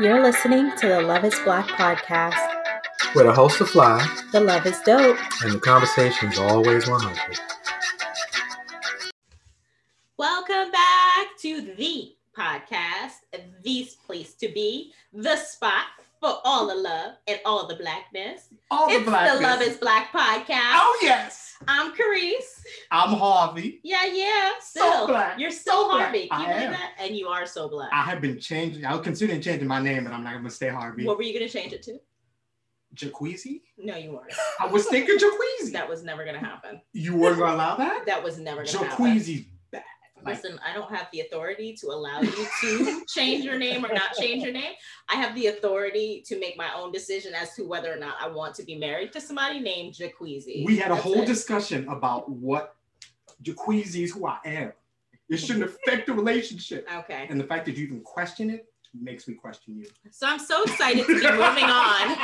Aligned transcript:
You're 0.00 0.22
listening 0.22 0.70
to 0.76 0.88
the 0.88 1.00
Love 1.00 1.24
is 1.24 1.38
Black 1.40 1.66
podcast. 1.68 2.36
Where 3.14 3.24
the 3.24 3.32
host 3.32 3.60
are 3.60 3.66
fly 3.66 4.06
The 4.32 4.40
love 4.40 4.66
is 4.66 4.78
dope. 4.84 5.16
and 5.42 5.52
the 5.54 5.58
conversation's 5.58 6.38
always 6.38 6.86
100. 6.88 7.40
Welcome 10.16 10.70
back 10.70 11.28
to 11.38 11.62
the 11.62 12.14
podcast, 12.36 13.20
the 13.32 13.88
place 14.06 14.34
to 14.34 14.48
be, 14.48 14.92
the 15.12 15.36
spot 15.36 15.86
for 16.20 16.36
all 16.44 16.66
the 16.66 16.74
love 16.74 17.12
and 17.26 17.38
all 17.44 17.66
the 17.66 17.76
blackness. 17.76 18.48
All 18.70 18.88
it's 18.90 18.98
the 19.04 19.10
black. 19.10 19.32
the 19.36 19.40
Love 19.42 19.62
is 19.62 19.76
Black 19.76 20.12
podcast. 20.12 20.48
Oh 20.74 20.98
yes, 21.02 21.54
I'm 21.66 21.92
Carice. 21.94 22.62
I'm 22.90 23.10
Harvey. 23.14 23.80
Yeah, 23.84 24.04
yeah. 24.06 24.50
So 24.62 25.06
black. 25.06 25.38
you're 25.38 25.50
so, 25.50 25.70
So 25.72 25.88
black. 25.88 26.02
Harvey. 26.04 26.28
Can 26.28 26.40
you 26.40 26.46
I 26.46 26.52
believe 26.52 26.66
am. 26.66 26.72
that? 26.72 26.92
And 27.00 27.16
you 27.16 27.28
are 27.28 27.46
so 27.46 27.68
black. 27.68 27.90
I 27.92 28.02
have 28.02 28.20
been 28.20 28.38
changing. 28.38 28.84
I 28.84 28.94
was 28.94 29.02
considering 29.04 29.40
changing 29.40 29.68
my 29.68 29.80
name, 29.80 30.04
but 30.04 30.12
I'm 30.12 30.24
not 30.24 30.34
gonna 30.34 30.50
stay 30.50 30.68
Harvey. 30.68 31.04
what 31.06 31.16
were 31.16 31.22
you 31.22 31.32
gonna 31.38 31.48
change 31.48 31.72
it 31.72 31.82
to? 31.84 31.98
Jacuzzi? 32.94 33.60
No, 33.76 33.96
you 33.96 34.12
weren't. 34.12 34.32
I 34.60 34.66
was 34.66 34.86
thinking 34.86 35.18
Jacuzzi. 35.18 35.72
That 35.72 35.88
was 35.88 36.02
never 36.04 36.24
gonna 36.24 36.38
happen. 36.40 36.80
you 36.92 37.14
weren't 37.16 37.38
gonna 37.38 37.54
allow 37.54 37.76
that? 37.76 38.06
That 38.06 38.22
was 38.24 38.38
never 38.38 38.64
gonna 38.64 38.78
happen. 38.86 39.06
Jacuzzi's 39.06 39.40
bad. 39.40 39.46
Like, 39.46 39.57
Listen, 40.24 40.58
I 40.64 40.74
don't 40.74 40.90
have 40.94 41.08
the 41.12 41.20
authority 41.20 41.74
to 41.80 41.88
allow 41.88 42.20
you 42.20 42.46
to 42.60 43.02
change 43.08 43.44
your 43.44 43.58
name 43.58 43.84
or 43.84 43.92
not 43.92 44.14
change 44.14 44.42
your 44.42 44.52
name. 44.52 44.72
I 45.08 45.16
have 45.16 45.34
the 45.34 45.46
authority 45.48 46.22
to 46.26 46.38
make 46.38 46.56
my 46.56 46.70
own 46.74 46.92
decision 46.92 47.34
as 47.34 47.54
to 47.54 47.64
whether 47.66 47.92
or 47.92 47.96
not 47.98 48.16
I 48.20 48.28
want 48.28 48.54
to 48.56 48.62
be 48.64 48.76
married 48.76 49.12
to 49.12 49.20
somebody 49.20 49.60
named 49.60 49.94
Jaqueezy. 49.94 50.64
we 50.66 50.76
had 50.76 50.90
a 50.90 50.94
That's 50.94 51.04
whole 51.04 51.22
it. 51.22 51.26
discussion 51.26 51.88
about 51.88 52.28
what 52.30 52.76
Jacuzzi 53.42 54.02
is 54.04 54.12
who 54.12 54.26
I 54.26 54.38
am. 54.44 54.72
It 55.28 55.36
shouldn't 55.38 55.64
affect 55.86 56.06
the 56.06 56.12
relationship. 56.12 56.88
Okay. 56.92 57.26
And 57.30 57.38
the 57.40 57.44
fact 57.44 57.66
that 57.66 57.76
you 57.76 57.86
even 57.86 58.00
question 58.00 58.50
it 58.50 58.66
makes 59.00 59.26
me 59.28 59.34
question 59.34 59.76
you. 59.76 59.86
So 60.10 60.26
I'm 60.26 60.38
so 60.38 60.62
excited 60.64 61.06
to 61.06 61.14
be 61.14 61.30
moving 61.30 61.64
on 61.64 62.16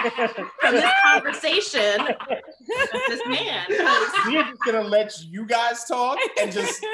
from 0.61 0.75
this 0.75 0.92
conversation 1.05 2.05
with 2.28 2.91
this 3.08 3.20
man. 3.27 3.66
'cause 3.69 4.12
We're 4.27 4.42
just 4.44 4.61
gonna 4.64 4.83
let 4.83 5.12
you 5.25 5.47
guys 5.47 5.84
talk 5.84 6.19
and 6.41 6.53
just 6.53 6.84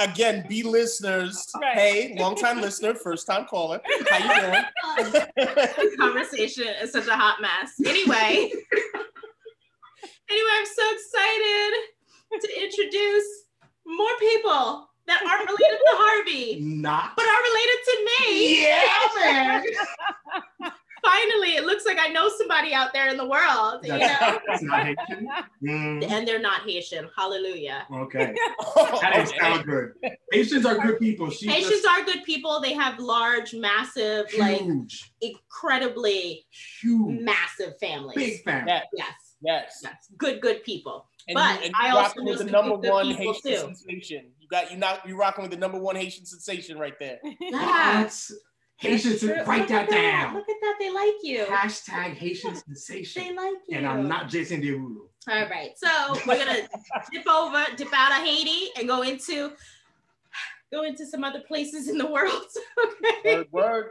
again 0.00 0.44
be 0.48 0.62
listeners. 0.62 1.50
Right. 1.60 1.74
Hey, 1.76 2.16
long 2.18 2.36
time 2.36 2.60
listener, 2.60 2.94
first 2.94 3.26
time 3.26 3.46
caller. 3.46 3.80
How 4.10 4.18
you 4.18 4.40
doing? 5.04 5.22
this 5.36 5.96
conversation 5.96 6.68
is 6.82 6.92
such 6.92 7.06
a 7.06 7.14
hot 7.16 7.40
mess. 7.40 7.74
Anyway, 7.84 8.52
anyway, 10.30 10.50
I'm 10.58 10.66
so 10.66 10.82
excited 10.92 11.72
to 12.40 12.62
introduce 12.62 13.24
more 13.86 14.10
people 14.18 14.88
that 15.06 15.22
aren't 15.26 15.48
related 15.48 15.78
to 15.78 15.92
Harvey, 15.94 16.60
Not. 16.60 17.12
but 17.16 17.24
are 17.24 17.42
related 17.50 17.78
to 17.84 18.08
me. 18.24 18.62
Yeah, 18.62 19.08
man. 19.20 19.64
Finally, 21.04 21.56
it 21.56 21.64
looks 21.64 21.84
like 21.84 21.98
I 22.00 22.08
know 22.08 22.28
somebody 22.38 22.72
out 22.72 22.92
there 22.92 23.08
in 23.08 23.16
the 23.16 23.26
world, 23.26 23.80
you 23.82 23.88
know, 23.90 23.98
That's, 23.98 24.38
that's 24.46 24.62
not 24.62 24.86
Haitian. 24.86 25.28
Mm, 25.60 26.08
and 26.08 26.28
they're 26.28 26.38
not 26.40 26.60
Haitian. 26.62 27.08
Hallelujah. 27.16 27.86
okay. 27.92 28.32
That 28.76 29.12
didn't 29.14 29.32
sound 29.40 29.66
good. 29.66 29.92
Haitians 30.30 30.64
are 30.64 30.78
good 30.78 31.00
people. 31.00 31.28
She 31.30 31.48
Haitians 31.48 31.84
are 31.84 32.04
good 32.04 32.22
people. 32.22 32.60
They 32.60 32.72
have 32.74 33.00
large, 33.00 33.52
massive, 33.52 34.28
just 34.28 34.38
like 34.38 34.62
incredibly 35.20 36.46
huge, 36.80 37.20
massive 37.20 37.74
families. 37.80 38.14
big 38.16 38.44
fan. 38.44 38.64
Yes, 38.68 38.84
Yes, 38.96 39.14
yes. 39.42 39.80
yes, 39.82 39.94
good, 40.18 40.40
good 40.40 40.62
people. 40.62 41.08
And 41.28 41.34
But 41.34 41.60
you, 41.60 41.66
and 41.66 41.74
I 41.80 41.88
you 41.88 41.96
also 41.96 42.20
know 42.20 42.36
the 42.36 42.44
number 42.44 42.76
one 42.76 43.06
people, 43.16 43.32
Haitian 43.34 43.50
too. 43.50 43.56
sensation. 43.74 44.26
You 44.52 44.58
got 44.58 44.70
you 44.70 44.76
not 44.76 45.08
you 45.08 45.16
rocking 45.16 45.40
with 45.40 45.50
the 45.50 45.56
number 45.56 45.78
one 45.78 45.96
Haitian 45.96 46.26
sensation 46.26 46.78
right 46.78 46.98
there. 47.00 47.18
That's 47.50 48.30
Haitians. 48.76 49.20
True. 49.20 49.42
Write 49.44 49.60
Look 49.60 49.68
that 49.68 49.88
down. 49.88 50.34
Look 50.34 50.46
at 50.46 50.56
that. 50.60 50.76
They 50.78 50.92
like 50.92 51.14
you. 51.22 51.46
Hashtag 51.46 52.14
Haitian 52.16 52.54
sensation. 52.66 53.22
They 53.22 53.34
like 53.34 53.54
you. 53.66 53.78
And 53.78 53.86
I'm 53.86 54.06
not 54.06 54.28
Jason 54.28 54.60
Derulo. 54.60 55.06
All 55.26 55.48
right. 55.48 55.70
So 55.76 55.88
we're 56.26 56.44
gonna 56.44 56.68
dip 57.12 57.26
over, 57.26 57.64
dip 57.76 57.88
out 57.94 58.20
of 58.20 58.26
Haiti, 58.26 58.68
and 58.76 58.86
go 58.86 59.00
into 59.00 59.52
go 60.70 60.82
into 60.82 61.06
some 61.06 61.24
other 61.24 61.40
places 61.40 61.88
in 61.88 61.96
the 61.96 62.06
world. 62.06 62.44
okay. 63.20 63.36
Word, 63.36 63.46
word. 63.52 63.86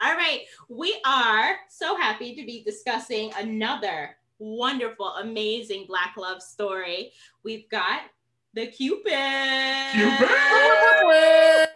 All 0.00 0.16
right. 0.16 0.40
We 0.68 1.00
are 1.06 1.54
so 1.68 1.96
happy 1.96 2.34
to 2.34 2.44
be 2.44 2.64
discussing 2.64 3.30
another 3.38 4.16
wonderful, 4.40 5.06
amazing 5.20 5.84
Black 5.86 6.14
love 6.16 6.42
story. 6.42 7.12
We've 7.44 7.68
got 7.68 8.00
the 8.54 8.66
Cupid. 8.66 9.12
Cupid! 9.92 11.68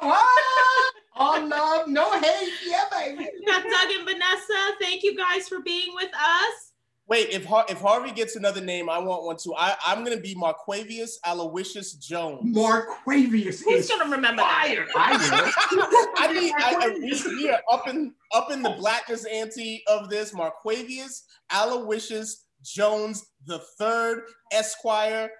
What? 0.00 0.94
All 1.16 1.46
love, 1.46 1.88
no 1.88 2.10
hate. 2.20 2.52
Yeah, 2.66 2.84
baby. 2.90 3.28
Got 3.46 3.62
Doug 3.62 3.90
and 3.96 4.04
Vanessa. 4.04 4.76
Thank 4.80 5.02
you 5.02 5.16
guys 5.16 5.48
for 5.48 5.60
being 5.60 5.94
with 5.94 6.10
us. 6.14 6.72
Wait, 7.06 7.28
if 7.30 7.44
Har- 7.44 7.66
if 7.68 7.80
Harvey 7.80 8.10
gets 8.12 8.34
another 8.34 8.62
name, 8.62 8.88
I 8.88 8.98
want 8.98 9.24
one 9.24 9.36
too. 9.36 9.54
I, 9.56 9.76
I'm 9.84 10.04
gonna 10.04 10.20
be 10.20 10.34
Marquavius 10.34 11.16
Aloysius 11.26 11.92
Jones. 11.94 12.56
Marquavius 12.56 13.62
Who's 13.62 13.84
is 13.84 13.90
gonna 13.90 14.10
remember 14.10 14.40
that? 14.40 14.86
I 14.96 16.14
I 16.16 16.32
mean, 16.32 16.52
I, 16.56 16.74
I, 16.80 16.88
we, 16.98 17.36
we 17.36 17.50
are 17.50 17.60
up 17.70 17.88
in 17.88 18.14
up 18.32 18.50
in 18.50 18.62
the 18.62 18.70
blackness 18.70 19.26
ante 19.26 19.82
of 19.86 20.08
this. 20.08 20.32
Marquavius 20.32 21.24
Aloysius 21.52 22.43
Jones 22.64 23.26
the 23.46 23.60
third 23.78 24.22
Esquire, 24.52 25.30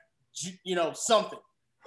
you 0.64 0.74
know 0.76 0.92
something. 0.94 1.38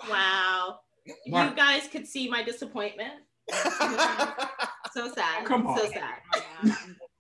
Wow. 0.10 0.80
Mark. 1.28 1.52
You 1.52 1.56
guys 1.56 1.88
could 1.88 2.08
see 2.08 2.30
my 2.30 2.44
disappointment. 2.44 3.14
So 4.94 5.14
sad. 5.14 5.46
Come 5.46 5.68
on. 5.68 5.78
So 5.78 5.92
sad. 5.92 6.22
will. 6.64 6.74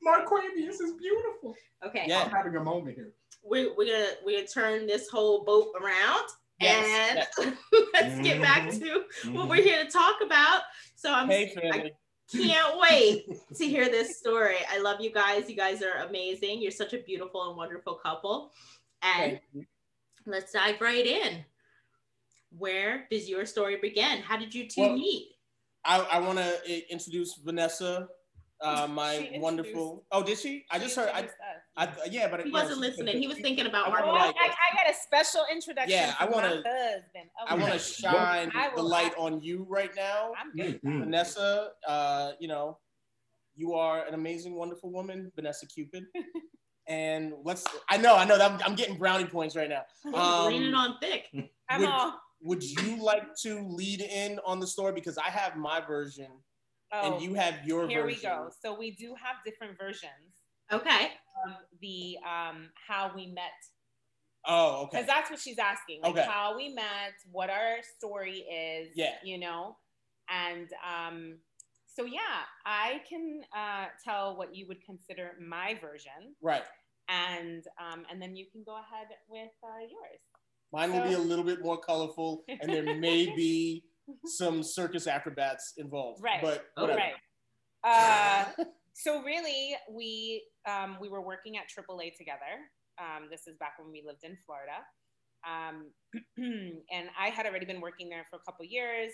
Marquavius 0.07 0.81
is 0.81 0.94
beautiful. 1.00 1.53
Okay. 1.85 2.05
Yeah. 2.07 2.23
I'm 2.23 2.31
having 2.31 2.55
a 2.55 2.63
moment 2.63 2.95
here. 2.95 3.13
We're, 3.44 3.75
we're 3.78 3.85
gonna 3.85 4.13
we're 4.25 4.38
gonna 4.39 4.47
turn 4.47 4.88
this 4.88 5.09
whole 5.09 5.44
boat 5.44 5.67
around 5.79 6.28
Yes, 6.59 7.28
and 7.39 7.57
let's 7.94 8.19
get 8.19 8.41
back 8.41 8.69
mm-hmm. 8.69 8.79
to 8.79 8.94
what 8.94 9.41
mm-hmm. 9.41 9.49
we're 9.49 9.61
here 9.61 9.84
to 9.84 9.91
talk 9.91 10.16
about. 10.25 10.61
So 10.95 11.13
I'm 11.13 11.29
Hey 11.29 11.53
family. 11.53 11.94
Can't 12.32 12.80
wait 12.80 13.28
to 13.56 13.66
hear 13.66 13.86
this 13.90 14.20
story. 14.20 14.58
I 14.70 14.80
love 14.80 15.02
you 15.02 15.12
guys. 15.12 15.50
You 15.50 15.56
guys 15.56 15.82
are 15.82 16.08
amazing. 16.08 16.62
You're 16.62 16.72
such 16.72 16.94
a 16.94 17.00
beautiful 17.00 17.48
and 17.50 17.58
wonderful 17.58 17.96
couple. 17.96 18.52
And 19.02 19.40
let's 20.26 20.52
dive 20.52 20.82
right 20.82 21.06
in. 21.06 21.46
Where 22.58 23.08
does 23.12 23.30
your 23.30 23.46
story 23.46 23.78
begin? 23.82 24.22
How 24.22 24.38
did 24.38 24.54
you 24.54 24.68
two 24.68 24.82
Well, 24.82 24.94
meet? 24.94 25.36
I, 25.86 26.00
I 26.00 26.20
want 26.20 26.38
to 26.38 26.92
introduce 26.92 27.36
Vanessa, 27.36 28.08
uh, 28.62 28.88
my 28.88 29.32
wonderful. 29.36 30.06
Oh, 30.12 30.24
did 30.24 30.38
she? 30.38 30.66
I 30.72 30.80
just 30.80 30.96
heard. 30.96 31.09
I, 31.14 31.28
I 31.78 31.90
yeah, 32.10 32.28
but 32.28 32.42
He 32.44 32.52
wasn't 32.52 32.76
she- 32.76 32.80
listening. 32.90 33.18
He 33.20 33.28
was 33.28 33.38
thinking 33.38 33.68
about 33.68 33.88
I 33.88 33.92
our 33.92 34.06
Well, 34.08 34.16
I, 34.16 34.30
I 34.30 34.76
got 34.76 34.90
a 34.90 34.94
special 34.96 35.42
introduction. 35.52 35.92
Yeah, 35.98 36.16
I 36.20 36.26
wanna- 36.26 36.62
my 36.66 36.70
husband. 36.70 37.30
I 37.48 37.56
want 37.56 37.74
to 37.74 37.80
shine 37.80 38.52
I 38.56 38.72
the 38.76 38.82
light 38.82 39.14
on 39.18 39.42
you 39.42 39.66
right 39.70 39.92
now. 39.96 40.32
I'm 40.40 40.52
good. 40.56 40.82
Mhm. 40.82 41.00
Vanessa, 41.04 41.70
uh, 41.88 42.32
you 42.40 42.48
know, 42.48 42.80
you 43.56 43.74
are 43.76 44.06
an 44.06 44.14
amazing, 44.16 44.56
wonderful 44.56 44.92
woman, 44.92 45.32
Vanessa 45.36 45.68
Cupid. 45.68 46.06
and 46.88 47.34
let's, 47.44 47.64
I 47.90 47.98
know, 47.98 48.16
I 48.16 48.26
know, 48.26 48.38
that 48.38 48.52
I'm, 48.52 48.59
I'm 48.66 48.76
getting 48.76 48.98
brownie 48.98 49.26
points 49.26 49.56
right 49.56 49.70
now. 49.70 49.84
Um, 50.14 50.48
Leaning 50.54 50.74
on 50.74 50.98
thick. 51.00 51.26
I'm 51.70 51.82
Would- 51.82 51.90
all. 51.90 52.20
Would 52.44 52.64
you 52.64 53.02
like 53.04 53.34
to 53.42 53.68
lead 53.68 54.00
in 54.02 54.40
on 54.46 54.59
the 54.59 54.68
story? 54.68 54.94
Because 54.94 55.18
I 55.18 55.30
have 55.30 55.56
my 55.58 55.82
version 55.82 56.28
Oh, 56.94 57.14
and 57.16 57.22
you 57.22 57.34
have 57.34 57.56
your 57.66 57.82
version. 57.82 57.90
here 57.90 58.04
version. 58.04 58.20
we 58.22 58.28
go. 58.46 58.50
So 58.64 58.78
we 58.78 58.92
do 58.92 59.16
have 59.16 59.38
different 59.44 59.76
versions 59.78 60.37
Okay. 60.72 61.11
of 61.45 61.53
the 61.81 62.17
um 62.28 62.69
how 62.87 63.11
we 63.16 63.28
met 63.28 63.52
Oh, 64.49 64.84
okay. 64.84 64.97
because 65.02 65.08
that's 65.08 65.29
what 65.29 65.40
she's 65.40 65.59
asking 65.59 66.02
like 66.02 66.11
Okay. 66.11 66.25
how 66.28 66.55
we 66.55 66.69
met 66.69 67.14
what 67.31 67.49
our 67.49 67.78
story 67.97 68.40
is 68.40 68.90
Yeah. 68.96 69.16
you 69.23 69.37
know 69.37 69.75
and 70.29 70.69
um 70.87 71.37
so 71.85 72.05
yeah 72.05 72.46
i 72.66 73.02
can 73.09 73.41
uh, 73.55 73.87
tell 74.03 74.37
what 74.37 74.55
you 74.55 74.67
would 74.67 74.84
consider 74.85 75.31
my 75.46 75.78
version 75.81 76.35
Right. 76.41 76.64
and 77.09 77.63
um, 77.79 78.05
and 78.09 78.22
then 78.22 78.35
you 78.35 78.46
can 78.52 78.63
go 78.66 78.73
ahead 78.75 79.08
with 79.28 79.52
uh, 79.63 79.79
yours 79.81 80.22
Mine 80.73 80.91
will 80.91 81.02
be 81.02 81.13
a 81.13 81.20
little 81.20 81.46
bit 81.46 81.61
more 81.61 81.78
colorful, 81.79 82.43
and 82.49 82.70
there 82.70 82.84
may 82.84 83.34
be 83.37 83.85
some 84.25 84.61
circus 84.61 85.08
acrobats 85.08 85.73
involved. 85.78 86.22
Right. 86.22 86.41
But 86.41 86.66
whatever. 86.75 86.99
right 86.99 87.13
uh, 87.85 88.52
so 88.93 89.22
really 89.23 89.75
we 89.90 90.43
um, 90.67 90.97
we 90.99 91.09
were 91.09 91.22
working 91.22 91.58
at 91.58 91.66
AAA 91.66 92.16
together 92.16 92.67
um, 92.99 93.28
this 93.31 93.47
is 93.47 93.58
back 93.58 93.73
when 93.79 93.91
we 93.91 94.03
lived 94.05 94.23
in 94.23 94.37
florida 94.46 94.84
um, 95.47 95.91
and 96.37 97.09
i 97.19 97.29
had 97.29 97.46
already 97.46 97.66
been 97.66 97.81
working 97.81 98.09
there 98.09 98.25
for 98.29 98.37
a 98.37 98.43
couple 98.46 98.66
years 98.66 99.11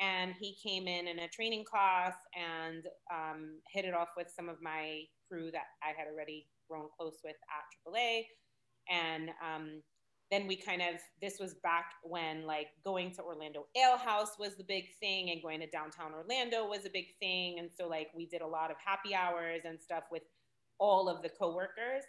and 0.00 0.34
he 0.40 0.56
came 0.62 0.88
in 0.88 1.06
in 1.06 1.18
a 1.18 1.28
training 1.28 1.64
class 1.64 2.14
and 2.34 2.86
um, 3.12 3.60
hit 3.70 3.84
it 3.84 3.94
off 3.94 4.08
with 4.16 4.32
some 4.34 4.48
of 4.48 4.56
my 4.62 5.02
crew 5.28 5.50
that 5.52 5.66
I 5.82 5.88
had 5.88 6.08
already 6.10 6.46
grown 6.68 6.88
close 6.98 7.18
with 7.22 7.36
at 7.36 7.92
AAA. 7.92 8.22
And 8.88 9.28
um, 9.44 9.82
then 10.30 10.46
we 10.46 10.56
kind 10.56 10.80
of, 10.80 11.00
this 11.20 11.36
was 11.38 11.54
back 11.62 11.92
when 12.02 12.46
like 12.46 12.68
going 12.82 13.12
to 13.16 13.22
Orlando 13.22 13.66
Ale 13.76 13.98
House 13.98 14.38
was 14.38 14.56
the 14.56 14.64
big 14.64 14.84
thing 15.00 15.30
and 15.30 15.42
going 15.42 15.60
to 15.60 15.68
downtown 15.68 16.14
Orlando 16.14 16.66
was 16.66 16.86
a 16.86 16.90
big 16.90 17.08
thing. 17.20 17.58
And 17.58 17.68
so 17.70 17.86
like 17.86 18.08
we 18.16 18.24
did 18.24 18.40
a 18.40 18.46
lot 18.46 18.70
of 18.70 18.78
happy 18.82 19.14
hours 19.14 19.62
and 19.64 19.78
stuff 19.78 20.04
with 20.10 20.22
all 20.80 21.08
of 21.08 21.22
the 21.22 21.28
coworkers 21.28 22.02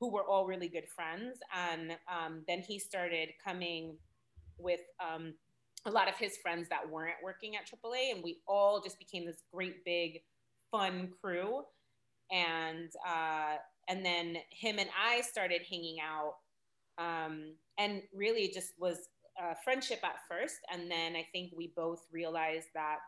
who 0.00 0.10
were 0.12 0.24
all 0.24 0.46
really 0.46 0.68
good 0.68 0.88
friends. 0.94 1.38
And 1.56 1.92
um, 2.12 2.42
then 2.46 2.60
he 2.60 2.78
started 2.78 3.30
coming 3.42 3.96
with 4.58 4.80
um, 5.00 5.34
a 5.86 5.90
lot 5.90 6.08
of 6.08 6.16
his 6.16 6.36
friends 6.36 6.68
that 6.68 6.88
weren't 6.88 7.16
working 7.22 7.56
at 7.56 7.62
AAA, 7.62 8.12
and 8.12 8.22
we 8.22 8.40
all 8.46 8.80
just 8.82 8.98
became 8.98 9.24
this 9.24 9.42
great 9.52 9.84
big 9.84 10.20
fun 10.70 11.10
crew. 11.20 11.62
And 12.30 12.90
uh, 13.08 13.56
and 13.88 14.04
then 14.04 14.36
him 14.50 14.78
and 14.78 14.90
I 15.02 15.22
started 15.22 15.62
hanging 15.68 15.96
out, 16.00 16.34
um, 16.98 17.54
and 17.78 18.02
really 18.12 18.50
just 18.52 18.72
was 18.78 19.08
a 19.40 19.54
friendship 19.64 20.00
at 20.02 20.16
first, 20.28 20.56
and 20.70 20.90
then 20.90 21.16
I 21.16 21.26
think 21.32 21.52
we 21.56 21.72
both 21.74 22.06
realized 22.12 22.68
that 22.74 22.98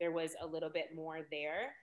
there 0.00 0.12
was 0.12 0.32
a 0.40 0.46
little 0.46 0.70
bit 0.70 0.94
more 0.94 1.26
there, 1.30 1.74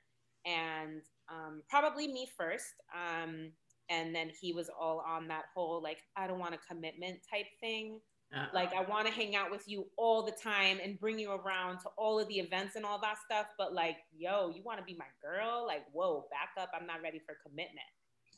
and 0.48 1.02
um, 1.30 1.62
probably 1.70 2.08
me 2.08 2.28
first. 2.38 2.74
Um, 2.96 3.52
and 3.90 4.14
then 4.14 4.32
he 4.42 4.54
was 4.54 4.70
all 4.70 5.04
on 5.08 5.28
that 5.28 5.46
whole 5.56 5.82
like 5.82 6.00
I 6.16 6.28
don't 6.28 6.40
want 6.40 6.56
a 6.56 6.74
commitment 6.74 7.20
type 7.30 7.46
thing. 7.62 8.00
Uh-uh. 8.36 8.48
Like 8.54 8.74
I 8.74 8.82
want 8.82 9.08
to 9.08 9.14
hang 9.14 9.36
out 9.36 9.52
with 9.52 9.64
you 9.68 9.86
all 9.98 10.24
the 10.24 10.34
time 10.34 10.80
and 10.84 11.00
bring 11.00 11.18
you 11.18 11.32
around 11.32 11.80
to 11.80 11.90
all 11.98 12.20
of 12.20 12.28
the 12.28 12.40
events 12.40 12.76
and 12.76 12.86
all 12.86 13.00
that 13.02 13.18
stuff. 13.24 13.48
But 13.58 13.74
like, 13.74 13.98
yo, 14.16 14.50
you 14.50 14.62
want 14.66 14.80
to 14.80 14.86
be 14.86 14.98
my 14.98 15.06
girl? 15.22 15.66
Like, 15.66 15.84
whoa, 15.94 16.26
back 16.30 16.62
up. 16.62 16.72
I'm 16.78 16.86
not 16.86 17.02
ready 17.02 17.22
for 17.26 17.38
commitment. 17.46 17.88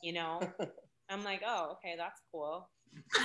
You 0.02 0.12
know? 0.12 0.40
I'm 1.10 1.24
like, 1.24 1.42
oh, 1.44 1.72
okay, 1.72 1.96
that's 1.98 2.20
cool. 2.32 2.68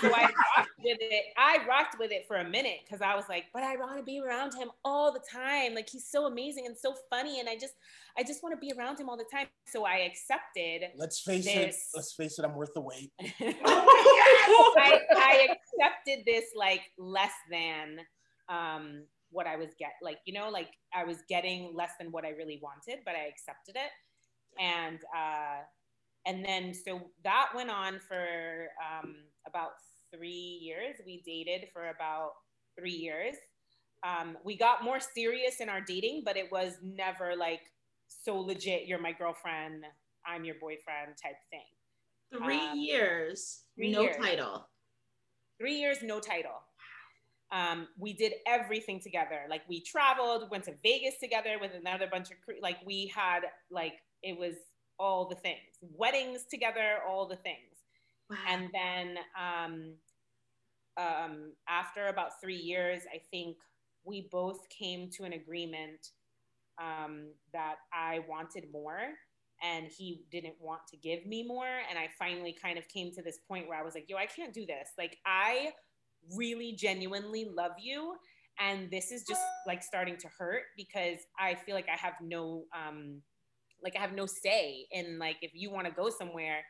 So 0.02 0.12
I 0.14 0.24
rocked 0.24 0.70
with 0.84 0.98
it. 1.00 1.26
I 1.38 1.58
rocked 1.68 1.98
with 2.00 2.12
it 2.12 2.26
for 2.28 2.38
a 2.38 2.50
minute 2.50 2.80
because 2.84 3.02
I 3.02 3.16
was 3.16 3.26
like, 3.30 3.46
but 3.54 3.64
I 3.64 3.76
want 3.78 3.98
to 3.98 4.04
be 4.04 4.20
around 4.20 4.54
him 4.56 4.70
all 4.84 5.12
the 5.12 5.22
time. 5.32 5.76
Like 5.76 5.90
he's 5.90 6.10
so 6.10 6.26
amazing 6.26 6.66
and 6.66 6.76
so 6.78 6.96
funny, 7.10 7.40
and 7.40 7.48
I 7.48 7.56
just, 7.56 7.74
I 8.18 8.24
just 8.24 8.42
want 8.42 8.54
to 8.54 8.60
be 8.60 8.74
around 8.78 9.00
him 9.00 9.10
all 9.10 9.18
the 9.18 9.26
time. 9.32 9.48
So 9.68 9.86
I 9.86 10.10
accepted. 10.10 10.90
Let's 10.98 11.20
face 11.20 11.46
this. 11.46 11.56
it. 11.56 11.76
Let's 11.96 12.14
face 12.14 12.40
it. 12.40 12.46
I'm 12.46 12.56
worth 12.56 12.74
the 12.74 12.82
wait. 12.82 13.12
I, 13.22 15.00
I 15.16 15.50
accepted 15.52 16.26
this 16.26 16.46
like 16.56 16.82
less 16.98 17.34
than 17.50 18.00
um, 18.50 19.04
what 19.32 19.48
I 19.48 19.56
was 19.56 19.70
get 19.78 19.92
like 20.02 20.20
you 20.26 20.34
know 20.34 20.50
like 20.50 20.70
I 20.94 21.04
was 21.04 21.18
getting 21.28 21.74
less 21.76 21.92
than 22.00 22.12
what 22.12 22.26
I 22.26 22.30
really 22.30 22.60
wanted, 22.62 23.04
but 23.06 23.16
I 23.16 23.28
accepted 23.28 23.76
it, 23.76 23.92
and 24.62 25.00
uh, 25.16 25.62
and 26.26 26.44
then 26.44 26.74
so 26.74 27.02
that 27.24 27.50
went 27.56 27.70
on 27.70 28.00
for 28.00 28.68
um, 28.80 29.16
about 29.48 29.72
three 30.14 30.60
years. 30.62 30.96
We 31.06 31.22
dated 31.26 31.70
for 31.74 31.90
about 31.90 32.32
three 32.78 32.92
years. 32.92 33.36
Um, 34.04 34.38
we 34.44 34.58
got 34.58 34.84
more 34.84 35.00
serious 35.00 35.60
in 35.60 35.70
our 35.70 35.82
dating, 35.82 36.24
but 36.26 36.38
it 36.38 36.52
was 36.52 36.74
never 36.84 37.36
like 37.36 37.62
so 38.08 38.38
legit. 38.38 38.88
You're 38.88 39.00
my 39.00 39.12
girlfriend. 39.12 39.84
I'm 40.26 40.46
your 40.46 40.56
boyfriend 40.56 41.18
type 41.22 41.38
thing. 41.50 41.62
Three 42.44 42.68
um, 42.68 42.78
years, 42.78 43.62
three 43.76 43.92
no 43.92 44.04
years. 44.04 44.18
title. 44.18 44.68
Three 45.60 45.76
years, 45.76 45.98
no 46.04 46.20
title. 46.20 46.62
Um, 47.52 47.88
we 47.98 48.14
did 48.14 48.34
everything 48.48 49.00
together. 49.00 49.42
Like 49.50 49.62
we 49.70 49.82
traveled, 49.82 50.50
went 50.50 50.66
to 50.66 50.74
Vegas 50.84 51.16
together 51.20 51.58
with 51.62 51.72
another 51.74 52.08
bunch 52.12 52.32
of 52.32 52.42
crew. 52.44 52.56
Like 52.62 52.78
we 52.86 53.12
had 53.16 53.42
like 53.72 53.94
it 54.24 54.38
was 54.38 54.56
all 55.00 55.28
the 55.28 55.36
things, 55.36 55.60
weddings 55.82 56.46
together, 56.50 56.98
all 57.08 57.28
the 57.28 57.36
things. 57.38 57.75
Wow. 58.30 58.38
And 58.48 58.70
then 58.74 59.18
um, 59.40 59.96
um, 60.98 61.54
after 61.68 62.08
about 62.08 62.40
three 62.42 62.56
years, 62.58 63.02
I 63.14 63.20
think 63.32 63.58
we 64.04 64.28
both 64.32 64.68
came 64.70 65.10
to 65.12 65.24
an 65.24 65.34
agreement 65.34 66.08
um, 66.82 67.30
that 67.54 67.76
I 67.94 68.22
wanted 68.30 68.66
more 68.72 69.00
and 69.64 69.88
he 69.98 70.24
didn't 70.32 70.56
want 70.60 70.82
to 70.92 70.98
give 70.98 71.26
me 71.26 71.44
more. 71.48 71.68
And 71.90 72.00
I 72.00 72.10
finally 72.20 72.56
kind 72.62 72.78
of 72.78 72.88
came 72.90 73.12
to 73.14 73.22
this 73.24 73.40
point 73.48 73.68
where 73.68 73.80
I 73.80 73.84
was 73.84 73.96
like, 73.96 74.10
yo, 74.10 74.18
I 74.18 74.26
can't 74.28 74.54
do 74.54 74.66
this. 74.66 74.90
Like, 74.98 75.18
I 75.26 75.72
really 76.36 76.74
genuinely 76.74 77.46
love 77.56 77.74
you. 77.82 78.16
And 78.60 78.90
this 78.92 79.12
is 79.12 79.24
just 79.28 79.42
like 79.68 79.84
starting 79.84 80.18
to 80.18 80.28
hurt 80.38 80.64
because 80.78 81.20
I 81.40 81.56
feel 81.56 81.76
like 81.76 81.90
I 81.90 81.98
have 81.98 82.16
no, 82.22 82.66
um, 82.76 83.22
like 83.84 83.96
I 83.98 84.02
have 84.02 84.14
no 84.14 84.26
say 84.26 84.88
in 84.92 85.20
like 85.20 85.38
if 85.42 85.52
you 85.54 85.72
want 85.72 85.88
to 85.88 85.94
go 85.94 86.10
somewhere, 86.10 86.64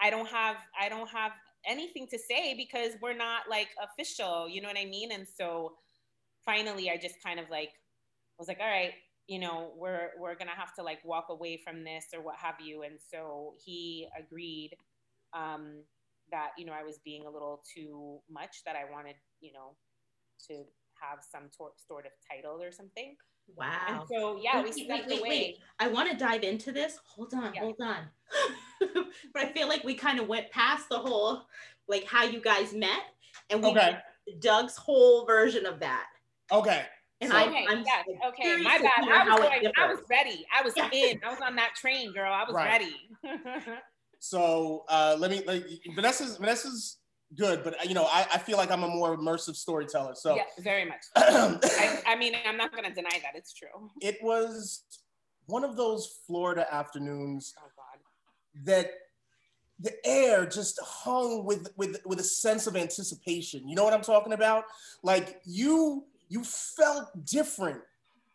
I 0.00 0.10
don't 0.10 0.28
have 0.28 0.56
I 0.80 0.88
don't 0.88 1.08
have 1.10 1.32
anything 1.66 2.06
to 2.10 2.18
say 2.18 2.54
because 2.56 2.92
we're 3.02 3.16
not 3.16 3.42
like 3.50 3.68
official, 3.82 4.48
you 4.48 4.60
know 4.60 4.68
what 4.68 4.78
I 4.78 4.86
mean? 4.86 5.12
And 5.12 5.26
so 5.26 5.74
finally 6.44 6.90
I 6.90 6.96
just 6.96 7.16
kind 7.24 7.40
of 7.40 7.50
like 7.50 7.70
was 8.38 8.48
like, 8.48 8.58
all 8.60 8.68
right, 8.68 8.92
you 9.26 9.38
know, 9.38 9.72
we're 9.76 10.10
we're 10.18 10.34
gonna 10.36 10.56
have 10.56 10.74
to 10.76 10.82
like 10.82 11.00
walk 11.04 11.26
away 11.30 11.60
from 11.64 11.84
this 11.84 12.06
or 12.14 12.22
what 12.22 12.36
have 12.36 12.56
you. 12.60 12.82
And 12.82 12.98
so 13.12 13.54
he 13.64 14.08
agreed 14.18 14.70
um, 15.34 15.82
that 16.30 16.50
you 16.58 16.64
know 16.64 16.72
I 16.72 16.84
was 16.84 16.98
being 17.04 17.26
a 17.26 17.30
little 17.30 17.62
too 17.74 18.20
much, 18.30 18.62
that 18.66 18.76
I 18.76 18.90
wanted 18.90 19.16
you 19.40 19.52
know 19.52 19.76
to 20.48 20.64
have 21.00 21.20
some 21.22 21.50
sort 21.52 22.06
of 22.06 22.12
title 22.30 22.62
or 22.62 22.72
something. 22.72 23.16
Wow. 23.56 23.66
And 23.88 24.00
so 24.08 24.40
yeah, 24.42 24.62
wait, 24.62 24.74
we 24.74 24.84
stepped 24.84 25.08
wait, 25.08 25.08
wait, 25.08 25.20
away. 25.20 25.28
Wait. 25.28 25.58
I 25.80 25.88
want 25.88 26.10
to 26.10 26.16
dive 26.16 26.42
into 26.42 26.72
this. 26.72 26.98
Hold 27.04 27.34
on, 27.34 27.54
yeah. 27.54 27.60
hold 27.60 27.76
on. 27.80 27.96
but 29.34 29.42
I 29.42 29.52
feel 29.52 29.68
like 29.68 29.84
we 29.84 29.94
kind 29.94 30.18
of 30.18 30.28
went 30.28 30.50
past 30.50 30.88
the 30.88 30.98
whole 30.98 31.46
like 31.88 32.04
how 32.04 32.24
you 32.24 32.40
guys 32.40 32.72
met 32.74 33.00
and 33.50 33.62
we 33.62 33.70
okay. 33.70 33.98
Doug's 34.40 34.76
whole 34.76 35.24
version 35.24 35.66
of 35.66 35.80
that. 35.80 36.06
Okay. 36.52 36.84
And 37.20 37.30
so, 37.30 37.36
I, 37.36 37.48
okay, 37.48 37.66
I'm 37.68 37.84
yes, 37.84 38.04
okay, 38.28 38.56
my 38.62 38.78
bad. 38.78 39.08
I 39.08 39.24
was, 39.28 39.40
going, 39.40 39.72
I 39.76 39.86
was 39.88 39.98
ready. 40.08 40.46
I 40.56 40.62
was 40.62 40.72
in. 40.76 41.20
I 41.24 41.30
was 41.30 41.40
on 41.44 41.56
that 41.56 41.74
train, 41.74 42.12
girl. 42.12 42.32
I 42.32 42.44
was 42.44 42.54
right. 42.54 42.80
ready. 42.80 42.94
so 44.20 44.84
uh, 44.88 45.16
let 45.18 45.32
me 45.32 45.42
like 45.44 45.64
Vanessa's 45.96 46.36
Vanessa's 46.36 46.98
good, 47.36 47.62
but 47.62 47.88
you 47.88 47.94
know, 47.94 48.04
I, 48.04 48.26
I 48.34 48.38
feel 48.38 48.56
like 48.56 48.70
I'm 48.70 48.84
a 48.84 48.88
more 48.88 49.16
immersive 49.16 49.56
storyteller. 49.56 50.14
So 50.14 50.36
yeah, 50.36 50.44
very 50.58 50.84
much. 50.84 51.02
I, 51.16 52.02
I 52.06 52.16
mean, 52.16 52.34
I'm 52.46 52.56
not 52.56 52.74
gonna 52.74 52.94
deny 52.94 53.20
that 53.22 53.32
it's 53.34 53.52
true. 53.52 53.68
It 54.00 54.18
was 54.22 54.82
one 55.46 55.64
of 55.64 55.76
those 55.76 56.18
Florida 56.26 56.66
afternoons 56.72 57.54
oh, 57.58 57.68
that 58.64 58.90
the 59.80 59.94
air 60.04 60.44
just 60.46 60.80
hung 60.82 61.44
with 61.44 61.68
with 61.76 62.00
with 62.04 62.20
a 62.20 62.24
sense 62.24 62.66
of 62.66 62.76
anticipation. 62.76 63.68
You 63.68 63.76
know 63.76 63.84
what 63.84 63.92
I'm 63.92 64.02
talking 64.02 64.32
about? 64.32 64.64
Like 65.02 65.40
you 65.44 66.04
you 66.28 66.44
felt 66.44 67.24
different. 67.24 67.80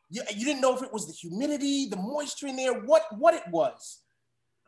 You, 0.09 0.21
you 0.35 0.45
didn't 0.45 0.61
know 0.61 0.75
if 0.75 0.83
it 0.83 0.93
was 0.93 1.07
the 1.07 1.13
humidity, 1.13 1.87
the 1.87 1.97
moisture 1.97 2.47
in 2.47 2.55
there, 2.55 2.73
what 2.73 3.03
what 3.17 3.33
it 3.33 3.43
was. 3.49 4.02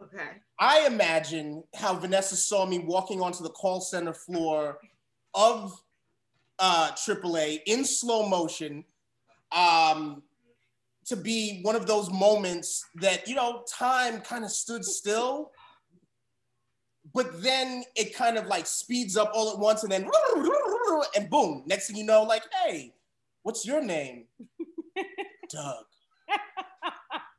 Okay. 0.01 0.27
I 0.59 0.85
imagine 0.87 1.63
how 1.73 1.95
Vanessa 1.95 2.35
saw 2.35 2.65
me 2.65 2.79
walking 2.79 3.21
onto 3.21 3.43
the 3.43 3.49
call 3.49 3.79
center 3.79 4.13
floor 4.13 4.79
of 5.33 5.73
uh, 6.59 6.91
AAA 6.91 7.59
in 7.65 7.85
slow 7.85 8.27
motion 8.27 8.83
um, 9.51 10.21
to 11.05 11.15
be 11.15 11.59
one 11.61 11.75
of 11.75 11.87
those 11.87 12.11
moments 12.11 12.83
that, 12.95 13.27
you 13.27 13.35
know, 13.35 13.63
time 13.71 14.21
kind 14.21 14.43
of 14.43 14.51
stood 14.51 14.83
still. 14.83 15.51
But 17.13 17.41
then 17.41 17.83
it 17.95 18.15
kind 18.15 18.37
of 18.37 18.47
like 18.47 18.67
speeds 18.67 19.15
up 19.15 19.31
all 19.33 19.51
at 19.51 19.59
once 19.59 19.83
and 19.83 19.91
then, 19.91 20.09
and 21.15 21.29
boom, 21.29 21.63
next 21.67 21.87
thing 21.87 21.95
you 21.95 22.03
know, 22.03 22.23
like, 22.23 22.43
hey, 22.65 22.93
what's 23.43 23.65
your 23.65 23.81
name? 23.81 24.25
Doug. 25.49 25.85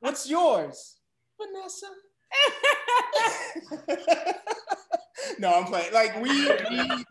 What's 0.01 0.31
yours? 0.31 0.97
Vanessa. 1.37 1.87
no, 5.39 5.55
I'm 5.55 5.65
playing. 5.65 5.93
Like 5.93 6.21
we, 6.23 6.31
we 6.71 7.05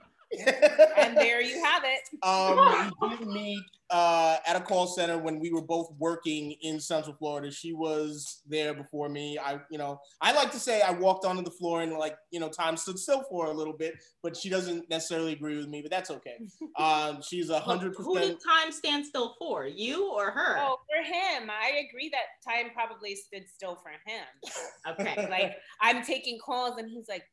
and 0.97 1.17
there 1.17 1.41
you 1.41 1.63
have 1.63 1.83
it. 1.85 2.01
Um, 2.25 2.91
we 3.01 3.09
did 3.17 3.27
meet 3.27 3.63
uh, 3.91 4.37
at 4.47 4.55
a 4.55 4.59
call 4.59 4.87
center 4.87 5.17
when 5.17 5.39
we 5.39 5.51
were 5.51 5.61
both 5.61 5.91
working 5.99 6.55
in 6.61 6.79
Central 6.79 7.15
Florida. 7.15 7.51
She 7.51 7.73
was 7.73 8.41
there 8.47 8.73
before 8.73 9.09
me. 9.09 9.37
I, 9.37 9.59
you 9.69 9.77
know, 9.77 9.99
I 10.21 10.31
like 10.31 10.51
to 10.51 10.59
say 10.59 10.81
I 10.81 10.91
walked 10.91 11.25
onto 11.25 11.43
the 11.43 11.51
floor 11.51 11.81
and 11.81 11.93
like, 11.93 12.15
you 12.31 12.39
know, 12.39 12.49
time 12.49 12.77
stood 12.77 12.97
still 12.97 13.23
for 13.29 13.47
a 13.47 13.53
little 13.53 13.73
bit, 13.73 13.95
but 14.23 14.35
she 14.35 14.49
doesn't 14.49 14.89
necessarily 14.89 15.33
agree 15.33 15.57
with 15.57 15.67
me, 15.67 15.81
but 15.81 15.91
that's 15.91 16.11
okay. 16.11 16.37
Um, 16.77 17.21
she's 17.21 17.49
a 17.49 17.59
hundred 17.59 17.93
percent. 17.93 18.05
Who 18.05 18.19
did 18.19 18.37
time 18.43 18.71
stand 18.71 19.05
still 19.05 19.35
for? 19.39 19.65
You 19.65 20.11
or 20.11 20.31
her? 20.31 20.57
Oh, 20.59 20.79
for 20.89 21.03
him. 21.03 21.49
I 21.49 21.85
agree 21.87 22.09
that 22.09 22.51
time 22.51 22.71
probably 22.73 23.15
stood 23.15 23.43
still 23.53 23.75
for 23.75 23.91
him. 23.91 24.25
Okay. 24.99 25.27
like 25.29 25.55
I'm 25.81 26.03
taking 26.03 26.37
calls 26.43 26.77
and 26.77 26.89
he's 26.89 27.07
like, 27.07 27.23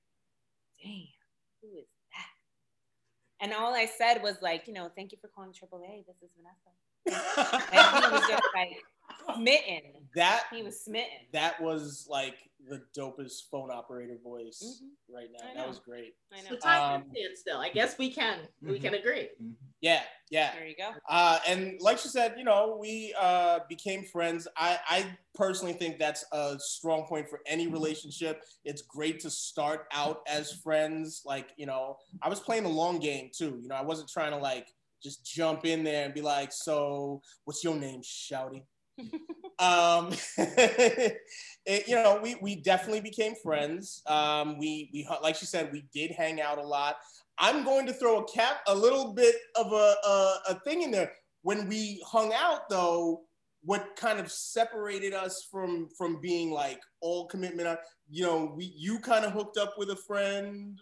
damn, 0.82 1.02
who 1.61 1.78
is 1.78 1.87
and 3.42 3.52
all 3.52 3.75
I 3.75 3.84
said 3.87 4.22
was 4.22 4.37
like, 4.40 4.66
you 4.66 4.72
know, 4.72 4.88
thank 4.96 5.12
you 5.12 5.18
for 5.20 5.28
calling 5.28 5.50
AAA. 5.50 6.06
This 6.06 6.16
is 6.22 6.30
Vanessa. 6.37 6.70
And 7.72 8.04
he 8.04 8.11
was 8.11 8.26
just 8.28 8.42
like 8.54 8.76
smitten. 9.34 9.82
that 10.14 10.44
He 10.52 10.62
was 10.62 10.80
smitten. 10.84 11.26
that 11.32 11.61
was 11.61 12.06
like 12.08 12.37
the 12.68 12.82
dopest 12.96 13.49
phone 13.50 13.70
operator 13.70 14.16
voice 14.22 14.80
Mhm. 14.82 15.14
right 15.14 15.28
now. 15.32 15.52
That 15.54 15.66
was 15.68 15.80
great. 15.80 16.14
I 16.32 16.40
So 16.42 16.54
know. 16.54 16.61
time 16.61 16.82
Um, 16.94 17.02
can 17.02 17.11
stand 17.16 17.38
still. 17.38 17.58
I 17.58 17.68
guess 17.70 17.99
we 17.99 18.12
can. 18.12 18.46
We 18.62 18.78
Mhm. 18.78 18.82
can 18.82 18.94
agree. 18.94 19.30
Yeah, 19.80 20.04
yeah. 20.33 20.53
There 20.55 20.67
you 20.67 20.75
go. 20.75 20.93
Uh, 21.11 21.39
and 21.47 21.79
like 21.81 21.99
she 21.99 22.09
said, 22.09 22.37
you 22.39 22.45
know, 22.45 22.79
we 22.81 23.15
uh, 23.21 23.59
became 23.69 24.03
friends. 24.03 24.49
I, 24.57 24.79
I 24.89 25.19
personally 25.35 25.75
think 25.75 25.99
that's 25.99 26.25
a 26.33 26.57
strong 26.59 27.05
point 27.07 27.29
for 27.29 27.41
any 27.47 27.67
relationship. 27.67 28.43
It's 28.65 28.81
great 28.81 29.21
to 29.21 29.31
start 29.31 29.87
out 29.93 30.23
as 30.27 30.51
friends. 30.51 31.21
Like, 31.27 31.51
you 31.59 31.67
know, 31.67 31.99
I 32.23 32.31
was 32.31 32.41
playing 32.41 32.62
the 32.62 32.71
long 32.71 32.99
game 32.99 33.29
too. 33.31 33.59
You 33.62 33.69
know, 33.69 33.75
I 33.75 33.83
wasn't 33.83 34.09
trying 34.09 34.31
to 34.31 34.39
like 34.39 34.69
just 35.03 35.23
jump 35.23 35.67
in 35.67 35.85
there 35.85 36.07
and 36.07 36.15
be 36.15 36.23
like, 36.23 36.51
so 36.51 37.21
what's 37.45 37.62
your 37.62 37.77
name, 37.77 38.01
Shouty? 38.01 38.62
um, 39.59 40.12
it, 40.39 41.89
you 41.89 41.95
know, 41.95 42.21
we, 42.23 42.37
we 42.41 42.57
definitely 42.57 43.03
became 43.03 43.35
friends. 43.43 44.03
Um, 44.07 44.59
we, 44.59 44.89
we, 44.95 45.07
like 45.23 45.37
she 45.37 45.45
said, 45.45 45.71
we 45.73 45.85
did 45.93 46.11
hang 46.12 46.41
out 46.41 46.57
a 46.57 46.67
lot. 46.67 46.97
I'm 47.39 47.65
going 47.65 47.87
to 47.87 47.93
throw 47.93 48.21
a 48.21 48.29
cap, 48.29 48.59
a 48.67 48.75
little 48.75 49.12
bit 49.15 49.35
of 49.57 49.73
a, 49.73 49.95
a, 50.05 50.39
a 50.51 50.61
thing 50.65 50.83
in 50.83 50.91
there. 50.91 51.12
When 51.43 51.69
we 51.69 52.03
hung 52.07 52.33
out, 52.33 52.69
though, 52.69 53.23
what 53.65 53.97
kind 53.97 54.19
of 54.21 54.31
separated 54.31 55.12
us 55.15 55.47
from 55.51 55.89
from 55.97 56.21
being 56.21 56.51
like 56.51 56.81
all 57.01 57.27
commitment? 57.27 57.69
uh, 57.69 57.77
You 58.11 58.25
know, 58.27 58.53
we 58.57 58.73
you 58.77 58.99
kind 59.01 59.25
of 59.25 59.33
hooked 59.33 59.57
up 59.57 59.75
with 59.79 59.91
a 59.91 59.97
friend. 59.97 60.81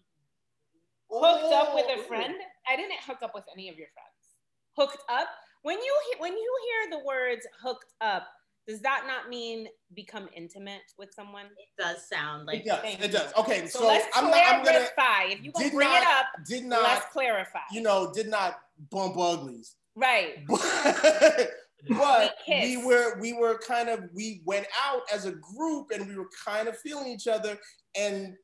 Hooked 1.11 1.53
up 1.53 1.75
with 1.75 1.87
Oh. 1.89 2.01
a 2.01 2.05
friend? 2.05 2.35
I 2.69 2.77
didn't 2.77 3.01
hook 3.07 3.19
up 3.23 3.33
with 3.35 3.45
any 3.53 3.69
of 3.69 3.77
your 3.77 3.89
friends. 3.95 4.37
Hooked 4.77 5.03
up? 5.09 5.29
When 5.63 5.79
you 5.79 5.95
when 6.19 6.33
you 6.33 6.59
hear 6.65 6.99
the 6.99 7.05
words 7.05 7.47
hooked 7.63 7.93
up, 8.01 8.27
does 8.71 8.81
that 8.83 9.05
not 9.07 9.29
mean 9.29 9.69
become 9.95 10.29
intimate 10.35 10.83
with 10.99 11.13
someone? 11.13 11.47
It 11.47 11.83
does 11.83 12.07
sound 12.09 12.47
like 12.47 12.61
It 12.61 12.67
does. 12.67 12.81
Thank 12.81 13.01
It 13.03 13.07
you. 13.13 13.19
does. 13.19 13.33
Okay, 13.37 13.67
So, 13.67 13.81
so, 13.81 13.87
let's 13.89 14.07
I'm 14.15 14.31
not. 14.31 14.35
I'm 14.47 14.65
gonna. 14.65 14.87
clarify. 14.95 15.25
if 15.33 15.43
you 15.45 15.51
gonna 15.53 15.65
did 15.67 15.75
bring 15.75 15.89
not- 15.89 16.03
it 16.03 16.09
up, 16.09 16.27
Did 16.47 16.65
not 16.65 16.83
let's 16.83 17.07
clarify. 17.07 17.59
You 17.73 17.83
know, 17.83 18.13
did 18.13 18.29
not 18.29 18.61
bump 18.91 19.19
uglies. 19.19 19.75
right. 19.97 20.47
but 20.47 20.61
but 21.89 22.37
We 22.49 22.77
we 22.77 22.85
were 22.85 23.19
we 23.21 23.33
were 23.33 23.59
kind 23.59 23.89
of 23.89 24.05
we 24.15 24.43
went 24.45 24.67
out 24.85 25.03
as 25.13 25.25
a 25.27 25.33
group 25.33 25.91
and 25.93 26.07
we 26.09 26.15
were 26.17 26.29
kind 26.45 26.69
of 26.69 26.79
feeling 26.79 27.09
each 27.09 27.27
other 27.27 27.59
and 27.97 28.37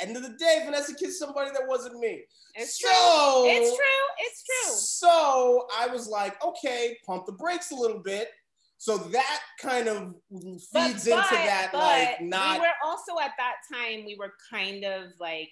end 0.00 0.16
of 0.16 0.22
the 0.22 0.30
day 0.30 0.62
vanessa 0.64 0.94
kissed 0.94 1.18
somebody 1.18 1.50
that 1.50 1.66
wasn't 1.66 1.98
me 2.00 2.22
It's 2.54 2.80
so 2.80 2.88
true. 2.88 3.50
It's 3.50 3.70
true. 3.76 4.06
It's 4.18 4.42
true. 4.44 4.74
so 4.74 5.66
i 5.76 5.86
was 5.86 6.08
like 6.08 6.42
okay 6.44 6.96
pump 7.06 7.26
the 7.26 7.32
brakes 7.32 7.70
a 7.70 7.74
little 7.76 7.98
bit 8.00 8.28
so 8.78 8.98
that 8.98 9.40
kind 9.60 9.88
of 9.88 10.14
feeds 10.30 10.68
But- 10.72 10.90
into 10.90 11.10
but- 11.10 11.30
that 11.30 11.68
but 11.72 11.78
like 11.78 12.20
not 12.20 12.60
We 12.60 12.66
were 12.66 12.74
also 12.84 13.18
at 13.22 13.32
that 13.38 13.56
time. 13.72 14.04
We 14.04 14.16
were 14.18 14.32
kind 14.50 14.84
of 14.84 15.12
like 15.20 15.50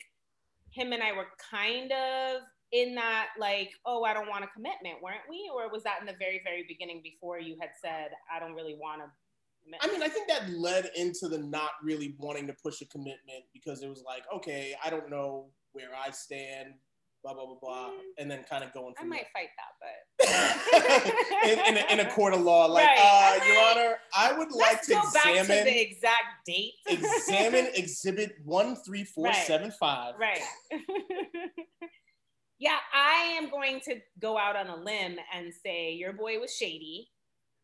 him 0.73 0.93
and 0.93 1.03
I 1.03 1.13
were 1.13 1.29
kind 1.51 1.93
of 1.93 2.43
in 2.73 2.95
that 2.95 3.29
like, 3.39 3.71
oh, 3.85 4.03
I 4.05 4.15
don't 4.15 4.29
want 4.29 4.45
a 4.45 4.49
commitment, 4.49 5.03
weren't 5.03 5.21
we? 5.29 5.51
Or 5.55 5.71
was 5.71 5.83
that 5.83 6.01
in 6.01 6.07
the 6.07 6.15
very, 6.19 6.41
very 6.43 6.65
beginning 6.67 7.03
before 7.03 7.39
you 7.39 7.57
had 7.61 7.71
said, 7.83 8.11
I 8.35 8.41
don't 8.41 8.55
really 8.55 8.77
want 8.81 9.03
to. 9.03 9.09
I 9.81 9.87
mean, 9.93 10.03
I 10.03 10.09
think 10.09 10.29
that 10.29 10.51
led 10.51 10.91
into 10.97 11.29
the 11.29 11.39
not 11.39 11.71
really 11.85 12.17
wanting 12.19 12.47
to 12.49 12.55
push 12.63 12.81
a 12.81 12.87
commitment 12.87 13.45
because 13.53 13.83
it 13.83 13.89
was 13.89 14.03
like, 14.05 14.25
okay, 14.35 14.75
I 14.85 14.91
don't 14.91 15.09
know 15.11 15.51
where 15.73 15.91
I 15.95 16.11
stand, 16.11 16.75
blah 17.23 17.35
blah 17.35 17.47
blah 17.47 17.57
blah, 17.61 17.91
and 18.19 18.31
then 18.31 18.45
kind 18.49 18.65
of 18.65 18.73
going 18.73 18.95
through. 18.95 19.07
I 19.07 19.09
might 19.09 19.27
there. 19.35 19.45
fight 19.45 19.51
that, 19.59 19.73
but 19.81 21.49
in, 21.69 21.77
in, 21.77 21.83
a, 21.83 21.93
in 21.93 22.01
a 22.07 22.11
court 22.11 22.35
of 22.35 22.41
law, 22.41 22.67
like, 22.67 22.87
Right. 22.87 23.41
uh, 23.43 23.45
Your 23.47 23.63
Honor, 23.85 23.97
I 24.17 24.33
would 24.33 24.53
like 24.53 24.73
let's 24.73 24.87
to 24.89 24.95
go 24.95 25.01
back 25.15 25.25
to 25.25 25.39
examine 25.41 25.65
the 25.65 25.81
exact 25.81 26.47
date. 26.47 26.73
examine 26.89 27.69
Exhibit 27.75 28.35
one 28.45 28.77
three 28.77 29.05
four 29.05 29.33
seven 29.33 29.71
five. 29.71 30.15
Right. 30.19 30.41
yeah, 32.59 32.77
I 32.95 33.37
am 33.39 33.51
going 33.51 33.81
to 33.87 33.97
go 34.21 34.39
out 34.39 34.57
on 34.57 34.69
a 34.69 34.77
limb 34.77 35.17
and 35.35 35.53
say 35.65 35.93
your 35.93 36.13
boy 36.13 36.39
was 36.39 36.55
shady. 36.55 37.09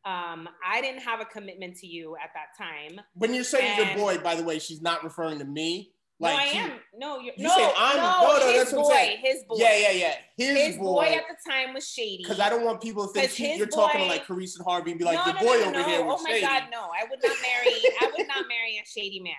Um, 0.04 0.48
I 0.66 0.80
didn't 0.80 1.02
have 1.02 1.20
a 1.20 1.24
commitment 1.24 1.76
to 1.78 1.86
you 1.86 2.16
at 2.16 2.30
that 2.34 2.56
time. 2.56 3.00
When 3.14 3.34
you're 3.34 3.44
saying 3.44 3.76
your 3.78 3.96
boy, 3.96 4.18
by 4.18 4.34
the 4.36 4.44
way, 4.44 4.58
she's 4.58 4.80
not 4.80 5.04
referring 5.04 5.38
to 5.40 5.44
me. 5.44 5.92
Like, 6.20 6.32
no, 6.34 6.38
I 6.42 6.46
she- 6.48 6.58
am. 6.58 6.72
No, 6.96 7.18
you're, 7.20 7.34
you 7.36 7.44
no, 7.44 7.54
said 7.54 7.72
I'm- 7.76 7.96
no, 7.96 8.02
no, 8.02 8.38
no, 8.40 8.46
his 8.48 8.56
that's 8.56 8.72
what 8.72 8.78
I'm 8.78 8.84
boy, 8.84 8.94
saying. 8.94 9.18
his 9.22 9.44
boy. 9.44 9.54
Yeah, 9.58 9.76
yeah, 9.78 9.90
yeah. 9.92 10.14
His, 10.36 10.66
His 10.66 10.76
boy. 10.78 11.04
at 11.04 11.24
the 11.28 11.50
time 11.50 11.74
was 11.74 11.88
shady. 11.88 12.18
Because 12.24 12.40
I 12.40 12.50
don't 12.50 12.64
want 12.64 12.80
people 12.80 13.06
to 13.06 13.12
think 13.12 13.30
his 13.30 13.58
you're 13.58 13.66
talking 13.68 14.00
to 14.00 14.06
like 14.08 14.26
Carice 14.26 14.56
and 14.56 14.64
Harvey 14.66 14.90
and 14.92 14.98
be 14.98 15.04
like, 15.04 15.24
no, 15.24 15.32
no, 15.32 15.38
boy 15.38 15.60
no, 15.60 15.70
no, 15.70 15.78
over 15.80 15.88
here 15.88 16.04
was 16.04 16.20
Oh 16.20 16.24
my 16.24 16.30
shady. 16.30 16.46
God, 16.46 16.62
no! 16.72 16.80
I 16.90 17.04
would 17.08 17.20
not 17.22 17.36
marry. 17.42 17.74
I 18.00 18.10
would 18.16 18.26
not 18.26 18.48
marry 18.48 18.80
a 18.82 18.86
shady 18.86 19.20
man. 19.20 19.34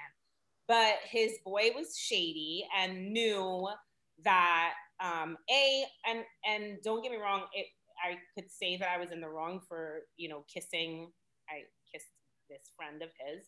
But 0.69 0.95
his 1.09 1.33
boy 1.43 1.71
was 1.75 1.98
shady 1.98 2.65
and 2.77 3.12
knew 3.12 3.67
that 4.24 4.74
um, 5.03 5.38
a 5.50 5.83
and 6.07 6.19
and 6.48 6.77
don't 6.83 7.01
get 7.01 7.12
me 7.12 7.17
wrong. 7.17 7.43
It 7.53 7.65
I 8.01 8.15
could 8.36 8.50
say 8.51 8.77
that 8.77 8.88
I 8.89 8.98
was 9.00 9.12
in 9.12 9.19
the 9.19 9.27
wrong 9.27 9.59
for 9.67 10.01
you 10.15 10.29
know 10.29 10.45
kissing. 10.53 11.12
I 11.50 11.63
kissed 11.91 12.07
this 12.50 12.71
friend 12.77 13.01
of 13.01 13.09
his. 13.27 13.48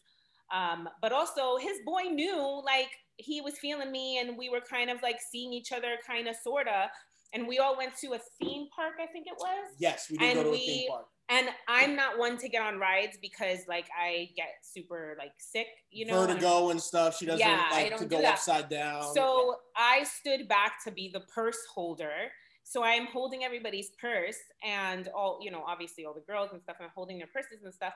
Um, 0.53 0.89
but 1.01 1.13
also 1.13 1.55
his 1.57 1.77
boy 1.85 2.01
knew 2.11 2.61
like 2.65 2.89
he 3.21 3.41
was 3.41 3.57
feeling 3.57 3.91
me 3.91 4.19
and 4.19 4.37
we 4.37 4.49
were 4.49 4.61
kind 4.61 4.89
of 4.89 5.01
like 5.01 5.19
seeing 5.31 5.53
each 5.53 5.71
other 5.71 5.95
kind 6.05 6.27
of 6.27 6.35
sorta 6.43 6.89
and 7.33 7.47
we 7.47 7.59
all 7.59 7.77
went 7.77 7.95
to 7.97 8.13
a 8.13 8.19
theme 8.39 8.67
park 8.75 8.93
i 9.01 9.05
think 9.07 9.25
it 9.27 9.35
was 9.37 9.73
Yes, 9.79 10.07
we 10.11 10.17
did 10.17 10.25
And 10.37 10.43
go 10.43 10.51
to 10.51 10.57
a 10.57 10.57
theme 10.59 10.89
park. 10.89 11.05
and 11.29 11.47
I'm 11.67 11.95
not 11.95 12.17
one 12.17 12.37
to 12.39 12.49
get 12.49 12.61
on 12.61 12.77
rides 12.79 13.17
because 13.21 13.59
like 13.67 13.85
I 13.97 14.29
get 14.35 14.49
super 14.61 15.15
like 15.17 15.31
sick, 15.39 15.67
you 15.89 16.05
know. 16.05 16.21
and- 16.23 16.29
Vertigo 16.33 16.69
and 16.71 16.81
stuff. 16.81 17.17
She 17.17 17.25
doesn't 17.25 17.39
Yeah, 17.39 17.67
like 17.71 17.95
to 17.97 18.05
go 18.05 18.21
that. 18.21 18.33
upside 18.33 18.67
down. 18.69 19.13
So 19.13 19.55
I 19.77 20.03
stood 20.03 20.47
back 20.49 20.83
to 20.83 20.91
be 20.91 21.09
the 21.09 21.21
purse 21.21 21.59
holder. 21.73 22.31
So 22.63 22.83
I'm 22.83 23.05
holding 23.07 23.43
everybody's 23.43 23.89
purse 23.99 24.37
and 24.63 25.07
all, 25.15 25.39
you 25.41 25.51
know, 25.51 25.63
obviously 25.65 26.05
all 26.05 26.13
the 26.13 26.21
girls 26.31 26.49
and 26.53 26.61
stuff, 26.61 26.75
I'm 26.81 26.89
holding 26.93 27.17
their 27.17 27.27
purses 27.27 27.63
and 27.63 27.73
stuff. 27.73 27.93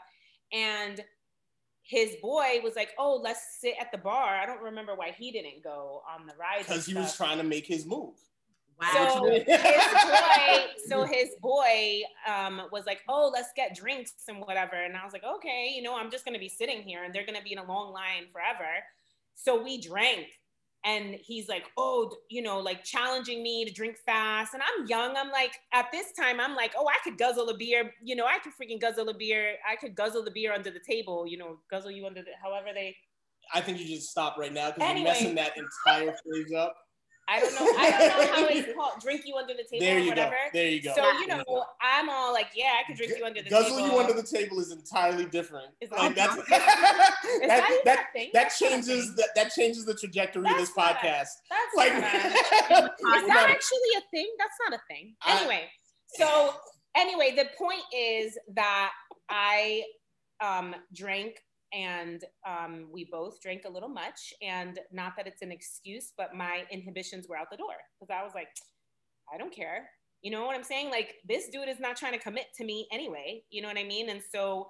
And 0.54 1.02
his 1.88 2.16
boy 2.22 2.60
was 2.64 2.76
like, 2.76 2.90
Oh, 2.98 3.20
let's 3.24 3.60
sit 3.62 3.76
at 3.80 3.92
the 3.92 3.98
bar. 3.98 4.36
I 4.36 4.46
don't 4.46 4.62
remember 4.62 4.96
why 4.96 5.12
he 5.18 5.32
didn't 5.32 5.64
go 5.64 6.02
on 6.12 6.26
the 6.26 6.34
ride. 6.36 6.66
because 6.66 6.86
he 6.86 6.96
was 6.96 7.16
trying 7.16 7.38
to 7.38 7.44
make 7.44 7.66
his 7.68 7.86
move. 7.86 8.16
wow. 8.82 9.20
So 9.22 9.26
his 9.32 9.44
boy, 9.46 10.66
so 10.88 11.04
his 11.06 11.30
boy 11.42 12.02
um, 12.28 12.64
was 12.72 12.86
like, 12.86 13.02
"Oh, 13.08 13.30
let's 13.32 13.50
get 13.56 13.76
drinks 13.76 14.14
and 14.28 14.40
whatever." 14.42 14.76
And 14.76 14.98
I 14.98 15.04
was 15.04 15.14
like, 15.14 15.24
"Okay, 15.24 15.72
you 15.76 15.82
know, 15.84 15.96
I'm 15.96 16.10
just 16.12 16.26
gonna 16.26 16.40
be 16.40 16.50
sitting 16.50 16.82
here, 16.82 17.04
and 17.04 17.14
they're 17.14 17.26
gonna 17.26 17.44
be 17.44 17.54
in 17.54 17.60
a 17.60 17.66
long 17.66 17.94
line 17.94 18.26
forever." 18.34 18.68
So 19.36 19.62
we 19.62 19.80
drank, 19.80 20.28
and 20.86 21.16
he's 21.16 21.50
like, 21.50 21.64
"Oh, 21.78 22.16
you 22.30 22.42
know, 22.42 22.60
like 22.60 22.84
challenging 22.84 23.42
me 23.44 23.66
to 23.66 23.72
drink 23.72 23.98
fast." 24.06 24.54
And 24.54 24.62
I'm 24.64 24.86
young. 24.88 25.16
I'm 25.18 25.32
like, 25.32 25.52
at 25.74 25.92
this 25.92 26.14
time, 26.14 26.40
I'm 26.40 26.56
like, 26.56 26.74
"Oh, 26.78 26.88
I 26.88 26.98
could 27.04 27.18
guzzle 27.18 27.50
a 27.50 27.58
beer. 27.58 27.94
You 28.04 28.16
know, 28.16 28.26
I 28.26 28.40
could 28.40 28.54
freaking 28.54 28.80
guzzle 28.80 29.10
a 29.10 29.14
beer. 29.14 29.56
I 29.70 29.76
could 29.76 29.96
guzzle 29.96 30.24
the 30.24 30.32
beer 30.32 30.54
under 30.54 30.72
the 30.72 30.80
table. 30.88 31.26
You 31.28 31.38
know, 31.38 31.58
guzzle 31.72 31.92
you 31.92 32.06
under 32.06 32.22
the 32.22 32.32
however 32.42 32.68
they." 32.74 32.96
I 33.54 33.62
think 33.62 33.80
you 33.80 33.86
just 33.86 34.10
stop 34.10 34.38
right 34.38 34.52
now 34.54 34.72
because 34.72 34.84
Anyway. 34.90 35.02
you're 35.02 35.14
messing 35.14 35.36
that 35.36 35.54
entire 35.58 36.16
phrase 36.24 36.54
up. 36.58 36.76
I 37.28 37.40
don't 37.40 37.56
know. 37.56 37.62
I 37.78 37.90
don't 37.90 38.08
know 38.08 38.34
how 38.36 38.48
it's 38.48 38.74
called. 38.78 39.02
Drink 39.02 39.22
you 39.26 39.36
under 39.36 39.54
the 39.54 39.64
table 39.64 39.80
There 39.86 40.00
or 40.00 40.06
whatever. 40.06 40.32
go. 40.32 40.50
There 40.54 40.68
you 40.68 40.82
go. 40.82 40.94
So 40.96 41.12
you 41.14 41.28
know, 41.28 41.66
I'm 41.82 42.10
all 42.10 42.32
like, 42.34 42.48
yeah, 42.56 42.74
I 42.80 42.84
could 42.88 42.98
drink 42.98 43.14
you 43.18 43.26
under 43.26 43.42
the 43.42 43.50
table. 43.50 43.64
Guzzle 43.64 43.80
you 43.88 44.00
under 44.00 44.14
the 44.14 44.24
table 44.24 44.60
is 44.60 44.72
entirely 44.72 45.26
different. 45.26 45.70
Is 45.82 45.90
Like, 45.92 46.16
that's, 46.16 46.36
Is 46.38 46.46
that, 46.48 46.70
that 47.48 47.82
that, 47.86 48.06
that 48.14 48.28
That's 48.34 48.62
not 48.62 48.70
a 48.70 48.74
changes 48.74 49.16
the, 49.16 49.28
that 49.36 49.52
changes 49.52 49.86
the 49.86 49.96
trajectory 49.96 50.50
of 50.50 50.58
this 50.58 50.72
That's 50.76 50.78
not 50.78 51.04
a- 51.04 51.08
podcast. 51.08 51.28
That's 51.50 51.76
Like, 51.76 51.92
is 51.94 53.28
that 53.28 53.48
actually 53.50 53.92
a 53.98 54.02
thing? 54.12 54.30
That's 54.38 54.58
not 54.70 54.80
a 54.80 54.82
thing. 54.88 55.16
I- 55.24 55.38
Anyway, 55.40 55.64
so 56.08 56.54
anyway, 56.96 57.34
the 57.36 57.46
point 57.58 57.82
is 57.96 58.38
that 58.54 58.92
I 59.30 59.84
um, 60.42 60.76
drank 60.94 61.42
and 61.76 62.24
um, 62.48 62.88
we 62.92 63.08
both 63.12 63.42
drank 63.42 63.64
a 63.66 63.70
little 63.70 63.90
much. 63.90 64.34
And 64.42 64.80
not 64.92 65.14
that 65.18 65.28
it's 65.28 65.42
an 65.42 65.52
excuse, 65.52 66.14
but 66.18 66.34
my 66.34 66.64
inhibitions 66.72 67.28
were 67.28 67.38
out 67.38 67.48
the 67.52 67.58
door 67.58 67.76
because 68.00 68.16
I 68.18 68.24
was 68.24 68.34
like, 68.34 68.48
I 69.34 69.38
don't 69.38 69.54
care. 69.54 69.90
You 70.22 70.32
know 70.32 70.46
what 70.46 70.56
I'm 70.56 70.64
saying? 70.64 70.90
Like, 70.90 71.16
this 71.28 71.50
dude 71.50 71.68
is 71.68 71.80
not 71.80 71.98
trying 71.98 72.14
to 72.14 72.20
commit 72.20 72.46
to 72.58 72.64
me 72.64 72.88
anyway. 72.92 73.44
You 73.50 73.62
know 73.62 73.68
what 73.68 73.78
I 73.78 73.84
mean? 73.84 74.10
And 74.10 74.22
so 74.34 74.70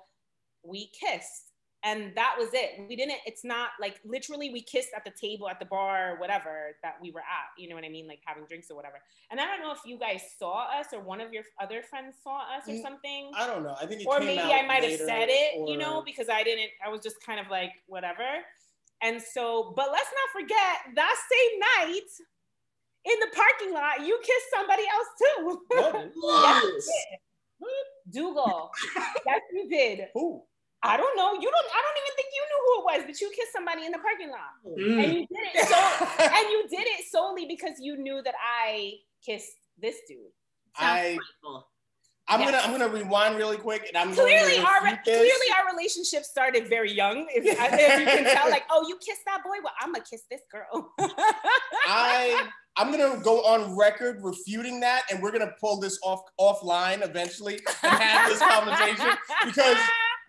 we 0.64 0.90
kissed. 1.00 1.54
And 1.86 2.14
that 2.16 2.36
was 2.38 2.50
it. 2.54 2.84
We 2.90 2.96
didn't, 2.96 3.20
it's 3.28 3.44
not 3.46 3.70
like 3.80 4.02
literally 4.04 4.50
we 4.50 4.64
kissed 4.64 4.90
at 4.96 5.06
the 5.06 5.12
table, 5.12 5.48
at 5.48 5.60
the 5.60 5.66
bar, 5.66 6.14
or 6.14 6.20
whatever 6.20 6.76
that 6.82 6.96
we 7.00 7.12
were 7.12 7.20
at. 7.20 7.54
You 7.62 7.70
know 7.70 7.76
what 7.76 7.86
I 7.86 7.90
mean? 7.90 8.08
Like 8.08 8.22
having 8.26 8.44
drinks 8.46 8.72
or 8.72 8.76
whatever. 8.76 8.96
And 9.30 9.40
I 9.40 9.46
don't 9.46 9.62
know 9.62 9.72
if 9.72 9.82
you 9.86 10.00
guys 10.00 10.22
saw 10.40 10.66
us 10.68 10.88
or 10.92 11.02
one 11.02 11.22
of 11.22 11.32
your 11.32 11.44
other 11.62 11.84
friends 11.84 12.16
saw 12.24 12.40
us 12.40 12.68
or 12.68 12.74
Mm, 12.74 12.82
something 12.82 13.32
I 13.38 13.46
don't 13.46 13.64
know. 13.64 13.76
I 13.80 13.86
think 13.86 14.02
it 14.02 14.08
or 14.08 14.20
maybe 14.20 14.40
I 14.40 14.66
might 14.66 14.84
have 14.84 15.00
said 15.00 15.28
it, 15.30 15.70
you 15.70 15.78
know, 15.78 16.02
because 16.04 16.28
I 16.28 16.44
didn't, 16.44 16.72
I 16.84 16.90
was 16.90 17.02
just 17.02 17.24
kind 17.24 17.40
of 17.40 17.48
like, 17.52 17.72
whatever. 17.86 18.44
And 19.04 19.22
so, 19.22 19.72
but 19.76 19.90
let's 19.92 20.10
not 20.10 20.42
forget 20.42 20.96
that 20.96 21.16
same 21.30 21.60
night 21.60 22.10
in 23.06 23.20
the 23.20 23.28
parking 23.36 23.74
lot, 23.74 24.06
you 24.06 24.20
kissed 24.24 24.50
somebody 24.54 24.84
else 24.92 25.08
too. 25.20 25.62
What? 25.68 26.12
Yes. 26.42 26.90
Dougal. 28.12 28.72
yes, 29.26 29.42
you 29.52 29.70
did. 29.70 30.08
Who? 30.14 30.44
I 30.86 30.98
don't 30.98 31.16
know. 31.18 31.34
You 31.34 31.50
don't. 31.50 31.68
I 31.78 31.80
don't 31.82 31.98
even 32.02 32.14
think 32.16 32.30
you 32.38 32.44
knew 32.50 32.62
who 32.66 32.72
it 32.80 32.84
was, 32.86 33.00
but 33.08 33.22
you 33.22 33.28
kissed 33.36 33.52
somebody 33.54 33.86
in 33.86 33.92
the 33.92 33.98
parking 34.00 34.30
lot, 34.30 34.54
Mm. 34.66 35.04
and 35.04 35.14
you 35.14 35.22
did 35.28 35.46
it 35.54 35.68
so. 35.68 35.80
and 36.38 36.46
you 36.54 36.68
did 36.70 36.86
it 36.88 37.06
solely 37.12 37.46
because 37.48 37.76
you 37.80 37.98
knew 37.98 38.22
that 38.24 38.36
I 38.40 38.94
kissed 39.26 39.58
this 39.82 39.98
dude. 40.08 40.18
I 40.78 41.18
Delightful. 41.18 41.68
I'm 42.28 42.40
Yes. 42.42 42.52
gonna 42.52 42.64
I'm 42.64 42.72
gonna 42.72 42.92
rewind 42.92 43.38
really 43.38 43.58
quick 43.58 43.86
and 43.88 43.96
I'm 43.96 44.12
Clearly, 44.14 44.32
going 44.56 44.62
to 44.62 44.66
our 44.68 44.82
refute 44.82 45.00
this. 45.06 45.18
clearly 45.18 45.48
our 45.60 45.76
relationship 45.76 46.24
started 46.24 46.68
very 46.68 46.92
young. 46.92 47.28
If, 47.30 47.46
if 47.46 48.00
you 48.00 48.06
can 48.08 48.24
tell, 48.36 48.50
like, 48.50 48.64
oh, 48.72 48.84
you 48.88 48.98
kissed 48.98 49.22
that 49.28 49.44
boy. 49.44 49.58
Well, 49.64 49.74
I'm 49.80 49.94
gonna 49.94 50.04
kiss 50.10 50.24
this 50.32 50.42
girl. 50.52 50.92
I 51.88 52.50
I'm 52.78 52.92
gonna 52.92 53.22
go 53.24 53.42
on 53.46 53.78
record 53.78 54.20
refuting 54.24 54.80
that, 54.82 55.04
and 55.12 55.22
we're 55.22 55.32
gonna 55.32 55.54
pull 55.62 55.80
this 55.80 55.98
off 56.04 56.22
offline 56.40 57.04
eventually 57.08 57.60
and 57.84 57.94
have 57.94 58.30
this 58.30 58.40
conversation 58.40 59.16
because 59.46 59.78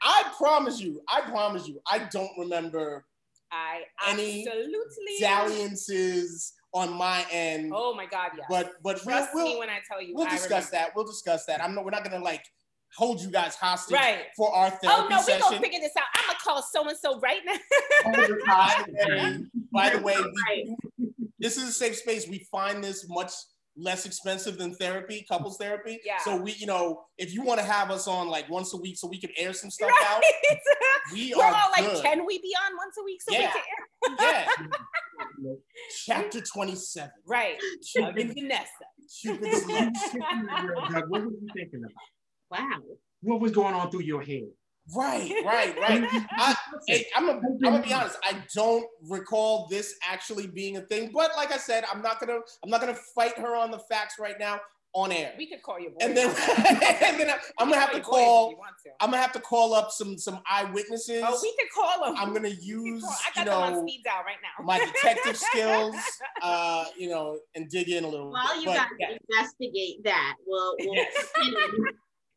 I 0.03 0.25
promise 0.37 0.81
you, 0.81 1.01
I 1.09 1.21
promise 1.23 1.67
you, 1.69 1.81
I 1.91 2.01
don't 2.11 2.31
remember 2.39 3.05
I 3.53 3.83
Any 4.09 4.47
absolutely 4.47 5.15
dalliances 5.21 6.53
on 6.75 6.93
my 6.93 7.25
end. 7.31 7.73
Oh 7.75 7.95
my 7.95 8.07
god, 8.07 8.31
yeah. 8.37 8.45
But 8.49 8.73
but 8.83 9.01
we'll, 9.07 9.45
me 9.45 9.57
when 9.59 9.71
I 9.71 9.79
tell 9.89 10.03
you. 10.03 10.15
we'll 10.15 10.27
I 10.27 10.31
discuss 10.31 10.51
remember. 10.51 10.71
that. 10.73 10.91
We'll 10.97 11.07
discuss 11.07 11.47
that. 11.47 11.63
I'm 11.63 11.75
not. 11.75 11.85
We're 11.85 11.91
not 11.93 12.05
gonna 12.05 12.23
like 12.23 12.43
hold 12.97 13.21
you 13.21 13.31
guys 13.31 13.55
hostage 13.55 13.95
Right. 13.95 14.25
for 14.37 14.55
our 14.55 14.71
therapy 14.71 14.89
Oh 14.89 15.07
no, 15.09 15.17
we 15.19 15.23
session. 15.23 15.41
gonna 15.43 15.61
figure 15.61 15.81
this 15.81 15.93
out. 15.97 16.05
I'm 16.17 16.27
gonna 16.27 16.39
call 16.43 16.63
so 16.63 16.89
and 16.89 16.99
so 16.99 17.21
right 17.21 17.41
now. 17.45 17.55
Oh, 18.07 18.13
by 18.13 18.85
the 18.87 18.95
way, 19.17 19.39
by 19.73 19.91
the 19.91 20.03
way, 20.03 20.17
we, 20.99 21.13
this 21.39 21.57
is 21.57 21.65
a 21.69 21.73
safe 21.73 21.97
space. 21.97 22.29
We 22.29 22.47
find 22.51 22.83
this 22.83 23.07
much 23.09 23.33
less 23.77 24.07
expensive 24.07 24.57
than 24.59 24.75
therapy, 24.75 25.25
couples 25.29 25.59
therapy. 25.59 26.01
Yeah. 26.05 26.19
So 26.19 26.37
we, 26.37 26.53
you 26.53 26.67
know, 26.67 27.03
if 27.19 27.35
you 27.35 27.43
want 27.43 27.61
to 27.61 27.67
have 27.67 27.91
us 27.91 28.09
on 28.09 28.29
like 28.29 28.49
once 28.49 28.73
a 28.75 28.77
week 28.77 28.97
so 28.97 29.07
we 29.09 29.21
can 29.21 29.31
air 29.37 29.53
some 29.53 29.71
stuff 29.71 29.91
out, 30.07 30.23
we 31.13 31.35
We're 31.37 31.45
are 31.45 31.53
all 31.55 31.71
like, 31.77 31.85
good. 31.93 32.03
can 32.03 32.25
we 32.27 32.39
be 32.41 32.55
on 32.67 32.77
once 32.77 32.97
a 32.99 33.05
week 33.05 33.21
so 33.23 33.33
Yeah. 33.35 33.53
we 34.09 34.17
can? 34.17 34.69
yeah. 35.41 35.53
Chapter 36.07 36.41
27. 36.41 37.11
Right. 37.27 37.57
And 37.97 38.15
Vanessa. 38.17 38.67
Cupid's. 39.23 39.65
What 39.65 41.11
were 41.11 41.19
you 41.31 41.49
thinking 41.55 41.83
about? 41.85 42.61
Wow. 42.61 42.81
What 43.23 43.41
was 43.41 43.53
going 43.53 43.75
on 43.75 43.91
through 43.91 44.03
your 44.03 44.23
head? 44.23 44.49
Right, 44.95 45.33
right, 45.45 45.77
right. 45.81 46.09
I, 46.31 46.55
hey, 46.87 47.07
I'm 47.17 47.27
gonna 47.27 47.41
I'm 47.41 47.59
gonna 47.61 47.83
be 47.83 47.93
honest. 47.93 48.19
I 48.23 48.37
don't 48.55 48.87
recall 49.09 49.67
this 49.69 49.95
actually 50.09 50.47
being 50.47 50.77
a 50.77 50.81
thing, 50.83 51.11
but 51.13 51.33
like 51.37 51.53
I 51.53 51.57
said, 51.57 51.85
I'm 51.93 52.03
not 52.03 52.21
gonna 52.21 52.39
I'm 52.63 52.71
not 52.71 52.81
gonna 52.81 52.95
fight 53.15 53.37
her 53.39 53.57
on 53.57 53.73
the 53.73 53.81
facts 53.91 54.15
right 54.21 54.37
now 54.39 54.61
on 54.95 55.11
air. 55.11 55.35
We 55.37 55.49
could 55.49 55.61
call 55.63 55.81
you. 55.81 55.91
boy. 55.91 55.97
And 56.03 56.17
then 56.17 56.29
and 57.03 57.19
then 57.21 57.31
I'm 57.59 57.69
gonna 57.69 57.81
have 57.81 57.93
to 57.95 58.01
call 58.01 58.51
you 58.51 58.57
want 58.59 58.77
to. 58.85 58.91
I'm 59.01 59.11
gonna 59.11 59.21
have 59.21 59.33
to 59.33 59.41
call 59.41 59.75
up 59.75 59.91
some 59.91 60.17
some 60.19 60.39
eyewitnesses. 60.49 61.21
Oh, 61.27 61.37
we 61.43 61.53
could 61.59 61.71
call 61.75 62.05
them. 62.07 62.15
I'm 62.17 62.33
gonna 62.33 62.49
use 62.49 63.03
call- 63.03 63.11
I 63.13 63.41
you 63.41 63.45
got 63.45 63.45
them 63.47 63.63
on 63.65 63.73
know 63.73 63.89
speed 63.89 64.03
dial 64.05 64.23
right 64.25 64.37
now. 64.41 64.65
my 64.65 64.79
detective 64.79 65.37
skills, 65.37 65.97
uh, 66.43 66.85
you 66.97 67.11
know, 67.11 67.41
and 67.57 67.69
dig 67.69 67.89
in 67.89 68.05
a 68.05 68.09
little 68.09 68.31
While 68.31 68.55
bit. 68.55 68.61
you 68.61 68.67
But 68.67 68.77
guys 68.77 68.87
yeah. 69.01 69.17
investigate 69.29 70.05
that, 70.05 70.35
we'll, 70.47 70.77
we'll 70.79 70.95
Yes. 70.95 71.29
continue, 71.35 71.87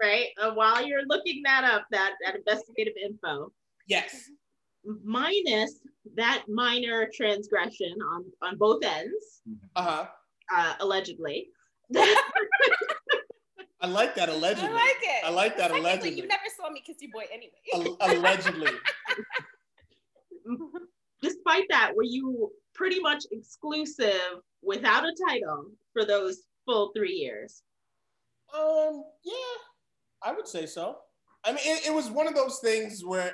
right? 0.02 0.28
Uh, 0.42 0.52
while 0.52 0.86
you're 0.86 1.06
looking 1.08 1.42
that 1.46 1.64
up, 1.64 1.86
that, 1.92 2.14
that 2.26 2.36
investigative 2.36 2.94
info, 3.02 3.52
yes, 3.88 4.30
minus 5.04 5.80
that 6.16 6.44
minor 6.48 7.10
transgression 7.14 7.96
on, 8.14 8.26
on 8.42 8.58
both 8.58 8.84
ends, 8.84 9.42
uh 9.76 9.82
huh. 9.82 10.06
uh, 10.56 10.74
allegedly. 10.80 11.50
I 13.82 13.88
like 13.88 14.14
that 14.16 14.28
allegedly. 14.30 14.70
I 14.70 14.74
like 14.74 14.98
it. 15.02 15.26
I 15.26 15.30
like 15.30 15.58
that 15.58 15.72
allegedly. 15.72 16.18
You 16.18 16.28
never 16.28 16.44
saw 16.56 16.70
me 16.70 16.82
kiss 16.86 16.98
your 17.00 17.12
boy 17.14 17.24
anyway. 17.32 17.54
Al- 17.74 18.18
allegedly. 18.18 18.72
Despite 21.22 21.66
that, 21.70 21.96
were 21.96 22.04
you 22.04 22.52
pretty 22.74 23.00
much 23.00 23.26
exclusive 23.32 24.42
without 24.62 25.06
a 25.06 25.14
title 25.28 25.66
for 25.94 26.06
those 26.06 26.44
full 26.66 26.92
three 26.96 27.14
years? 27.14 27.64
Um, 28.54 29.04
yeah, 29.24 29.34
I 30.24 30.34
would 30.34 30.48
say 30.48 30.66
so. 30.66 30.98
I 31.46 31.52
mean, 31.52 31.62
it, 31.64 31.88
it 31.88 31.94
was 31.94 32.10
one 32.10 32.28
of 32.28 32.36
those 32.36 32.60
things 32.60 33.04
where, 33.06 33.34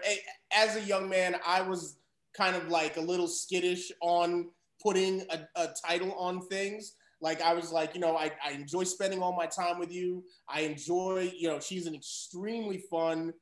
as 0.53 0.75
a 0.75 0.81
young 0.81 1.09
man, 1.09 1.35
I 1.45 1.61
was 1.61 1.97
kind 2.37 2.55
of 2.55 2.67
like 2.67 2.97
a 2.97 3.01
little 3.01 3.27
skittish 3.27 3.91
on 4.01 4.49
putting 4.81 5.25
a, 5.31 5.47
a 5.55 5.69
title 5.87 6.13
on 6.13 6.45
things. 6.47 6.93
Like 7.21 7.41
I 7.41 7.53
was 7.53 7.71
like, 7.71 7.95
you 7.95 8.01
know, 8.01 8.17
I, 8.17 8.31
I 8.45 8.51
enjoy 8.51 8.83
spending 8.83 9.21
all 9.21 9.35
my 9.35 9.47
time 9.47 9.79
with 9.79 9.91
you. 9.91 10.23
I 10.49 10.61
enjoy, 10.61 11.31
you 11.35 11.47
know, 11.47 11.59
she's 11.59 11.87
an 11.87 11.95
extremely 11.95 12.83
fun, 12.91 13.33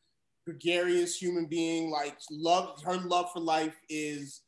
gregarious 0.45 1.17
human 1.17 1.47
being. 1.47 1.89
Like 1.89 2.15
love, 2.31 2.81
her 2.83 2.95
love 2.97 3.31
for 3.33 3.39
life 3.39 3.75
is 3.89 4.41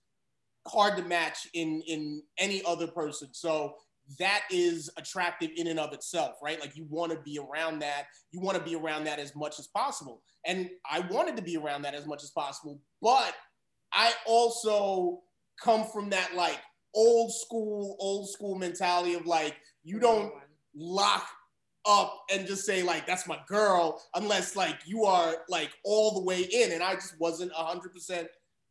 hard 0.68 0.96
to 0.98 1.04
match 1.04 1.48
in 1.54 1.82
in 1.88 2.24
any 2.38 2.64
other 2.66 2.88
person. 2.88 3.30
So 3.34 3.76
that 4.20 4.44
is 4.52 4.90
attractive 4.98 5.52
in 5.56 5.68
and 5.68 5.80
of 5.80 5.94
itself, 5.94 6.36
right? 6.42 6.60
Like 6.60 6.76
you 6.76 6.86
want 6.90 7.12
to 7.12 7.20
be 7.20 7.40
around 7.40 7.80
that. 7.80 8.06
You 8.32 8.40
want 8.40 8.58
to 8.58 8.64
be 8.64 8.76
around 8.76 9.06
that 9.06 9.20
as 9.20 9.36
much 9.36 9.60
as 9.60 9.68
possible. 9.68 10.22
And 10.46 10.70
I 10.90 11.00
wanted 11.00 11.36
to 11.38 11.42
be 11.42 11.58
around 11.58 11.82
that 11.84 11.96
as 11.96 12.06
much 12.06 12.24
as 12.24 12.32
possible, 12.32 12.80
but 13.02 13.34
I 13.92 14.14
also 14.28 15.22
come 15.62 15.86
from 15.86 16.10
that 16.10 16.36
like 16.36 16.60
old 16.94 17.34
school, 17.34 17.98
old 18.00 18.30
school 18.30 18.56
mentality 18.56 19.16
of 19.16 19.26
like 19.26 19.56
you 19.84 20.00
don't 20.00 20.34
lock 20.76 21.28
up 21.88 22.26
and 22.32 22.48
just 22.48 22.66
say 22.66 22.84
like 22.84 23.06
that's 23.06 23.28
my 23.28 23.40
girl 23.48 24.02
unless 24.16 24.56
like 24.56 24.80
you 24.86 25.06
are 25.06 25.36
like 25.50 25.70
all 25.84 26.16
the 26.16 26.22
way 26.22 26.42
in 26.42 26.72
and 26.72 26.82
i 26.82 26.96
just 26.96 27.20
wasn't 27.20 27.52
100% 27.54 28.26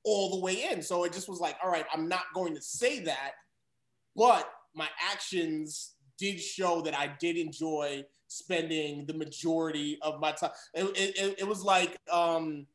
all 0.05 0.31
the 0.31 0.41
way 0.41 0.69
in 0.71 0.83
so 0.83 1.05
it 1.05 1.13
just 1.13 1.29
was 1.29 1.39
like 1.39 1.57
all 1.63 1.71
right 1.71 1.87
i'm 1.93 2.09
not 2.09 2.25
going 2.35 2.55
to 2.55 2.61
say 2.61 3.01
that 3.01 3.33
but 4.17 4.51
my 4.75 4.89
actions 5.13 5.95
did 6.19 6.41
show 6.41 6.81
that 6.81 6.97
i 6.97 7.07
did 7.21 7.37
enjoy 7.37 8.03
spending 8.29 9.05
the 9.07 9.15
majority 9.15 9.99
of 10.03 10.21
my 10.21 10.33
time 10.33 10.51
it, 10.75 10.85
it, 10.97 11.35
it- 11.41 11.49
was 11.49 11.63
like 11.63 11.99
um 12.13 12.67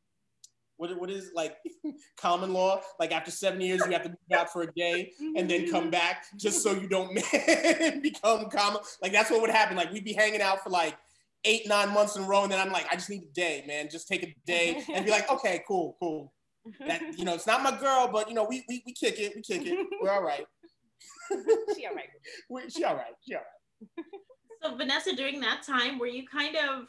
what, 0.76 0.98
what 0.98 1.10
is 1.10 1.30
like 1.34 1.58
common 2.16 2.54
law 2.54 2.80
like 2.98 3.12
after 3.12 3.30
seven 3.30 3.60
years 3.60 3.82
you 3.84 3.92
have 3.92 4.02
to 4.02 4.08
move 4.08 4.38
out 4.38 4.50
for 4.50 4.62
a 4.62 4.72
day 4.72 5.12
and 5.36 5.48
then 5.50 5.70
come 5.70 5.90
back 5.90 6.24
just 6.38 6.62
so 6.62 6.72
you 6.72 6.88
don't 6.88 7.14
become 8.02 8.48
common. 8.48 8.80
Like 9.02 9.12
that's 9.12 9.30
what 9.30 9.42
would 9.42 9.50
happen. 9.50 9.76
Like 9.76 9.92
we'd 9.92 10.04
be 10.06 10.14
hanging 10.14 10.40
out 10.40 10.62
for 10.64 10.70
like 10.70 10.96
eight, 11.44 11.66
nine 11.68 11.90
months 11.92 12.16
in 12.16 12.22
a 12.22 12.26
row, 12.26 12.44
and 12.44 12.52
then 12.52 12.58
I'm 12.60 12.72
like, 12.72 12.86
I 12.90 12.94
just 12.94 13.10
need 13.10 13.22
a 13.24 13.32
day, 13.34 13.62
man. 13.66 13.88
Just 13.90 14.08
take 14.08 14.22
a 14.22 14.34
day 14.46 14.82
and 14.94 15.04
be 15.04 15.10
like, 15.10 15.30
okay, 15.34 15.62
cool, 15.68 15.96
cool. 16.00 16.32
That 16.86 17.02
you 17.18 17.24
know, 17.26 17.34
it's 17.34 17.46
not 17.46 17.62
my 17.62 17.78
girl, 17.78 18.08
but 18.10 18.28
you 18.30 18.34
know, 18.34 18.44
we 18.44 18.64
we, 18.68 18.82
we 18.86 18.92
kick 18.94 19.18
it, 19.20 19.34
we 19.36 19.42
kick 19.42 19.66
it. 19.66 19.86
We're 20.02 20.10
all 20.12 20.22
right. 20.22 20.46
she 21.76 21.86
all 21.86 21.94
right. 21.94 22.08
We, 22.48 22.68
she 22.70 22.84
all 22.84 22.96
right. 22.96 23.14
She 23.26 23.34
all 23.34 23.40
right. 23.40 24.04
So 24.62 24.76
Vanessa, 24.76 25.16
during 25.16 25.40
that 25.40 25.62
time, 25.62 25.98
were 25.98 26.06
you 26.06 26.26
kind 26.26 26.56
of 26.56 26.88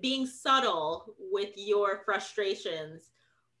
being 0.00 0.26
subtle 0.26 1.14
with 1.30 1.50
your 1.56 2.02
frustrations 2.04 3.10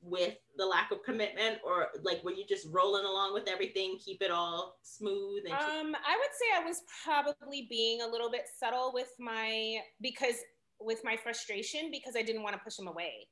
with 0.02 0.36
the 0.58 0.66
lack 0.66 0.90
of 0.90 1.02
commitment, 1.04 1.58
or 1.64 1.86
like 2.02 2.22
were 2.24 2.32
you 2.32 2.44
just 2.46 2.66
rolling 2.70 3.04
along 3.04 3.32
with 3.32 3.48
everything, 3.48 3.96
keep 4.04 4.20
it 4.20 4.30
all 4.30 4.76
smooth? 4.82 5.44
And 5.44 5.54
Um, 5.54 5.94
I 5.94 6.16
would 6.16 6.32
say 6.32 6.46
I 6.60 6.64
was 6.64 6.82
probably 7.04 7.66
being 7.70 8.02
a 8.02 8.06
little 8.06 8.30
bit 8.30 8.46
subtle 8.58 8.90
with 8.92 9.12
my 9.18 9.78
because 10.00 10.34
with 10.80 11.02
my 11.04 11.16
frustration 11.16 11.90
because 11.92 12.16
I 12.16 12.22
didn't 12.22 12.42
want 12.42 12.56
to 12.56 12.60
push 12.62 12.78
him 12.78 12.88
away. 12.88 13.28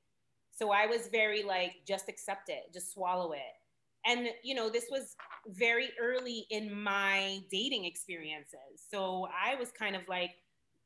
So 0.52 0.70
I 0.70 0.86
was 0.86 1.08
very 1.10 1.42
like, 1.42 1.72
just 1.86 2.08
accept 2.08 2.48
it, 2.48 2.72
just 2.72 2.92
swallow 2.92 3.32
it. 3.32 3.40
And 4.06 4.28
you 4.42 4.54
know, 4.54 4.70
this 4.70 4.86
was 4.90 5.14
very 5.46 5.90
early 6.00 6.46
in 6.50 6.74
my 6.74 7.40
dating 7.50 7.84
experiences. 7.84 8.84
So 8.90 9.28
I 9.28 9.54
was 9.56 9.70
kind 9.70 9.96
of 9.96 10.02
like, 10.08 10.30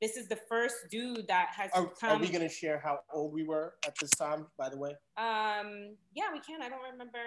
this 0.01 0.17
is 0.17 0.29
the 0.29 0.39
first 0.49 0.77
dude 0.91 1.27
that 1.29 1.49
has 1.57 1.71
Are, 1.73 1.91
are 2.03 2.19
we 2.19 2.29
gonna 2.29 2.49
share 2.49 2.79
how 2.79 3.01
old 3.13 3.33
we 3.33 3.45
were 3.45 3.75
at 3.87 3.95
this 4.01 4.11
time? 4.11 4.47
By 4.59 4.69
the 4.69 4.77
way, 4.79 4.91
um, 5.17 5.97
yeah, 6.15 6.33
we 6.33 6.41
can. 6.41 6.63
I 6.63 6.69
don't 6.69 6.83
remember. 6.93 7.19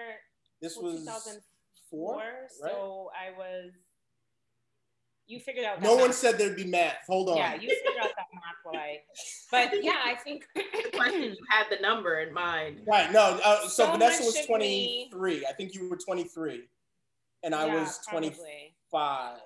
this 0.60 0.76
was 0.76 1.00
2004, 1.00 1.42
four. 1.90 2.16
right? 2.16 2.72
So 2.72 3.10
I 3.14 3.36
was. 3.36 3.72
You 5.28 5.38
figured 5.40 5.66
out. 5.66 5.80
that 5.80 5.86
No 5.86 5.94
one 5.94 6.12
said 6.14 6.38
there'd 6.38 6.56
be 6.56 6.64
math. 6.64 6.96
Hold 7.06 7.28
on. 7.28 7.36
Yeah, 7.36 7.52
you 7.54 7.68
figured 7.68 8.02
out 8.02 8.10
that 8.16 8.26
math 8.32 8.54
while 8.64 8.76
I. 8.76 8.98
But 9.50 9.84
yeah, 9.84 9.96
I 10.04 10.14
think. 10.14 10.46
the 10.54 10.62
question 10.96 11.22
you 11.22 11.36
had 11.50 11.66
the 11.70 11.80
number 11.82 12.20
in 12.20 12.32
mind. 12.32 12.80
Right. 12.86 13.12
No. 13.12 13.38
Uh, 13.44 13.60
so, 13.62 13.68
So 13.68 13.92
Vanessa 13.92 14.24
was 14.24 14.34
of 14.36 14.48
me- 14.48 15.08
23. 15.10 15.46
I 15.46 15.52
think 15.52 15.74
you 15.74 15.88
were 15.90 15.96
23, 15.98 16.62
and 17.42 17.54
I 17.54 17.66
Yeah, 17.66 17.80
was 17.80 17.98
25. 18.10 18.38
probably. 18.90 19.40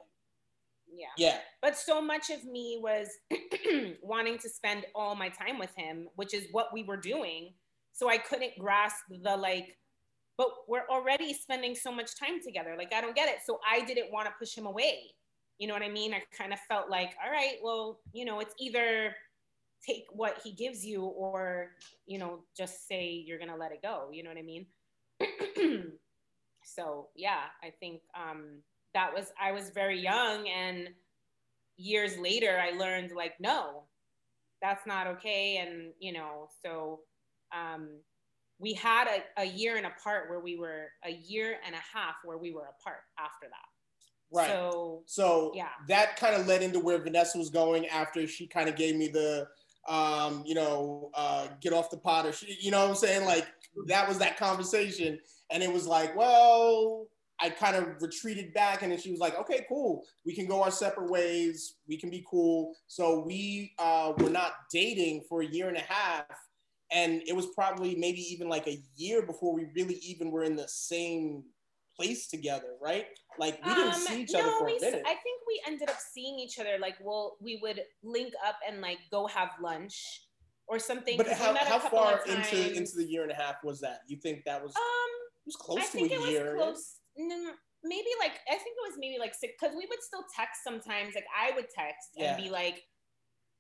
Yeah. 0.95 1.07
Yeah. 1.17 1.39
But 1.61 1.77
so 1.77 2.01
much 2.01 2.31
of 2.31 2.45
me 2.45 2.79
was 2.81 3.09
wanting 4.03 4.39
to 4.39 4.49
spend 4.49 4.85
all 4.95 5.17
my 5.17 5.31
time 5.31 5.59
with 5.59 5.75
him, 5.77 6.09
which 6.15 6.33
is 6.33 6.47
what 6.53 6.73
we 6.73 6.85
were 6.85 6.97
doing. 6.97 7.55
So 7.93 8.09
I 8.09 8.19
couldn't 8.19 8.57
grasp 8.59 8.99
the 9.11 9.37
like, 9.37 9.77
but 10.39 10.49
we're 10.69 10.87
already 10.89 11.35
spending 11.35 11.75
so 11.75 11.91
much 11.91 12.17
time 12.19 12.41
together. 12.43 12.75
Like, 12.79 12.93
I 12.95 13.01
don't 13.01 13.17
get 13.17 13.29
it. 13.29 13.39
So 13.45 13.59
I 13.69 13.81
didn't 13.85 14.13
want 14.13 14.27
to 14.27 14.33
push 14.39 14.57
him 14.57 14.67
away. 14.67 15.15
You 15.63 15.69
know 15.69 15.75
what 15.75 15.85
I 15.85 15.91
mean? 15.91 16.13
I 16.13 16.25
kind 16.37 16.53
of 16.53 16.59
felt 16.59 16.91
like, 16.91 17.13
all 17.25 17.31
right, 17.31 17.55
well, 17.63 18.01
you 18.13 18.25
know, 18.25 18.41
it's 18.41 18.53
either 18.59 19.15
take 19.87 20.07
what 20.11 20.41
he 20.43 20.51
gives 20.51 20.85
you 20.85 21.05
or, 21.05 21.71
you 22.05 22.19
know, 22.19 22.41
just 22.57 22.89
say 22.89 23.23
you're 23.25 23.39
going 23.39 23.49
to 23.49 23.55
let 23.55 23.71
it 23.71 23.81
go. 23.81 24.09
You 24.13 24.25
know 24.25 24.31
what 24.31 24.41
I 24.41 24.43
mean? 24.43 24.67
so, 26.65 27.11
yeah, 27.15 27.43
I 27.63 27.71
think 27.79 28.01
um, 28.17 28.63
that 28.95 29.15
was, 29.15 29.31
I 29.41 29.53
was 29.53 29.71
very 29.71 30.01
young. 30.01 30.49
And 30.49 30.89
years 31.77 32.19
later, 32.19 32.59
I 32.61 32.77
learned, 32.77 33.13
like, 33.13 33.35
no, 33.39 33.85
that's 34.61 34.85
not 34.85 35.07
okay. 35.07 35.59
And, 35.59 35.93
you 36.01 36.13
know, 36.13 36.49
so 36.61 37.03
um, 37.57 38.01
we 38.59 38.73
had 38.73 39.07
a, 39.07 39.43
a 39.43 39.45
year 39.45 39.77
and 39.77 39.87
apart 39.87 40.29
where 40.29 40.41
we 40.41 40.57
were 40.57 40.89
a 41.05 41.13
year 41.13 41.59
and 41.65 41.77
a 41.77 41.97
half 41.97 42.17
where 42.25 42.39
we 42.39 42.53
were 42.53 42.67
apart 42.81 43.03
after 43.17 43.47
that. 43.47 43.72
Right. 44.33 44.49
So, 44.49 45.03
So 45.07 45.53
Yeah. 45.55 45.69
that 45.89 46.17
kind 46.17 46.35
of 46.35 46.47
led 46.47 46.63
into 46.63 46.81
where 46.81 46.99
Vanessa 46.99 47.39
was 47.39 47.51
going 47.51 47.87
after 47.89 48.27
she 48.27 48.47
kind 48.47 48.69
of 48.69 48.77
gave 48.77 48.97
me 48.97 49.09
the, 49.09 49.49
um, 49.89 50.43
you 50.47 50.55
know, 50.55 51.11
uh, 51.15 51.49
get 51.61 51.73
off 51.73 51.91
the 51.91 51.99
pot 51.99 52.27
or 52.27 52.33
she, 52.33 52.57
you 52.61 52.71
know 52.71 52.81
what 52.81 52.91
I'm 52.91 52.97
saying? 52.97 53.27
Like 53.27 53.47
that 53.87 54.09
was 54.09 54.19
that 54.19 54.37
conversation. 54.37 55.19
And 55.51 55.63
it 55.63 55.73
was 55.73 55.87
like, 55.87 56.17
well, 56.17 57.09
I 57.41 57.51
kind 57.51 57.77
of 57.77 58.01
retreated 58.01 58.55
back 58.55 58.83
and 58.83 58.93
then 58.93 58.99
she 58.99 59.11
was 59.11 59.21
like, 59.21 59.39
okay, 59.39 59.67
cool. 59.69 60.05
We 60.25 60.35
can 60.35 60.47
go 60.47 60.63
our 60.63 60.71
separate 60.71 61.11
ways. 61.11 61.75
We 61.89 61.97
can 61.97 62.09
be 62.09 62.25
cool. 62.31 62.75
So 62.87 63.19
we 63.19 63.73
uh, 63.79 64.13
were 64.19 64.31
not 64.31 64.53
dating 64.71 65.25
for 65.29 65.43
a 65.43 65.47
year 65.47 65.69
and 65.69 65.77
a 65.77 65.81
half. 65.81 66.25
And 66.93 67.23
it 67.27 67.35
was 67.35 67.47
probably 67.47 67.97
maybe 67.97 68.21
even 68.21 68.49
like 68.49 68.67
a 68.69 68.81
year 68.97 69.23
before 69.27 69.53
we 69.53 69.67
really 69.75 69.97
even 69.97 70.31
were 70.31 70.45
in 70.45 70.57
the 70.57 70.69
same 70.69 71.43
place 71.97 72.29
together, 72.29 72.77
right? 72.81 73.07
Like 73.39 73.65
we 73.65 73.75
didn't 73.75 73.95
Um, 73.95 74.01
see 74.01 74.23
each 74.23 74.35
other 74.35 74.51
for 74.59 74.69
a 74.69 74.81
minute. 74.81 75.03
I 75.07 75.15
think 75.15 75.41
we 75.47 75.63
ended 75.67 75.89
up 75.91 75.99
seeing 76.01 76.39
each 76.39 76.59
other. 76.59 76.79
Like, 76.81 76.97
well, 77.01 77.37
we 77.41 77.59
would 77.63 77.81
link 78.03 78.33
up 78.47 78.57
and 78.67 78.81
like 78.81 78.99
go 79.11 79.27
have 79.27 79.51
lunch 79.61 80.27
or 80.69 80.79
something. 80.79 81.17
But 81.17 81.29
how, 81.29 81.55
how 81.55 81.79
far 81.79 82.21
into 82.27 82.75
into 82.75 82.97
the 82.97 83.05
year 83.05 83.23
and 83.23 83.33
a 83.33 83.35
half 83.35 83.57
was 83.65 83.81
that? 83.81 84.01
You 84.07 84.17
think 84.17 84.45
that 84.45 84.63
was, 84.63 84.75
Um, 84.77 84.83
it 84.83 85.47
was 85.47 85.57
close 85.57 85.79
I 85.79 85.83
to 85.83 85.89
think 85.89 86.11
a 86.13 86.15
it 86.15 86.21
was 86.21 86.31
year? 86.31 86.55
close. 86.57 86.97
No, 87.17 87.53
maybe 87.85 88.09
like 88.21 88.33
I 88.49 88.53
think 88.57 88.77
it 88.81 88.89
was 88.91 88.97
maybe 88.99 89.19
like 89.19 89.35
six 89.35 89.53
because 89.61 89.77
we 89.77 89.87
would 89.89 90.03
still 90.03 90.25
text 90.35 90.63
sometimes. 90.65 91.15
Like 91.15 91.27
I 91.37 91.55
would 91.55 91.67
text 91.75 92.11
Yeah. 92.17 92.35
and 92.35 92.43
be 92.43 92.49
like 92.51 92.83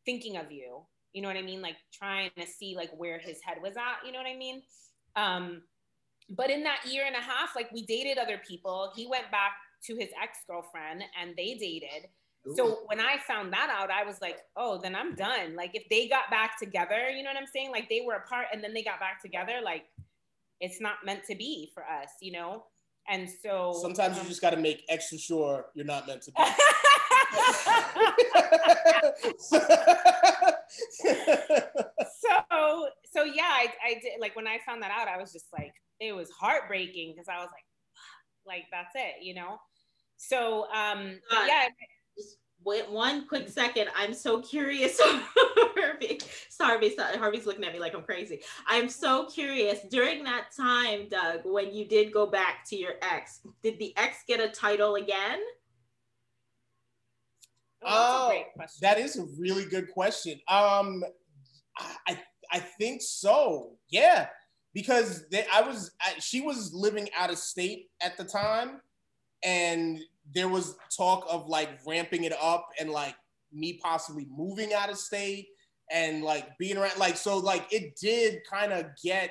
thinking 0.07 0.37
of 0.37 0.51
you. 0.51 0.87
You 1.13 1.21
know 1.21 1.29
what 1.29 1.37
I 1.37 1.43
mean? 1.43 1.61
Like 1.61 1.77
trying 1.93 2.31
to 2.39 2.47
see 2.47 2.75
like 2.77 2.91
where 2.97 3.19
his 3.19 3.39
head 3.45 3.59
was 3.63 3.77
at. 3.77 4.07
You 4.07 4.13
know 4.13 4.19
what 4.19 4.29
I 4.29 4.37
mean? 4.37 4.63
Um, 5.17 5.63
but 6.31 6.51
in 6.51 6.63
that 6.65 6.81
year 6.87 7.05
and 7.07 7.17
a 7.17 7.21
half, 7.21 7.55
like 7.55 7.71
we 7.73 7.85
dated 7.85 8.19
other 8.19 8.41
people. 8.47 8.93
He 8.95 9.07
went 9.07 9.31
back 9.31 9.53
to 9.87 9.97
his 9.97 10.09
ex 10.23 10.39
girlfriend 10.47 11.03
and 11.21 11.35
they 11.37 11.55
dated. 11.55 12.09
So 12.57 12.81
when 12.87 13.01
I 13.01 13.19
found 13.19 13.53
that 13.53 13.71
out, 13.71 13.93
I 13.93 14.05
was 14.05 14.21
like, 14.21 14.39
oh, 14.57 14.81
then 14.83 14.97
I'm 14.97 15.15
done. 15.15 15.55
Like 15.55 15.71
if 15.75 15.89
they 15.89 16.09
got 16.09 16.29
back 16.29 16.59
together, 16.59 17.09
you 17.09 17.23
know 17.23 17.31
what 17.31 17.37
I'm 17.37 17.47
saying? 17.47 17.71
Like 17.71 17.89
they 17.89 18.03
were 18.05 18.15
apart 18.15 18.47
and 18.53 18.65
then 18.65 18.75
they 18.75 18.83
got 18.83 18.99
back 18.99 19.23
together, 19.23 19.61
like 19.63 19.85
it's 20.61 20.81
not 20.81 20.97
meant 21.05 21.23
to 21.29 21.37
be 21.37 21.71
for 21.73 21.85
us, 21.85 22.09
you 22.21 22.33
know? 22.33 22.65
And 23.09 23.29
so 23.29 23.79
Sometimes 23.81 24.17
you 24.17 24.23
um, 24.23 24.29
just 24.29 24.41
got 24.41 24.51
to 24.51 24.57
make 24.57 24.85
extra 24.89 25.19
sure 25.19 25.67
you're 25.75 25.85
not 25.85 26.07
meant 26.07 26.23
to 26.23 26.33
be. 26.33 26.43
so 32.21 32.89
so 33.11 33.25
yeah, 33.25 33.43
I, 33.43 33.73
I 33.85 33.95
did 34.03 34.21
like 34.21 34.37
when 34.37 34.47
I 34.47 34.59
found 34.65 34.83
that 34.83 34.91
out, 34.91 35.09
I 35.09 35.17
was 35.21 35.33
just 35.33 35.47
like, 35.53 35.75
it 36.03 36.13
was 36.15 36.31
heartbreaking 36.31 37.13
because 37.13 37.29
I 37.29 37.37
was 37.39 37.49
like, 37.53 37.65
like 38.47 38.65
that's 38.73 38.93
it, 38.95 39.23
you 39.25 39.35
know? 39.35 39.59
So 40.17 40.67
um 40.73 41.19
but 41.31 41.47
yeah, 41.47 41.69
Just 42.17 42.37
wait 42.65 42.91
one 42.91 43.27
quick 43.29 43.49
second. 43.49 43.89
I'm 43.97 44.13
so 44.15 44.41
curious. 44.41 45.01
Harvey, 45.83 46.21
sorry, 46.49 46.95
sorry, 46.95 47.17
Harvey's 47.19 47.47
looking 47.47 47.65
at 47.65 47.73
me 47.73 47.79
like 47.81 47.95
I'm 47.95 48.03
crazy. 48.03 48.41
I'm 48.69 48.89
so 48.89 49.27
curious. 49.27 49.81
During 49.91 50.23
that 50.25 50.47
time, 50.57 51.09
Doug, 51.09 51.41
when 51.45 51.75
you 51.75 51.85
did 51.87 52.13
go 52.13 52.27
back 52.27 52.65
to 52.69 52.77
your 52.77 52.95
ex, 53.03 53.41
did 53.63 53.79
the 53.79 53.93
ex 53.97 54.19
get 54.29 54.41
a 54.41 54.49
title 54.49 54.95
again? 54.97 55.41
oh, 57.85 57.89
that's 57.89 58.13
a 58.13 58.17
Oh, 58.25 58.29
great 58.29 58.53
question. 58.55 58.79
that 58.83 58.99
is 58.99 59.17
a 59.19 59.25
really 59.39 59.65
good 59.65 59.91
question. 59.91 60.41
Um, 60.49 61.03
I 62.07 62.21
I 62.53 62.59
think 62.59 63.03
so. 63.03 63.73
Yeah, 63.89 64.29
because 64.75 65.29
they, 65.29 65.45
I 65.53 65.63
was 65.63 65.93
I, 66.01 66.15
she 66.19 66.41
was 66.41 66.73
living 66.73 67.09
out 67.17 67.31
of 67.31 67.39
state 67.39 67.91
at 68.01 68.17
the 68.17 68.25
time, 68.25 68.81
and 69.45 70.01
there 70.35 70.49
was 70.49 70.77
talk 70.97 71.27
of 71.29 71.49
like 71.49 71.71
ramping 71.87 72.25
it 72.25 72.33
up 72.41 72.69
and 72.79 72.91
like 72.91 73.15
me 73.53 73.79
possibly 73.83 74.27
moving 74.31 74.73
out 74.73 74.91
of 74.91 74.97
state 74.97 75.49
and 75.91 76.23
like 76.23 76.57
being 76.59 76.79
around 76.79 76.99
like 76.99 77.17
so 77.17 77.39
like 77.39 77.67
it 77.71 77.97
did 78.01 78.41
kind 78.51 78.73
of 78.73 78.87
get 79.03 79.31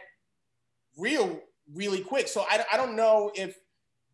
real 0.98 1.40
really 1.74 2.02
quick. 2.02 2.28
So 2.28 2.46
I 2.50 2.64
I 2.72 2.78
don't 2.78 2.96
know 2.96 3.32
if 3.36 3.58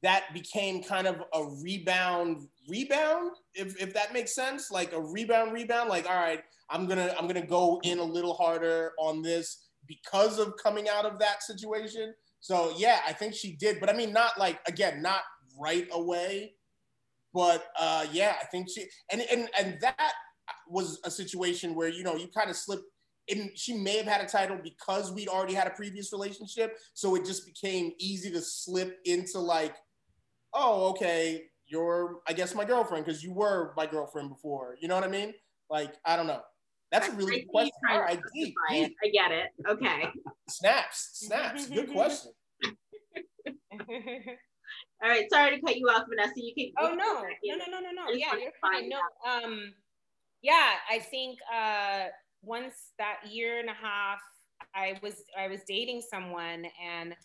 that 0.03 0.33
became 0.33 0.83
kind 0.83 1.07
of 1.07 1.23
a 1.33 1.43
rebound 1.61 2.47
rebound 2.69 3.31
if, 3.55 3.81
if 3.81 3.93
that 3.93 4.13
makes 4.13 4.35
sense 4.35 4.69
like 4.71 4.93
a 4.93 4.99
rebound 4.99 5.53
rebound 5.53 5.89
like 5.89 6.07
all 6.09 6.15
right 6.15 6.43
i'm 6.69 6.85
gonna 6.85 7.13
i'm 7.17 7.27
gonna 7.27 7.45
go 7.45 7.79
in 7.83 7.99
a 7.99 8.03
little 8.03 8.33
harder 8.33 8.91
on 8.99 9.21
this 9.21 9.66
because 9.87 10.39
of 10.39 10.53
coming 10.61 10.87
out 10.89 11.05
of 11.05 11.19
that 11.19 11.43
situation. 11.43 12.13
So 12.39 12.73
yeah 12.77 12.99
i 13.05 13.13
think 13.13 13.33
she 13.33 13.55
did 13.55 13.79
but 13.79 13.89
i 13.89 13.93
mean 13.93 14.13
not 14.13 14.37
like 14.39 14.59
again 14.67 15.01
not 15.01 15.21
right 15.59 15.87
away 15.91 16.53
but 17.33 17.67
uh 17.79 18.05
yeah 18.11 18.35
i 18.41 18.45
think 18.45 18.69
she 18.69 18.85
and 19.11 19.21
and 19.31 19.49
and 19.59 19.77
that 19.81 20.13
was 20.69 20.99
a 21.03 21.11
situation 21.11 21.75
where 21.75 21.89
you 21.89 22.03
know 22.03 22.15
you 22.15 22.27
kind 22.27 22.49
of 22.49 22.55
slipped 22.55 22.83
and 23.29 23.49
she 23.55 23.73
may 23.73 23.97
have 23.97 24.05
had 24.05 24.21
a 24.21 24.27
title 24.27 24.57
because 24.63 25.11
we'd 25.11 25.27
already 25.27 25.53
had 25.53 25.67
a 25.67 25.71
previous 25.71 26.13
relationship 26.13 26.77
so 26.93 27.15
it 27.15 27.25
just 27.25 27.45
became 27.45 27.91
easy 27.99 28.31
to 28.31 28.41
slip 28.41 28.99
into 29.05 29.39
like 29.39 29.75
oh 30.53 30.89
okay 30.89 31.43
you're 31.65 32.19
i 32.27 32.33
guess 32.33 32.55
my 32.55 32.63
girlfriend 32.63 33.05
because 33.05 33.23
you 33.23 33.33
were 33.33 33.73
my 33.75 33.85
girlfriend 33.85 34.29
before 34.29 34.77
you 34.79 34.87
know 34.87 34.95
what 34.95 35.03
i 35.03 35.07
mean? 35.07 35.33
Like 35.69 35.95
i 36.05 36.15
don't 36.15 36.27
know 36.27 36.41
that's 36.91 37.09
a 37.09 37.11
really 37.11 37.33
see 37.33 37.39
good 37.41 37.47
question 37.49 37.71
trying 37.85 37.95
all 37.95 38.07
to 38.07 38.13
right 38.13 38.21
deep, 38.33 38.55
deep. 38.69 38.95
I 39.03 39.07
get 39.09 39.31
it. 39.31 39.47
Okay. 39.67 40.09
snaps 40.49 41.09
snaps 41.13 41.67
good 41.67 41.91
question 41.91 42.31
All 45.01 45.09
right. 45.09 45.25
Sorry 45.31 45.55
to 45.55 45.61
cut 45.61 45.77
you 45.77 45.87
off, 45.87 46.03
Vanessa. 46.09 46.33
You 46.35 46.53
can. 46.53 46.73
Oh 46.79 46.91
you 46.91 46.97
no, 46.97 47.05
go 47.05 47.27
no, 47.43 47.65
no, 47.65 47.79
no, 47.79 47.91
no, 47.91 48.05
no. 48.05 48.11
Yeah, 48.13 48.33
you're 48.33 48.51
fine. 48.59 48.89
find 48.89 48.89
No, 48.89 48.99
um, 49.25 49.73
yeah, 50.41 50.71
I 50.89 50.99
think 50.99 51.37
uh, 51.53 52.05
once 52.41 52.91
that 52.97 53.17
year 53.29 53.59
and 53.59 53.69
a 53.69 53.73
half, 53.73 54.19
I 54.75 54.99
was 55.01 55.23
I 55.37 55.47
was 55.47 55.61
dating 55.67 56.01
someone, 56.09 56.65
and 56.83 57.15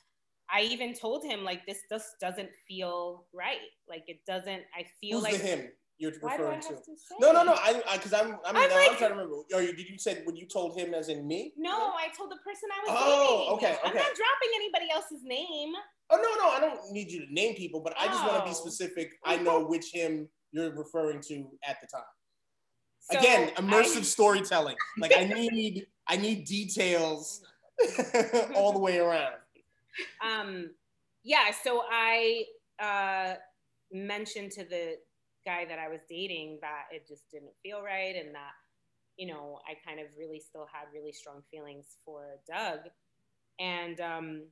I 0.50 0.62
even 0.62 0.94
told 0.94 1.24
him 1.24 1.44
like 1.44 1.66
this 1.66 1.80
just 1.90 2.20
doesn't 2.20 2.50
feel 2.68 3.26
right. 3.32 3.58
Like 3.88 4.04
it 4.06 4.20
doesn't. 4.26 4.62
I 4.76 4.84
feel 5.00 5.20
who's 5.20 5.32
like 5.32 5.40
him 5.40 5.68
you're 6.02 6.12
why 6.20 6.32
referring 6.36 6.60
have 6.60 6.68
to 6.68 6.74
to 6.90 6.96
say? 7.06 7.14
no 7.20 7.30
no 7.32 7.42
no 7.44 7.52
i 7.54 7.80
because 7.94 8.12
i'm 8.12 8.30
i 8.44 8.52
mean 8.52 8.62
I'm 8.64 8.70
I'm, 8.90 8.96
trying 8.96 8.98
to 8.98 9.14
remember 9.16 9.36
oh 9.54 9.58
you- 9.60 9.74
did 9.80 9.88
you 9.88 9.98
say 9.98 10.22
when 10.24 10.34
you 10.36 10.46
told 10.46 10.76
him 10.78 10.92
as 10.94 11.08
in 11.08 11.20
me 11.32 11.52
No, 11.56 11.76
I 12.04 12.08
told 12.16 12.30
the 12.32 12.40
person 12.48 12.66
I 12.76 12.78
was 12.84 12.90
Oh, 13.00 13.38
dating. 13.38 13.54
okay, 13.56 13.74
I'm 13.84 13.90
okay. 13.90 13.98
not 14.04 14.12
dropping 14.22 14.50
anybody 14.60 14.88
else's 14.96 15.22
name. 15.22 15.72
oh 16.10 16.16
no 16.26 16.30
no 16.42 16.46
i 16.56 16.58
don't 16.64 16.80
need 16.96 17.08
you 17.12 17.20
to 17.26 17.32
name 17.32 17.54
people 17.62 17.80
but 17.86 17.92
i 18.02 18.06
just 18.14 18.22
want 18.26 18.36
to 18.40 18.44
be 18.44 18.50
Oh. 18.50 18.62
specific 18.64 19.08
i 19.24 19.36
know 19.36 19.64
which 19.72 19.86
him 19.92 20.28
you're 20.54 20.74
referring 20.84 21.20
to 21.30 21.36
at 21.70 21.76
the 21.80 21.86
time 21.86 22.10
So 23.10 23.18
again 23.18 23.42
immersive 23.62 23.98
I- 24.08 24.12
storytelling 24.16 24.76
like 24.98 25.14
i 25.16 25.24
need 25.24 25.86
i 26.08 26.16
need 26.16 26.38
details 26.58 27.42
all 28.58 28.72
the 28.72 28.78
way 28.88 28.98
around 28.98 29.34
um 30.30 30.70
yeah 31.24 31.46
so 31.64 31.82
i 31.90 32.44
uh 32.88 33.34
mentioned 33.92 34.50
to 34.58 34.64
the 34.64 34.96
guy 35.44 35.64
that 35.64 35.78
i 35.78 35.88
was 35.88 36.00
dating 36.08 36.58
that 36.60 36.84
it 36.92 37.06
just 37.06 37.30
didn't 37.30 37.52
feel 37.62 37.82
right 37.82 38.16
and 38.16 38.34
that 38.34 38.52
you 39.16 39.26
know 39.26 39.58
i 39.68 39.74
kind 39.86 40.00
of 40.00 40.06
really 40.18 40.40
still 40.40 40.66
had 40.72 40.86
really 40.94 41.12
strong 41.12 41.42
feelings 41.50 41.96
for 42.04 42.38
doug. 42.48 42.80
And 43.60 44.00
um 44.00 44.42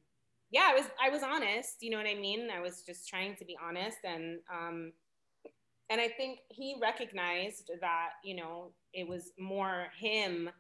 yeah 0.51 0.69
i 0.71 0.75
was 0.75 0.87
i 1.03 1.09
was 1.09 1.23
honest 1.23 1.77
you 1.81 1.91
know 1.91 1.97
what 1.99 2.07
i 2.07 2.15
mean? 2.15 2.49
I 2.55 2.61
was 2.61 2.83
just 2.83 3.09
trying 3.09 3.37
to 3.37 3.45
be 3.45 3.57
honest 3.63 3.99
and 4.05 4.41
um 4.53 4.93
and 5.91 6.01
i 6.01 6.09
think 6.09 6.41
he 6.49 6.77
recognized 6.81 7.71
that 7.81 8.11
you 8.25 8.37
know 8.37 8.73
it 8.93 9.09
was 9.09 9.33
more 9.39 9.87
him 9.99 10.51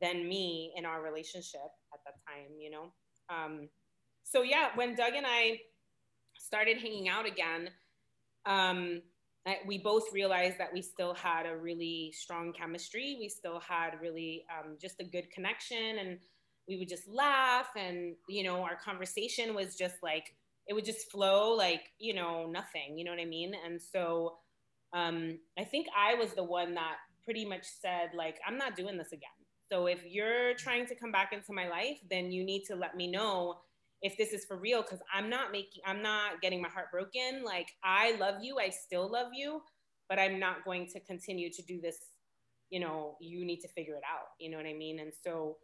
than 0.00 0.28
me 0.28 0.72
in 0.76 0.84
our 0.86 1.02
relationship 1.02 1.70
at 1.92 2.00
that 2.04 2.14
time 2.26 2.52
you 2.58 2.70
know? 2.70 2.92
Um 3.30 3.68
so 4.24 4.42
yeah, 4.42 4.68
when 4.74 4.94
Doug 4.94 5.14
and 5.14 5.26
I 5.26 5.60
started 6.38 6.76
hanging 6.78 7.08
out 7.08 7.26
again, 7.26 7.70
um, 8.44 9.00
We 9.66 9.78
both 9.78 10.12
realized 10.12 10.58
that 10.58 10.72
we 10.72 10.82
still 10.82 11.14
had 11.14 11.46
a 11.46 11.56
really 11.56 12.12
strong 12.14 12.52
chemistry. 12.52 13.16
We 13.18 13.28
still 13.28 13.60
had 13.60 14.00
really 14.00 14.44
um, 14.52 14.76
just 14.80 15.00
a 15.00 15.04
good 15.04 15.30
connection, 15.30 15.98
and 15.98 16.18
we 16.68 16.76
would 16.76 16.88
just 16.88 17.08
laugh, 17.08 17.68
and 17.76 18.14
you 18.28 18.44
know, 18.44 18.62
our 18.62 18.76
conversation 18.76 19.54
was 19.54 19.76
just 19.76 19.96
like 20.02 20.34
it 20.66 20.74
would 20.74 20.84
just 20.84 21.10
flow 21.10 21.54
like 21.54 21.92
you 21.98 22.14
know 22.14 22.46
nothing. 22.46 22.98
You 22.98 23.04
know 23.04 23.10
what 23.10 23.20
I 23.20 23.24
mean? 23.24 23.54
And 23.64 23.80
so 23.80 24.38
um, 24.92 25.38
I 25.58 25.64
think 25.64 25.86
I 25.96 26.14
was 26.14 26.32
the 26.32 26.44
one 26.44 26.74
that 26.74 26.96
pretty 27.24 27.44
much 27.44 27.64
said, 27.64 28.10
like, 28.14 28.38
I'm 28.46 28.56
not 28.56 28.76
doing 28.76 28.96
this 28.96 29.12
again. 29.12 29.28
So 29.70 29.86
if 29.86 30.00
you're 30.06 30.54
trying 30.54 30.86
to 30.86 30.94
come 30.94 31.12
back 31.12 31.32
into 31.32 31.52
my 31.52 31.68
life, 31.68 31.98
then 32.08 32.32
you 32.32 32.42
need 32.42 32.64
to 32.64 32.74
let 32.74 32.96
me 32.96 33.06
know 33.06 33.58
if 34.02 34.16
this 34.16 34.32
is 34.32 34.44
for 34.44 34.56
real 34.56 34.82
because 34.82 35.00
I'm 35.12 35.28
not 35.28 35.52
making, 35.52 35.82
I'm 35.86 36.02
not 36.02 36.40
getting 36.40 36.62
my 36.62 36.68
heart 36.68 36.90
broken. 36.92 37.42
Like, 37.44 37.68
I 37.82 38.16
love 38.16 38.36
you, 38.42 38.58
I 38.58 38.70
still 38.70 39.10
love 39.10 39.28
you, 39.34 39.60
but 40.08 40.18
I'm 40.18 40.38
not 40.38 40.64
going 40.64 40.86
to 40.88 41.00
continue 41.00 41.50
to 41.52 41.62
do 41.62 41.80
this. 41.80 41.96
You 42.70 42.80
know, 42.80 43.16
you 43.20 43.44
need 43.44 43.60
to 43.60 43.68
figure 43.68 43.94
it 43.94 44.02
out. 44.04 44.28
You 44.38 44.50
know 44.50 44.56
what 44.58 44.66
I 44.66 44.74
mean? 44.74 45.00
And 45.00 45.12
so, 45.24 45.56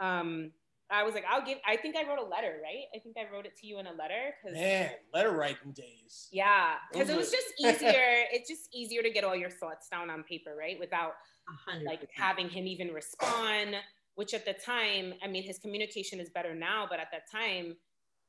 um, 0.00 0.52
I 0.90 1.02
was 1.02 1.14
like, 1.14 1.24
I'll 1.28 1.44
give. 1.44 1.58
I 1.66 1.76
think 1.76 1.96
I 1.96 2.08
wrote 2.08 2.20
a 2.20 2.28
letter, 2.28 2.60
right? 2.62 2.84
I 2.94 3.00
think 3.00 3.16
I 3.18 3.32
wrote 3.32 3.44
it 3.44 3.56
to 3.60 3.66
you 3.66 3.80
in 3.80 3.86
a 3.86 3.92
letter. 3.92 4.34
Cause, 4.42 4.54
Man, 4.54 4.90
letter 5.12 5.32
writing 5.32 5.72
days. 5.72 6.28
Yeah, 6.30 6.74
because 6.92 7.08
it 7.08 7.16
was 7.16 7.30
just 7.30 7.46
easier. 7.58 8.24
it's 8.32 8.48
just 8.48 8.68
easier 8.72 9.02
to 9.02 9.10
get 9.10 9.24
all 9.24 9.34
your 9.34 9.50
thoughts 9.50 9.88
down 9.88 10.10
on 10.10 10.22
paper, 10.22 10.54
right? 10.56 10.78
Without 10.78 11.12
A 11.48 11.70
hundred 11.70 11.86
like 11.86 12.08
having 12.14 12.48
him 12.48 12.66
even 12.66 12.92
respond. 12.94 13.74
Which 14.16 14.34
at 14.34 14.46
the 14.46 14.54
time, 14.54 15.14
I 15.24 15.28
mean, 15.28 15.44
his 15.44 15.58
communication 15.58 16.20
is 16.20 16.30
better 16.30 16.54
now, 16.54 16.86
but 16.90 17.00
at 17.00 17.08
that 17.12 17.30
time, 17.30 17.76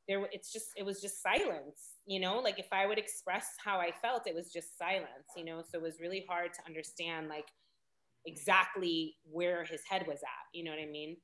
there 0.08 0.28
it's 0.32 0.52
just 0.54 0.68
it 0.78 0.86
was 0.86 1.02
just 1.02 1.22
silence. 1.24 1.96
You 2.08 2.20
know, 2.22 2.40
like 2.40 2.60
if 2.60 2.68
I 2.72 2.88
would 2.88 3.00
express 3.00 3.48
how 3.64 3.80
I 3.80 3.92
felt, 4.02 4.28
it 4.28 4.36
was 4.36 4.52
just 4.54 4.78
silence. 4.78 5.30
You 5.38 5.46
know, 5.46 5.64
so 5.64 5.80
it 5.80 5.84
was 5.84 6.00
really 6.02 6.26
hard 6.30 6.54
to 6.54 6.60
understand 6.68 7.30
like 7.30 7.48
exactly 8.26 9.16
where 9.32 9.66
his 9.66 9.82
head 9.90 10.06
was 10.08 10.20
at. 10.24 10.46
You 10.54 10.66
know 10.66 10.72
what 10.72 10.82
I 10.82 10.88
mean? 10.88 11.18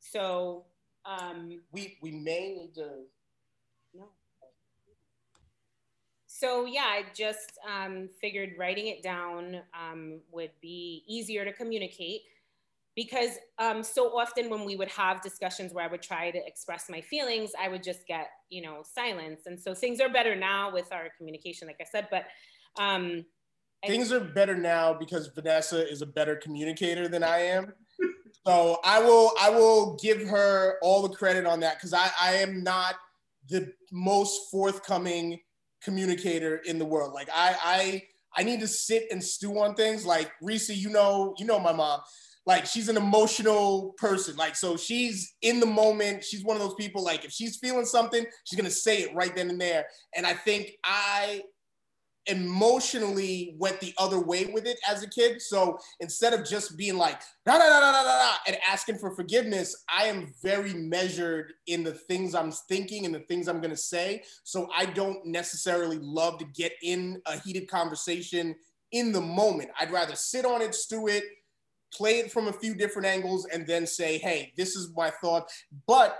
So 0.00 0.66
um, 1.06 1.60
We 1.72 1.98
we 2.02 2.12
may 2.12 2.54
need 2.54 2.74
to. 2.76 3.06
no. 3.94 4.10
So 6.26 6.66
yeah, 6.66 6.84
I 6.86 7.04
just 7.14 7.52
um, 7.68 8.08
figured 8.20 8.54
writing 8.58 8.88
it 8.88 9.02
down 9.02 9.60
um, 9.78 10.20
would 10.32 10.50
be 10.60 11.04
easier 11.06 11.44
to 11.44 11.52
communicate 11.52 12.22
because 12.96 13.30
um, 13.58 13.82
so 13.82 14.16
often 14.16 14.48
when 14.48 14.64
we 14.64 14.76
would 14.76 14.90
have 14.90 15.20
discussions 15.20 15.72
where 15.72 15.84
I 15.84 15.88
would 15.88 16.02
try 16.02 16.30
to 16.30 16.46
express 16.46 16.86
my 16.88 17.00
feelings, 17.00 17.50
I 17.60 17.68
would 17.68 17.82
just 17.82 18.06
get 18.06 18.28
you 18.50 18.62
know 18.62 18.82
silence. 18.82 19.42
And 19.46 19.60
so 19.60 19.74
things 19.74 20.00
are 20.00 20.08
better 20.08 20.34
now 20.36 20.72
with 20.72 20.92
our 20.92 21.08
communication, 21.18 21.68
like 21.68 21.78
I 21.80 21.84
said. 21.90 22.08
But 22.10 22.24
um, 22.80 23.24
Things 23.86 24.12
are 24.12 24.20
better 24.20 24.56
now 24.56 24.94
because 24.94 25.28
Vanessa 25.28 25.90
is 25.90 26.02
a 26.02 26.06
better 26.06 26.36
communicator 26.36 27.08
than 27.08 27.22
I 27.22 27.38
am. 27.38 27.72
So 28.46 28.78
I 28.84 29.00
will 29.00 29.32
I 29.40 29.48
will 29.48 29.96
give 30.02 30.20
her 30.28 30.76
all 30.82 31.00
the 31.00 31.08
credit 31.08 31.46
on 31.46 31.60
that 31.60 31.76
because 31.76 31.94
I, 31.94 32.10
I 32.20 32.34
am 32.34 32.62
not 32.62 32.96
the 33.48 33.72
most 33.90 34.50
forthcoming 34.50 35.40
communicator 35.82 36.56
in 36.56 36.78
the 36.78 36.84
world. 36.84 37.14
Like 37.14 37.30
I 37.34 37.56
I 37.64 38.02
I 38.36 38.42
need 38.42 38.60
to 38.60 38.68
sit 38.68 39.06
and 39.10 39.24
stew 39.24 39.58
on 39.60 39.74
things. 39.74 40.04
Like 40.04 40.30
Reese, 40.42 40.68
you 40.68 40.90
know, 40.90 41.34
you 41.38 41.46
know 41.46 41.58
my 41.58 41.72
mom. 41.72 42.00
Like 42.46 42.66
she's 42.66 42.88
an 42.88 42.96
emotional 42.96 43.94
person. 43.96 44.36
Like 44.36 44.54
so 44.56 44.76
she's 44.76 45.34
in 45.42 45.60
the 45.60 45.66
moment. 45.66 46.24
She's 46.24 46.44
one 46.44 46.56
of 46.56 46.62
those 46.62 46.74
people 46.74 47.02
like 47.02 47.24
if 47.24 47.32
she's 47.32 47.56
feeling 47.56 47.86
something, 47.86 48.24
she's 48.44 48.58
gonna 48.58 48.70
say 48.70 49.02
it 49.02 49.14
right 49.14 49.34
then 49.34 49.50
and 49.50 49.60
there. 49.60 49.86
And 50.14 50.26
I 50.26 50.34
think 50.34 50.72
I 50.84 51.42
emotionally 52.26 53.54
went 53.58 53.80
the 53.80 53.92
other 53.98 54.18
way 54.18 54.46
with 54.46 54.66
it 54.66 54.78
as 54.88 55.02
a 55.02 55.08
kid. 55.08 55.42
So 55.42 55.78
instead 56.00 56.32
of 56.32 56.46
just 56.46 56.76
being 56.76 56.96
like 56.96 57.20
da 57.44 57.58
da 57.58 57.68
da 57.68 57.80
da 57.80 57.92
da 57.92 58.02
da," 58.02 58.36
and 58.46 58.58
asking 58.66 58.98
for 58.98 59.14
forgiveness, 59.14 59.84
I 59.88 60.04
am 60.04 60.32
very 60.42 60.74
measured 60.74 61.52
in 61.66 61.82
the 61.82 61.92
things 61.92 62.34
I'm 62.34 62.52
thinking 62.52 63.04
and 63.04 63.14
the 63.14 63.20
things 63.20 63.48
I'm 63.48 63.60
gonna 63.60 63.76
say. 63.76 64.22
So 64.42 64.68
I 64.74 64.86
don't 64.86 65.24
necessarily 65.26 65.98
love 65.98 66.38
to 66.38 66.46
get 66.54 66.72
in 66.82 67.20
a 67.26 67.38
heated 67.38 67.68
conversation 67.68 68.54
in 68.92 69.12
the 69.12 69.20
moment. 69.20 69.70
I'd 69.78 69.90
rather 69.90 70.14
sit 70.14 70.44
on 70.44 70.62
it, 70.62 70.74
stew 70.74 71.08
it, 71.08 71.24
play 71.94 72.18
it 72.18 72.32
from 72.32 72.48
a 72.48 72.52
few 72.52 72.74
different 72.74 73.06
angles, 73.06 73.46
and 73.46 73.66
then 73.66 73.86
say, 73.86 74.18
hey, 74.18 74.52
this 74.56 74.76
is 74.76 74.92
my 74.94 75.10
thought. 75.10 75.48
But 75.86 76.18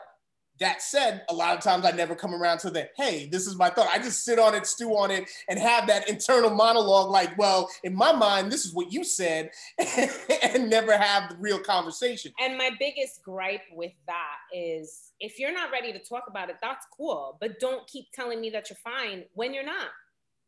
that 0.61 0.83
said, 0.83 1.23
a 1.29 1.35
lot 1.35 1.57
of 1.57 1.63
times 1.63 1.85
I 1.85 1.91
never 1.91 2.15
come 2.15 2.35
around 2.35 2.59
to 2.59 2.71
the, 2.71 2.89
hey, 2.97 3.29
this 3.31 3.47
is 3.47 3.57
my 3.57 3.71
thought. 3.71 3.89
I 3.93 3.99
just 3.99 4.25
sit 4.25 4.39
on 4.39 4.55
it, 4.55 4.67
stew 4.67 4.91
on 4.91 5.11
it, 5.11 5.29
and 5.49 5.59
have 5.59 5.87
that 5.89 6.09
internal 6.09 6.51
monologue 6.51 7.11
like, 7.11 7.37
well, 7.37 7.69
in 7.83 7.95
my 7.95 8.13
mind, 8.13 8.53
this 8.53 8.65
is 8.65 8.73
what 8.73 8.93
you 8.93 9.03
said, 9.03 9.51
and 9.79 10.71
never 10.71 10.97
have 10.97 11.31
the 11.31 11.37
real 11.39 11.59
conversation. 11.59 12.33
And 12.39 12.57
my 12.57 12.71
biggest 12.79 13.23
gripe 13.25 13.63
with 13.73 13.93
that 14.07 14.37
is 14.55 15.13
if 15.19 15.39
you're 15.39 15.53
not 15.53 15.73
ready 15.73 15.93
to 15.93 15.99
talk 15.99 16.25
about 16.29 16.51
it, 16.51 16.57
that's 16.63 16.87
cool. 16.97 17.37
But 17.41 17.59
don't 17.59 17.87
keep 17.89 18.07
telling 18.13 18.41
me 18.41 18.51
that 18.51 18.71
you're 18.71 18.77
fine 18.77 19.25
when 19.33 19.53
you're 19.53 19.65
not. 19.65 19.89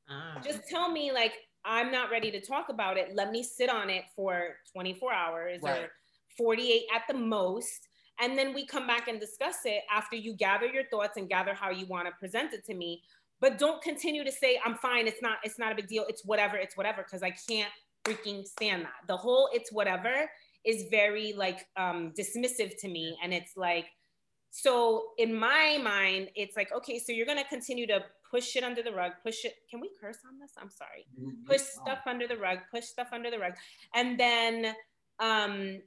Ah. 0.09 0.41
Just 0.43 0.69
tell 0.69 0.91
me, 0.91 1.11
like, 1.11 1.33
I'm 1.67 1.91
not 1.91 2.11
ready 2.11 2.31
to 2.31 2.41
talk 2.41 2.69
about 2.69 2.97
it. 2.97 3.15
Let 3.15 3.31
me 3.33 3.43
sit 3.43 3.69
on 3.69 3.91
it 3.91 4.05
for 4.15 4.57
24 4.73 5.13
hours 5.13 5.61
Right. 5.63 5.83
or 5.83 5.91
48 6.37 6.85
at 6.95 7.03
the 7.09 7.15
most. 7.15 7.89
And 8.21 8.39
then 8.39 8.55
we 8.55 8.65
come 8.67 8.87
back 8.87 9.09
and 9.09 9.21
discuss 9.21 9.57
it 9.65 9.83
after 9.91 10.17
you 10.17 10.35
gather 10.35 10.67
your 10.67 10.85
thoughts 10.85 11.17
and 11.17 11.29
gather 11.29 11.53
how 11.55 11.71
you 11.71 11.87
want 11.87 12.07
to 12.07 12.13
present 12.13 12.55
it 12.55 12.65
to 12.67 12.75
me. 12.75 13.03
But 13.41 13.59
don't 13.59 13.83
continue 13.83 14.25
to 14.25 14.33
say, 14.33 14.59
I'm 14.65 14.77
fine. 14.77 15.07
It's 15.07 15.21
not, 15.21 15.39
it's 15.45 15.59
not 15.59 15.73
a 15.73 15.75
big 15.75 15.89
deal. 15.89 16.07
It's 16.09 16.25
whatever, 16.25 16.57
it's 16.57 16.77
whatever. 16.77 17.03
Cause 17.03 17.23
I 17.23 17.31
can't 17.49 17.73
freaking 18.05 18.47
stand 18.47 18.85
that. 18.85 19.07
The 19.09 19.17
whole 19.17 19.51
it's 19.53 19.71
whatever 19.73 20.31
is 20.65 20.85
very 20.91 21.33
like 21.35 21.67
um 21.77 22.13
dismissive 22.19 22.73
to 22.81 22.89
me. 22.89 23.19
And 23.23 23.35
it's 23.35 23.57
like, 23.57 23.87
so 24.59 25.09
in 25.19 25.39
my 25.39 25.79
mind, 25.83 26.31
it's 26.35 26.57
like, 26.57 26.73
okay, 26.73 26.99
so 26.99 27.13
you're 27.13 27.27
gonna 27.27 27.45
continue 27.45 27.87
to 27.89 28.03
push 28.31 28.57
it 28.57 28.65
under 28.65 28.83
the 28.83 28.91
rug, 28.91 29.13
push 29.23 29.45
it. 29.45 29.53
Can 29.69 29.81
we 29.81 29.91
curse 30.01 30.21
on 30.27 30.39
this? 30.39 30.53
I'm 30.59 30.71
sorry. 30.71 31.07
Push 31.45 31.61
stuff 31.61 31.99
under 32.07 32.27
the 32.27 32.39
rug, 32.39 32.61
push 32.73 32.85
stuff 32.85 33.09
under 33.13 33.31
the 33.31 33.39
rug. 33.39 33.53
And 33.95 34.19
then 34.19 34.75
um 35.21 35.83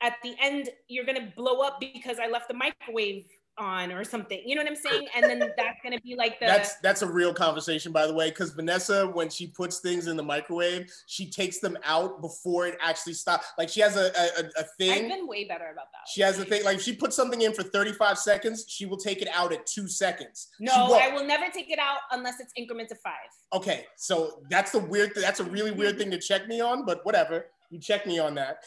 at 0.00 0.14
the 0.24 0.34
end, 0.42 0.68
you're 0.88 1.04
gonna 1.04 1.32
blow 1.36 1.60
up 1.60 1.78
because 1.78 2.18
I 2.18 2.26
left 2.26 2.48
the 2.48 2.54
microwave 2.54 3.28
on 3.58 3.92
or 3.92 4.04
something. 4.04 4.40
You 4.44 4.54
know 4.54 4.62
what 4.62 4.70
I'm 4.70 4.76
saying? 4.76 5.08
And 5.14 5.24
then 5.24 5.38
that's 5.38 5.78
gonna 5.82 6.00
be 6.00 6.14
like 6.14 6.38
the 6.40 6.46
That's 6.46 6.76
that's 6.76 7.02
a 7.02 7.06
real 7.06 7.34
conversation, 7.34 7.92
by 7.92 8.06
the 8.06 8.14
way, 8.14 8.30
because 8.30 8.50
Vanessa, 8.52 9.06
when 9.06 9.28
she 9.28 9.46
puts 9.46 9.80
things 9.80 10.06
in 10.06 10.16
the 10.16 10.22
microwave, 10.22 10.92
she 11.06 11.30
takes 11.30 11.58
them 11.58 11.76
out 11.84 12.20
before 12.20 12.66
it 12.66 12.78
actually 12.80 13.14
stops. 13.14 13.46
Like 13.58 13.68
she 13.68 13.80
has 13.80 13.96
a 13.96 14.10
a, 14.16 14.60
a 14.60 14.64
thing. 14.78 15.04
I've 15.04 15.08
been 15.08 15.26
way 15.26 15.44
better 15.44 15.70
about 15.72 15.92
that. 15.92 16.08
She 16.08 16.20
has 16.22 16.38
a 16.38 16.44
thing. 16.44 16.64
Like 16.64 16.76
if 16.76 16.82
she 16.82 16.94
puts 16.94 17.16
something 17.16 17.40
in 17.42 17.52
for 17.52 17.62
35 17.62 18.18
seconds, 18.18 18.64
she 18.68 18.86
will 18.86 18.96
take 18.96 19.22
it 19.22 19.28
out 19.32 19.52
at 19.52 19.66
two 19.66 19.88
seconds. 19.88 20.48
No. 20.60 20.94
I 20.94 21.08
will 21.08 21.24
never 21.24 21.50
take 21.52 21.70
it 21.70 21.78
out 21.78 21.98
unless 22.12 22.40
it's 22.40 22.52
increments 22.56 22.92
of 22.92 23.00
five. 23.00 23.12
Okay, 23.52 23.86
so 23.96 24.42
that's 24.48 24.72
the 24.72 24.78
weird. 24.78 25.12
That's 25.14 25.40
a 25.40 25.44
really 25.44 25.70
weird 25.70 25.98
thing 25.98 26.10
to 26.10 26.18
check 26.18 26.48
me 26.48 26.60
on, 26.60 26.84
but 26.84 27.04
whatever. 27.04 27.46
You 27.70 27.78
check 27.78 28.06
me 28.06 28.18
on 28.18 28.34
that. 28.34 28.64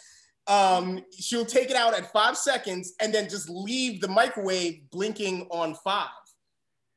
Um, 0.48 1.04
she'll 1.18 1.46
take 1.46 1.70
it 1.72 1.76
out 1.76 1.94
at 1.96 2.12
five 2.12 2.38
seconds 2.38 2.94
and 3.02 3.14
then 3.14 3.28
just 3.30 3.50
leave 3.50 4.00
the 4.02 4.08
microwave 4.08 4.90
blinking 4.92 5.48
on 5.50 5.76
five, 5.84 6.10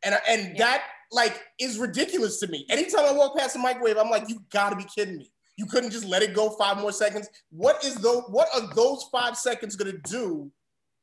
and 0.02 0.18
and 0.28 0.48
Yeah. 0.56 0.58
that 0.58 0.84
like 1.10 1.42
is 1.58 1.78
ridiculous 1.78 2.38
to 2.40 2.46
me. 2.48 2.66
Anytime 2.68 3.06
I 3.06 3.12
walk 3.12 3.38
past 3.38 3.54
the 3.54 3.58
microwave, 3.60 3.96
I'm 3.96 4.10
like, 4.10 4.28
you 4.28 4.40
gotta 4.50 4.76
be 4.76 4.84
kidding 4.84 5.16
me. 5.16 5.32
You 5.56 5.64
couldn't 5.66 5.90
just 5.90 6.04
let 6.04 6.22
it 6.22 6.34
go 6.34 6.50
five 6.50 6.76
more 6.78 6.92
seconds. 6.92 7.28
What 7.50 7.82
is 7.82 7.94
those? 7.96 8.24
What 8.28 8.48
are 8.54 8.72
those 8.74 9.04
five 9.10 9.36
seconds 9.36 9.74
gonna 9.76 9.96
do 9.96 10.52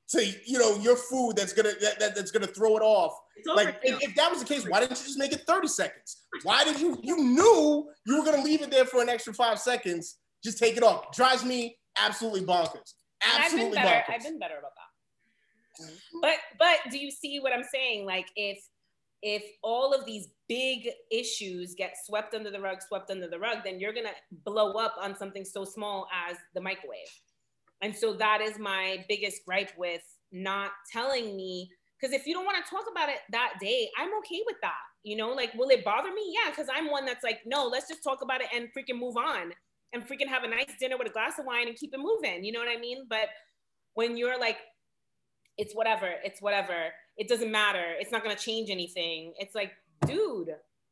to 0.10 0.24
you 0.46 0.60
know 0.60 0.76
your 0.78 0.96
food 0.98 1.36
that's 1.36 1.52
gonna 1.54 1.74
that, 1.82 2.00
that- 2.00 2.16
that's 2.16 2.30
gonna 2.30 2.46
throw 2.46 2.78
it 2.78 2.82
off? 2.82 3.18
Like 3.48 3.80
if, 3.84 4.02
if 4.04 4.16
that 4.16 4.30
was 4.32 4.40
the 4.42 4.46
case, 4.46 4.68
why 4.68 4.80
didn't 4.80 4.98
you 5.00 5.06
just 5.06 5.18
make 5.20 5.34
it 5.34 5.42
30 5.48 5.68
seconds? 5.68 6.18
Why 6.44 6.64
did 6.64 6.80
you 6.80 7.00
you 7.02 7.18
knew 7.18 7.90
you 8.06 8.20
were 8.20 8.24
gonna 8.24 8.44
leave 8.44 8.62
it 8.62 8.70
there 8.70 8.86
for 8.86 9.02
an 9.02 9.10
extra 9.10 9.34
five 9.34 9.60
seconds? 9.60 10.18
Just 10.44 10.60
take 10.60 10.78
it 10.78 10.84
off. 10.84 11.12
Drives 11.12 11.44
me 11.44 11.78
absolutely 11.98 12.42
bonkers. 12.42 12.94
And 13.24 13.44
I've 13.44 13.52
been 13.52 13.60
Absolutely 13.60 13.76
better. 13.78 13.90
bonkers. 14.12 14.16
I've 14.16 14.24
been 14.24 14.40
better 14.40 14.56
about 14.60 14.72
that. 14.76 14.86
But 16.22 16.38
but 16.58 16.92
do 16.92 16.98
you 16.98 17.12
see 17.12 17.40
what 17.40 17.54
I'm 17.54 17.64
saying? 17.64 18.06
Like 18.06 18.28
if 18.36 18.60
if 19.22 19.44
all 19.64 19.94
of 19.94 20.06
these 20.06 20.28
big 20.48 20.90
issues 21.12 21.74
get 21.76 21.96
swept 22.06 22.34
under 22.34 22.52
the 22.52 22.62
rug, 22.62 22.82
swept 22.82 23.10
under 23.10 23.28
the 23.28 23.40
rug, 23.40 23.60
then 23.66 23.80
you're 23.80 23.94
gonna 23.94 24.14
blow 24.46 24.74
up 24.74 24.96
on 25.02 25.16
something 25.18 25.44
so 25.44 25.66
small 25.66 26.08
as 26.30 26.38
the 26.54 26.62
microwave. 26.62 27.10
And 27.82 27.96
so 27.96 28.14
that 28.14 28.42
is 28.42 28.58
my 28.58 29.04
biggest 29.10 29.46
gripe 29.46 29.72
with 29.78 30.02
not 30.32 30.72
telling 30.92 31.36
me. 31.36 31.70
Because 32.00 32.14
if 32.14 32.28
you 32.28 32.34
don't 32.34 32.46
want 32.46 32.64
to 32.64 32.70
talk 32.70 32.86
about 32.92 33.10
it 33.10 33.20
that 33.32 33.54
day, 33.62 33.90
I'm 33.98 34.10
okay 34.20 34.42
with 34.46 34.58
that. 34.62 34.74
You 35.04 35.16
know, 35.16 35.30
like, 35.30 35.54
will 35.54 35.70
it 35.70 35.86
bother 35.86 36.10
me? 36.10 36.34
Yeah, 36.34 36.50
because 36.50 36.68
I'm 36.74 36.92
one 36.92 37.06
that's 37.06 37.24
like, 37.24 37.40
no, 37.46 37.68
let's 37.68 37.88
just 37.88 38.04
talk 38.04 38.22
about 38.22 38.42
it 38.42 38.48
and 38.54 38.68
freaking 38.78 39.00
move 39.00 39.16
on 39.18 39.54
and 39.94 40.04
freaking 40.08 40.28
have 40.28 40.44
a 40.44 40.48
nice 40.48 40.72
dinner 40.80 40.98
with 40.98 41.08
a 41.08 41.12
glass 41.12 41.40
of 41.40 41.46
wine 41.46 41.68
and 41.68 41.76
keep 41.78 41.94
it 41.94 42.00
moving. 42.00 42.44
You 42.44 42.52
know 42.52 42.60
what 42.60 42.70
I 42.70 42.80
mean? 42.80 43.06
But 43.10 43.30
when 43.94 44.18
you're 44.18 44.40
like, 44.40 44.58
it's 45.58 45.74
whatever, 45.74 46.10
it's 46.24 46.42
whatever, 46.42 46.90
it 47.18 47.30
doesn't 47.30 47.52
matter, 47.52 47.94
it's 48.00 48.12
not 48.12 48.24
gonna 48.24 48.36
change 48.36 48.70
anything. 48.70 49.34
It's 49.38 49.56
like, 49.56 49.72
dude, 50.06 50.50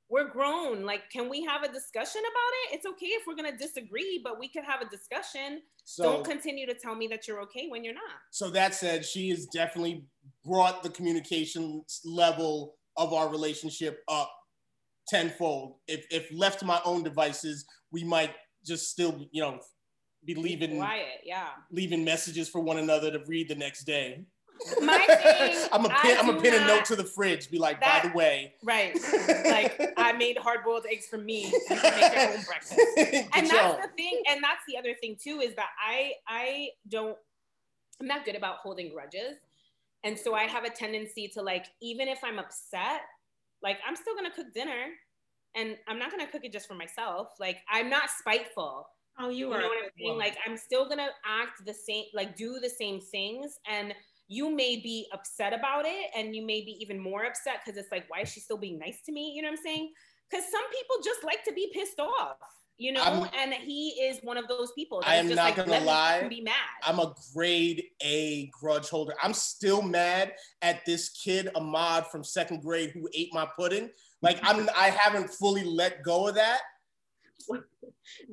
we're 0.09 0.29
grown. 0.29 0.85
Like, 0.85 1.09
can 1.11 1.27
we 1.29 1.43
have 1.43 1.63
a 1.63 1.71
discussion 1.71 2.21
about 2.21 2.71
it? 2.71 2.75
It's 2.77 2.85
okay 2.85 3.07
if 3.07 3.23
we're 3.27 3.35
gonna 3.35 3.57
disagree, 3.57 4.21
but 4.23 4.39
we 4.39 4.47
could 4.47 4.63
have 4.63 4.81
a 4.81 4.89
discussion. 4.89 5.61
So 5.83 6.03
Don't 6.03 6.23
continue 6.25 6.65
to 6.67 6.73
tell 6.75 6.95
me 6.95 7.07
that 7.07 7.27
you're 7.27 7.41
okay 7.41 7.67
when 7.67 7.83
you're 7.83 7.93
not. 7.93 8.03
so 8.31 8.49
that 8.51 8.73
said, 8.73 9.03
she 9.03 9.29
has 9.31 9.47
definitely 9.47 10.05
brought 10.45 10.81
the 10.83 10.89
communication 10.89 11.83
level 12.05 12.75
of 12.95 13.11
our 13.11 13.27
relationship 13.27 14.01
up 14.07 14.31
tenfold. 15.07 15.75
If 15.87 16.05
if 16.09 16.31
left 16.31 16.59
to 16.59 16.65
my 16.65 16.79
own 16.85 17.03
devices, 17.03 17.65
we 17.91 18.03
might 18.03 18.31
just 18.65 18.89
still, 18.89 19.27
you 19.31 19.41
know, 19.41 19.59
be 20.25 20.35
leaving 20.35 20.77
quiet. 20.77 21.21
Yeah. 21.25 21.49
leaving 21.71 22.03
messages 22.03 22.47
for 22.49 22.61
one 22.61 22.77
another 22.77 23.11
to 23.11 23.19
read 23.27 23.49
the 23.49 23.55
next 23.55 23.83
day. 23.83 24.25
My 24.81 24.99
thing. 25.07 25.67
I'm 25.73 25.83
a 25.85 25.89
pin, 25.89 26.17
I'm 26.19 26.29
a 26.29 26.41
pin 26.41 26.53
a 26.53 26.65
note 26.65 26.85
to 26.85 26.95
the 26.95 27.03
fridge. 27.03 27.49
Be 27.51 27.57
like, 27.57 27.81
by 27.81 28.01
the 28.03 28.15
way, 28.17 28.53
Right. 28.63 28.97
Like 29.45 29.93
I 29.97 30.13
made 30.13 30.37
hard 30.37 30.63
boiled 30.63 30.85
eggs 30.89 31.07
for 31.07 31.17
me. 31.17 31.47
You 31.47 31.61
can 31.67 31.81
make 31.99 32.13
your 32.13 32.37
own 32.37 32.43
breakfast. 32.45 32.79
And 33.35 33.49
that's 33.49 33.87
the 33.87 33.91
thing 33.97 34.21
and 34.29 34.41
that's 34.41 34.61
the 34.67 34.77
other 34.77 34.93
thing 34.93 35.17
too 35.21 35.39
is 35.41 35.55
that 35.55 35.69
i 35.83 36.13
i 36.27 36.69
don't 36.87 37.17
i'm 37.99 38.07
not 38.07 38.25
good 38.25 38.35
about 38.35 38.57
holding 38.57 38.91
grudges 38.93 39.35
and 40.03 40.17
so 40.17 40.33
i 40.33 40.43
have 40.43 40.63
a 40.63 40.69
tendency 40.69 41.27
to 41.29 41.41
like 41.41 41.65
even 41.81 42.07
if 42.07 42.19
i'm 42.23 42.39
upset 42.39 43.01
like 43.61 43.77
i'm 43.87 43.95
still 43.95 44.15
gonna 44.15 44.31
cook 44.31 44.53
dinner 44.53 44.87
and 45.55 45.77
i'm 45.87 45.99
not 45.99 46.11
gonna 46.11 46.27
cook 46.27 46.43
it 46.43 46.51
just 46.51 46.67
for 46.67 46.75
myself 46.75 47.27
like 47.39 47.57
i'm 47.71 47.89
not 47.89 48.09
spiteful 48.09 48.87
Oh, 49.19 49.29
you 49.29 49.47
you 49.49 49.53
are. 49.53 49.61
know 49.61 49.67
what 49.67 49.77
i'm 49.83 49.89
saying 49.99 50.17
like 50.17 50.35
i'm 50.47 50.57
still 50.57 50.89
gonna 50.89 51.09
act 51.25 51.63
the 51.65 51.73
same 51.73 52.05
like 52.15 52.35
do 52.35 52.59
the 52.59 52.69
same 52.69 52.99
things 52.99 53.59
and 53.69 53.93
you 54.27 54.49
may 54.49 54.77
be 54.77 55.05
upset 55.13 55.53
about 55.53 55.85
it 55.85 56.09
and 56.17 56.35
you 56.35 56.43
may 56.45 56.61
be 56.65 56.75
even 56.81 56.99
more 56.99 57.25
upset 57.25 57.57
because 57.63 57.77
it's 57.77 57.91
like 57.91 58.05
why 58.09 58.21
is 58.21 58.29
she 58.29 58.39
still 58.39 58.57
being 58.57 58.79
nice 58.79 58.99
to 59.05 59.11
me 59.11 59.33
you 59.35 59.41
know 59.43 59.49
what 59.49 59.59
i'm 59.59 59.63
saying 59.63 59.91
because 60.31 60.45
some 60.49 60.63
people 60.71 60.95
just 61.03 61.23
like 61.23 61.43
to 61.43 61.53
be 61.53 61.69
pissed 61.75 61.99
off 61.99 62.37
you 62.79 62.91
know 62.91 63.03
I'm- 63.03 63.29
and 63.37 63.53
he 63.53 63.89
is 64.01 64.17
one 64.23 64.35
of 64.37 64.47
those 64.47 64.71
people 64.71 65.01
that 65.01 65.07
I 65.09 65.15
am 65.17 65.27
just 65.27 65.35
not 65.35 65.45
like, 65.45 65.55
gonna 65.57 65.71
let 65.73 65.81
me 65.83 65.87
lie. 65.87 66.27
be 66.27 66.41
mad 66.41 66.53
I'm 66.81 66.97
a 66.97 67.13
grade 67.35 67.83
A 68.01 68.47
grudge 68.47 68.89
holder. 68.89 69.13
I'm 69.21 69.33
still 69.33 69.83
mad 69.83 70.33
at 70.63 70.83
this 70.87 71.09
kid 71.09 71.49
Ahmad 71.53 72.07
from 72.07 72.23
second 72.23 72.61
grade 72.63 72.89
who 72.89 73.07
ate 73.13 73.31
my 73.31 73.47
pudding. 73.57 73.91
Like 74.23 74.39
I'm, 74.41 74.67
I 74.75 74.89
haven't 74.89 75.29
fully 75.29 75.63
let 75.63 76.01
go 76.01 76.29
of 76.29 76.35
that. 76.35 76.61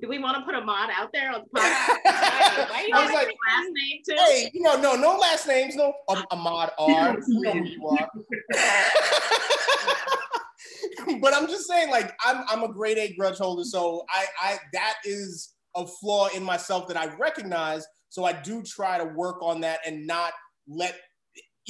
Do 0.01 0.09
we 0.09 0.19
want 0.19 0.37
to 0.37 0.45
put 0.45 0.55
Ahmad 0.55 0.91
out 0.97 1.13
there 1.13 1.33
on 1.33 1.43
the 1.43 1.47
podcast? 1.61 2.71
why 2.71 2.85
you 2.87 2.95
I 2.95 3.05
was 3.05 3.13
like, 3.13 3.27
last 3.27 3.71
name 3.73 4.01
too? 4.09 4.15
hey, 4.17 4.51
you 4.55 4.63
know, 4.63 4.81
no, 4.81 4.95
no 4.95 5.17
last 5.17 5.49
names, 5.49 5.75
no 5.75 5.93
um, 6.09 6.25
Ahmad 6.31 6.71
R. 6.79 7.19
You 7.27 7.41
know 7.41 7.53
who 7.53 7.65
you 7.65 7.89
are. 7.89 8.09
but 11.21 11.35
I'm 11.35 11.49
just 11.49 11.67
saying, 11.67 11.91
like, 11.91 12.15
I'm 12.25 12.45
I'm 12.49 12.63
a 12.63 12.73
grade 12.73 12.99
A 12.99 13.13
grudge 13.15 13.39
holder, 13.39 13.65
so 13.65 14.05
I 14.09 14.27
I 14.41 14.59
that 14.73 14.95
is 15.05 15.55
a 15.75 15.87
flaw 15.87 16.29
in 16.29 16.43
myself 16.43 16.89
that 16.89 16.97
I 16.97 17.15
recognize. 17.17 17.87
So 18.11 18.25
I 18.25 18.33
do 18.33 18.63
try 18.63 18.99
to 18.99 19.05
work 19.05 19.43
on 19.43 19.61
that 19.63 19.81
and 19.87 20.07
not 20.07 20.33
let 20.69 20.95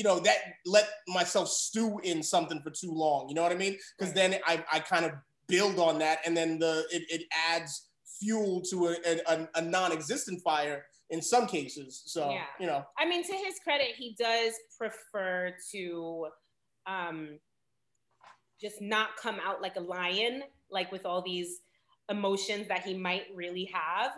you 0.01 0.05
know 0.05 0.19
that 0.19 0.39
let 0.65 0.89
myself 1.09 1.47
stew 1.51 2.01
in 2.03 2.23
something 2.23 2.63
for 2.63 2.71
too 2.71 2.91
long. 2.91 3.29
You 3.29 3.35
know 3.35 3.43
what 3.43 3.53
I 3.53 3.57
mean? 3.57 3.77
Because 3.99 4.15
then 4.15 4.37
I 4.47 4.65
I 4.73 4.81
kind 4.81 5.05
of 5.05 5.13
build 5.47 5.79
on 5.79 5.99
that, 5.99 6.21
and 6.25 6.35
then 6.35 6.59
the 6.59 6.87
it, 6.91 7.03
it 7.11 7.23
adds 7.53 7.89
fuel 8.19 8.63
to 8.71 8.89
a, 8.89 8.97
a, 9.29 9.49
a 9.57 9.61
non-existent 9.63 10.41
fire 10.43 10.87
in 11.11 11.21
some 11.21 11.47
cases. 11.47 12.03
So 12.07 12.31
Yeah. 12.31 12.45
you 12.59 12.67
know, 12.67 12.83
I 12.99 13.05
mean, 13.07 13.23
to 13.25 13.33
his 13.35 13.59
credit, 13.63 13.89
he 13.99 14.17
does 14.19 14.55
prefer 14.79 15.55
to 15.73 16.29
um, 16.87 17.39
just 18.59 18.81
not 18.81 19.19
come 19.21 19.39
out 19.45 19.61
like 19.61 19.77
a 19.77 19.81
lion, 19.81 20.45
like 20.71 20.91
with 20.91 21.05
all 21.05 21.21
these 21.21 21.61
emotions 22.09 22.69
that 22.69 22.85
he 22.87 22.95
might 22.95 23.25
really 23.35 23.71
have 23.71 24.13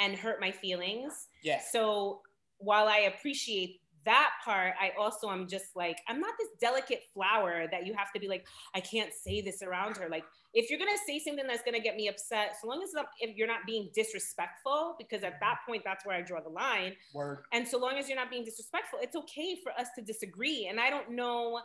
and 0.00 0.16
hurt 0.16 0.40
my 0.40 0.50
feelings. 0.50 1.12
yeah. 1.44 1.60
So 1.70 2.22
while 2.58 2.88
I 2.88 2.98
appreciate 3.12 3.80
that 4.08 4.30
part, 4.42 4.72
I 4.80 4.92
also 4.98 5.30
am 5.30 5.46
just 5.46 5.76
like, 5.76 5.98
I'm 6.08 6.18
not 6.18 6.32
this 6.38 6.48
delicate 6.60 7.02
flower 7.12 7.66
that 7.70 7.86
you 7.86 7.92
have 7.94 8.10
to 8.14 8.18
be 8.18 8.26
like, 8.26 8.46
I 8.74 8.80
can't 8.80 9.12
say 9.12 9.42
this 9.42 9.62
around 9.62 9.98
her. 9.98 10.08
Like, 10.08 10.24
if 10.54 10.70
you're 10.70 10.78
gonna 10.78 10.92
say 11.06 11.18
something 11.18 11.46
that's 11.46 11.62
gonna 11.62 11.78
get 11.78 11.94
me 11.94 12.08
upset, 12.08 12.56
so 12.60 12.68
long 12.68 12.82
as 12.82 12.90
if 13.20 13.36
you're 13.36 13.46
not 13.46 13.66
being 13.66 13.90
disrespectful, 13.94 14.96
because 14.98 15.22
at 15.22 15.38
that 15.40 15.58
point, 15.68 15.82
that's 15.84 16.06
where 16.06 16.16
I 16.16 16.22
draw 16.22 16.40
the 16.40 16.48
line. 16.48 16.94
Word. 17.14 17.44
And 17.52 17.68
so 17.68 17.78
long 17.78 17.98
as 17.98 18.08
you're 18.08 18.16
not 18.16 18.30
being 18.30 18.44
disrespectful, 18.44 18.98
it's 19.02 19.14
okay 19.14 19.58
for 19.62 19.72
us 19.78 19.88
to 19.96 20.02
disagree. 20.02 20.68
And 20.70 20.80
I 20.80 20.88
don't 20.88 21.10
know, 21.10 21.60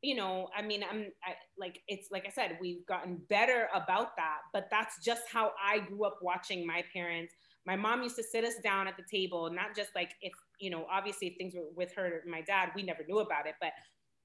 you 0.00 0.14
know, 0.14 0.48
I 0.56 0.62
mean, 0.62 0.82
I'm 0.90 1.12
I, 1.22 1.34
like, 1.58 1.80
it's 1.86 2.08
like 2.10 2.24
I 2.26 2.30
said, 2.30 2.56
we've 2.62 2.86
gotten 2.86 3.20
better 3.28 3.68
about 3.74 4.16
that, 4.16 4.38
but 4.54 4.68
that's 4.70 5.04
just 5.04 5.22
how 5.30 5.52
I 5.62 5.80
grew 5.80 6.04
up 6.04 6.18
watching 6.22 6.66
my 6.66 6.82
parents. 6.94 7.34
My 7.68 7.76
mom 7.76 8.02
used 8.02 8.16
to 8.16 8.22
sit 8.22 8.44
us 8.44 8.54
down 8.64 8.88
at 8.88 8.96
the 8.96 9.02
table, 9.02 9.50
not 9.52 9.76
just 9.76 9.90
like 9.94 10.12
if, 10.22 10.32
you 10.58 10.70
know, 10.70 10.86
obviously 10.90 11.28
if 11.28 11.34
things 11.36 11.54
were 11.54 11.68
with 11.76 11.92
her 11.96 12.22
and 12.22 12.30
my 12.30 12.40
dad, 12.40 12.70
we 12.74 12.82
never 12.82 13.04
knew 13.06 13.18
about 13.18 13.46
it, 13.46 13.56
but 13.60 13.72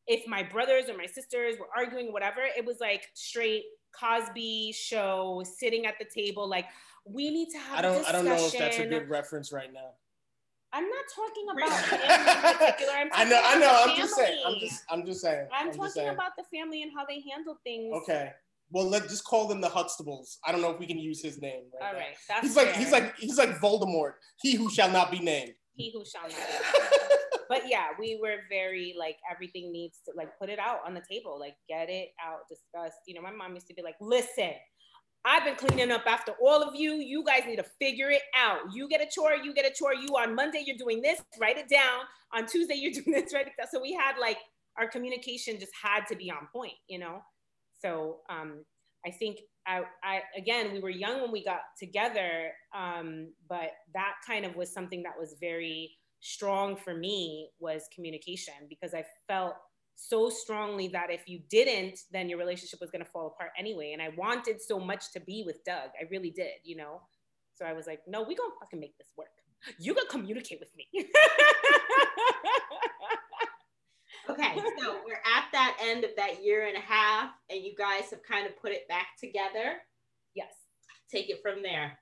if 0.07 0.25
my 0.25 0.43
brothers 0.43 0.89
or 0.89 0.95
my 0.95 1.05
sisters 1.05 1.55
were 1.59 1.67
arguing, 1.75 2.13
whatever, 2.13 2.39
it 2.57 2.65
was 2.65 2.77
like 2.79 3.09
straight 3.13 3.63
Cosby 3.99 4.71
show, 4.71 5.43
sitting 5.59 5.85
at 5.85 5.95
the 5.99 6.05
table, 6.05 6.47
like 6.47 6.67
we 7.05 7.29
need 7.31 7.49
to 7.51 7.57
have 7.57 7.79
I 7.79 7.81
don't 7.81 8.05
a 8.05 8.07
I 8.07 8.11
don't 8.13 8.25
know 8.25 8.35
if 8.35 8.57
that's 8.57 8.79
a 8.79 8.85
good 8.85 9.09
reference 9.09 9.51
right 9.51 9.73
now. 9.73 9.91
I'm 10.71 10.89
not 10.89 11.05
talking 11.13 11.45
about 11.51 11.85
him 11.85 11.99
in 11.99 12.57
particular. 12.57 12.93
I'm 12.93 13.09
I 13.13 13.23
know, 13.25 13.41
I 13.43 13.59
know. 13.59 13.67
about 13.67 13.89
I'm 13.89 13.95
the 13.95 14.01
just 14.01 14.15
saying. 14.15 14.43
I'm 14.45 14.59
just 14.59 14.83
I'm 14.89 15.05
just 15.05 15.21
saying. 15.21 15.47
I'm, 15.53 15.67
just 15.67 15.77
talking 15.77 15.91
saying. 15.91 16.09
about 16.09 16.31
the 16.37 16.43
family 16.45 16.81
and 16.81 16.91
how 16.95 17.05
they 17.05 17.21
handle 17.29 17.59
things. 17.63 17.93
Okay. 18.03 18.31
Well, 18.73 18.89
let's 18.89 19.07
just 19.07 19.23
call 19.23 19.47
them 19.47 19.61
the 19.61 19.69
Huxtables. 19.69 20.37
I 20.45 20.51
don't 20.51 20.61
know 20.61 20.71
if 20.71 20.79
we 20.79 20.87
can 20.87 20.97
use 20.97 21.21
his 21.21 21.39
name 21.39 21.63
right 21.79 21.87
All 21.87 21.93
now. 21.93 21.99
right. 21.99 22.15
That's 22.27 22.41
He's 22.41 22.55
like 22.57 22.69
fair. 22.69 22.75
he's 22.79 22.91
like 22.91 23.15
he's 23.17 23.37
like 23.37 23.59
Voldemort. 23.59 24.13
He 24.41 24.55
who 24.55 24.69
shall 24.69 24.89
not 24.91 25.11
be 25.11 25.19
named. 25.19 25.53
he 25.75 25.91
who 25.93 26.03
shall 26.03 26.23
not. 26.23 26.31
be. 26.31 27.07
but 27.49 27.61
yeah, 27.69 27.87
we 27.99 28.19
were 28.21 28.37
very 28.49 28.95
like 28.97 29.17
everything 29.31 29.71
needs 29.71 29.99
to 30.05 30.11
like 30.17 30.29
put 30.39 30.49
it 30.49 30.59
out 30.59 30.79
on 30.87 30.93
the 30.95 31.03
table, 31.09 31.39
like 31.39 31.55
get 31.69 31.89
it 31.89 32.09
out, 32.25 32.39
discuss. 32.49 32.93
You 33.07 33.13
know, 33.15 33.21
my 33.21 33.31
mom 33.31 33.53
used 33.53 33.67
to 33.67 33.73
be 33.73 33.81
like, 33.83 33.95
listen. 34.01 34.51
I've 35.25 35.45
been 35.45 35.55
cleaning 35.55 35.89
up 35.89 36.03
after 36.05 36.33
all 36.45 36.61
of 36.61 36.75
you. 36.75 36.95
You 36.95 37.23
guys 37.23 37.43
need 37.47 37.55
to 37.55 37.65
figure 37.79 38.09
it 38.09 38.23
out. 38.35 38.59
You 38.73 38.89
get 38.89 38.99
a 38.99 39.07
chore, 39.09 39.35
you 39.35 39.53
get 39.53 39.65
a 39.65 39.73
chore. 39.73 39.93
You 39.93 40.07
on 40.17 40.35
Monday, 40.35 40.63
you're 40.65 40.75
doing 40.75 41.01
this, 41.01 41.21
write 41.39 41.57
it 41.57 41.69
down. 41.69 42.01
On 42.33 42.45
Tuesday, 42.45 42.73
you're 42.75 42.91
doing 43.03 43.11
this, 43.23 43.33
write 43.33 43.47
it 43.47 43.53
down. 43.57 43.67
So 43.71 43.79
we 43.81 43.93
had 43.93 44.17
like 44.19 44.37
our 44.77 44.85
communication 44.89 45.57
just 45.61 45.71
had 45.81 46.01
to 46.09 46.17
be 46.17 46.29
on 46.29 46.47
point, 46.53 46.73
you 46.89 46.99
know? 46.99 47.21
So 47.83 48.17
um, 48.29 48.63
I 49.05 49.11
think 49.11 49.39
I, 49.67 49.81
I, 50.03 50.21
again, 50.37 50.71
we 50.73 50.79
were 50.79 50.89
young 50.89 51.21
when 51.21 51.31
we 51.31 51.43
got 51.43 51.61
together, 51.77 52.51
um, 52.75 53.33
but 53.49 53.71
that 53.93 54.13
kind 54.25 54.45
of 54.45 54.55
was 54.55 54.73
something 54.73 55.03
that 55.03 55.13
was 55.19 55.35
very 55.39 55.91
strong 56.19 56.75
for 56.75 56.93
me 56.93 57.49
was 57.59 57.83
communication 57.93 58.53
because 58.69 58.93
I 58.93 59.03
felt 59.27 59.55
so 59.95 60.29
strongly 60.29 60.87
that 60.89 61.11
if 61.11 61.27
you 61.27 61.41
didn't, 61.49 61.99
then 62.11 62.29
your 62.29 62.39
relationship 62.39 62.79
was 62.81 62.89
going 62.91 63.03
to 63.03 63.09
fall 63.09 63.27
apart 63.27 63.51
anyway. 63.57 63.91
And 63.91 64.01
I 64.01 64.09
wanted 64.17 64.61
so 64.61 64.79
much 64.79 65.11
to 65.13 65.19
be 65.19 65.43
with 65.45 65.63
Doug. 65.65 65.89
I 65.99 66.05
really 66.09 66.31
did, 66.31 66.53
you 66.63 66.75
know? 66.77 67.01
So 67.55 67.65
I 67.65 67.73
was 67.73 67.85
like, 67.85 68.01
no, 68.07 68.23
we 68.23 68.35
gonna 68.35 68.53
fucking 68.59 68.79
make 68.79 68.97
this 68.97 69.11
work. 69.15 69.27
You 69.79 69.93
gonna 69.93 70.09
communicate 70.09 70.59
with 70.59 70.71
me. 70.75 70.87
Okay, 74.29 74.55
so 74.79 74.97
we're 75.05 75.15
at 75.15 75.45
that 75.51 75.77
end 75.81 76.03
of 76.03 76.11
that 76.17 76.43
year 76.43 76.65
and 76.67 76.77
a 76.77 76.81
half, 76.81 77.31
and 77.49 77.61
you 77.63 77.73
guys 77.77 78.09
have 78.11 78.23
kind 78.23 78.45
of 78.47 78.57
put 78.61 78.71
it 78.71 78.87
back 78.87 79.07
together. 79.19 79.81
yes. 80.35 80.47
Take 81.11 81.29
it 81.29 81.41
from 81.43 81.61
there. 81.61 81.99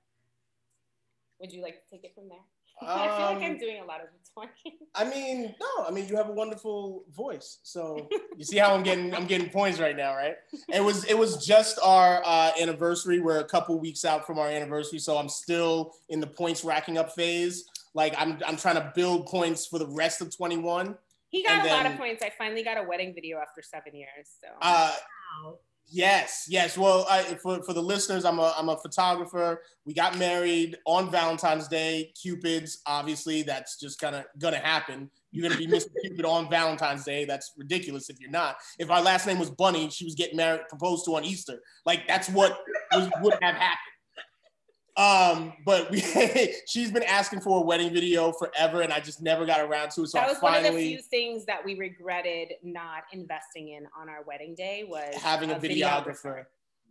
Would 1.40 1.52
you 1.52 1.60
like 1.62 1.74
to 1.74 1.90
take 1.90 2.04
it 2.04 2.14
from 2.14 2.28
there? 2.28 2.38
I 2.82 3.06
feel 3.16 3.26
like 3.26 3.42
I'm 3.44 3.52
Um, 3.52 3.58
doing 3.58 3.80
a 3.82 3.84
lot 3.84 4.00
of 4.00 4.06
talking. 4.34 4.78
I 4.94 5.04
mean, 5.04 5.54
no, 5.60 5.84
I 5.84 5.90
mean 5.90 6.08
you 6.08 6.16
have 6.16 6.28
a 6.30 6.32
wonderful 6.32 7.04
voice. 7.14 7.58
So 7.62 8.08
you 8.38 8.44
see 8.44 8.56
how 8.56 8.74
I'm 8.74 8.82
getting 8.82 9.14
I'm 9.14 9.26
getting 9.26 9.50
points 9.50 9.78
right 9.78 9.96
now, 9.96 10.14
right? 10.14 10.36
It 10.72 10.82
was 10.82 11.04
it 11.04 11.18
was 11.18 11.44
just 11.44 11.78
our 11.82 12.22
uh, 12.24 12.52
anniversary. 12.60 13.20
We're 13.20 13.40
a 13.40 13.44
couple 13.44 13.78
weeks 13.78 14.04
out 14.06 14.26
from 14.26 14.38
our 14.38 14.48
anniversary, 14.48 14.98
so 14.98 15.18
I'm 15.18 15.28
still 15.28 15.92
in 16.08 16.20
the 16.20 16.26
points 16.26 16.64
racking 16.64 16.96
up 16.96 17.12
phase. 17.12 17.64
Like 17.94 18.14
I'm 18.16 18.38
I'm 18.46 18.56
trying 18.56 18.76
to 18.76 18.92
build 18.94 19.26
points 19.26 19.66
for 19.66 19.78
the 19.78 19.86
rest 19.88 20.22
of 20.22 20.34
21. 20.34 20.96
He 21.32 21.42
got 21.42 21.66
And 21.66 21.68
a 21.68 21.72
lot 21.72 21.86
of 21.86 21.96
points. 21.96 22.22
I 22.22 22.30
finally 22.36 22.62
got 22.62 22.76
a 22.76 22.82
wedding 22.82 23.14
video 23.14 23.38
after 23.38 23.62
seven 23.62 23.94
years. 23.94 24.28
So 24.40 24.48
Uh, 24.60 24.94
Wow. 25.42 25.58
Yes, 25.94 26.46
yes. 26.48 26.78
Well, 26.78 27.04
I, 27.10 27.22
for 27.42 27.62
for 27.64 27.74
the 27.74 27.82
listeners, 27.82 28.24
I'm 28.24 28.38
a 28.38 28.54
I'm 28.56 28.68
a 28.68 28.76
photographer. 28.78 29.62
We 29.84 29.92
got 29.92 30.16
married 30.16 30.78
on 30.86 31.10
Valentine's 31.10 31.68
Day. 31.68 32.12
Cupid's 32.20 32.80
obviously 32.86 33.42
that's 33.42 33.78
just 33.78 33.98
kind 33.98 34.16
of 34.16 34.24
gonna 34.38 34.58
happen. 34.58 35.10
You're 35.32 35.46
gonna 35.46 35.58
be 35.58 35.66
Mr. 35.66 35.88
Cupid 36.02 36.24
on 36.24 36.48
Valentine's 36.48 37.04
Day. 37.04 37.24
That's 37.24 37.52
ridiculous 37.58 38.08
if 38.08 38.20
you're 38.20 38.30
not. 38.30 38.56
If 38.78 38.90
our 38.90 39.02
last 39.02 39.26
name 39.26 39.38
was 39.38 39.50
Bunny, 39.50 39.90
she 39.90 40.04
was 40.04 40.14
getting 40.14 40.36
married, 40.36 40.62
proposed 40.68 41.04
to 41.06 41.16
on 41.16 41.24
Easter. 41.24 41.60
Like 41.84 42.06
that's 42.06 42.28
what 42.30 42.58
was, 42.92 43.10
would 43.20 43.34
have 43.42 43.56
happened. 43.56 43.91
Um, 44.96 45.54
but 45.64 45.90
we 45.90 46.00
she's 46.66 46.92
been 46.92 47.02
asking 47.02 47.40
for 47.40 47.58
a 47.58 47.62
wedding 47.62 47.92
video 47.92 48.32
forever, 48.32 48.82
and 48.82 48.92
I 48.92 49.00
just 49.00 49.22
never 49.22 49.46
got 49.46 49.60
around 49.60 49.90
to 49.92 50.02
it. 50.02 50.08
So 50.08 50.18
that 50.18 50.26
I 50.26 50.32
was 50.32 50.42
one 50.42 50.54
of 50.54 50.62
the 50.62 50.68
finally 50.68 50.88
few 50.88 51.02
things 51.02 51.46
that 51.46 51.64
we 51.64 51.76
regretted 51.76 52.54
not 52.62 53.04
investing 53.12 53.68
in 53.70 53.86
on 53.98 54.10
our 54.10 54.22
wedding 54.26 54.54
day 54.54 54.84
was 54.86 55.14
having 55.14 55.50
a 55.50 55.54
videographer. 55.54 56.44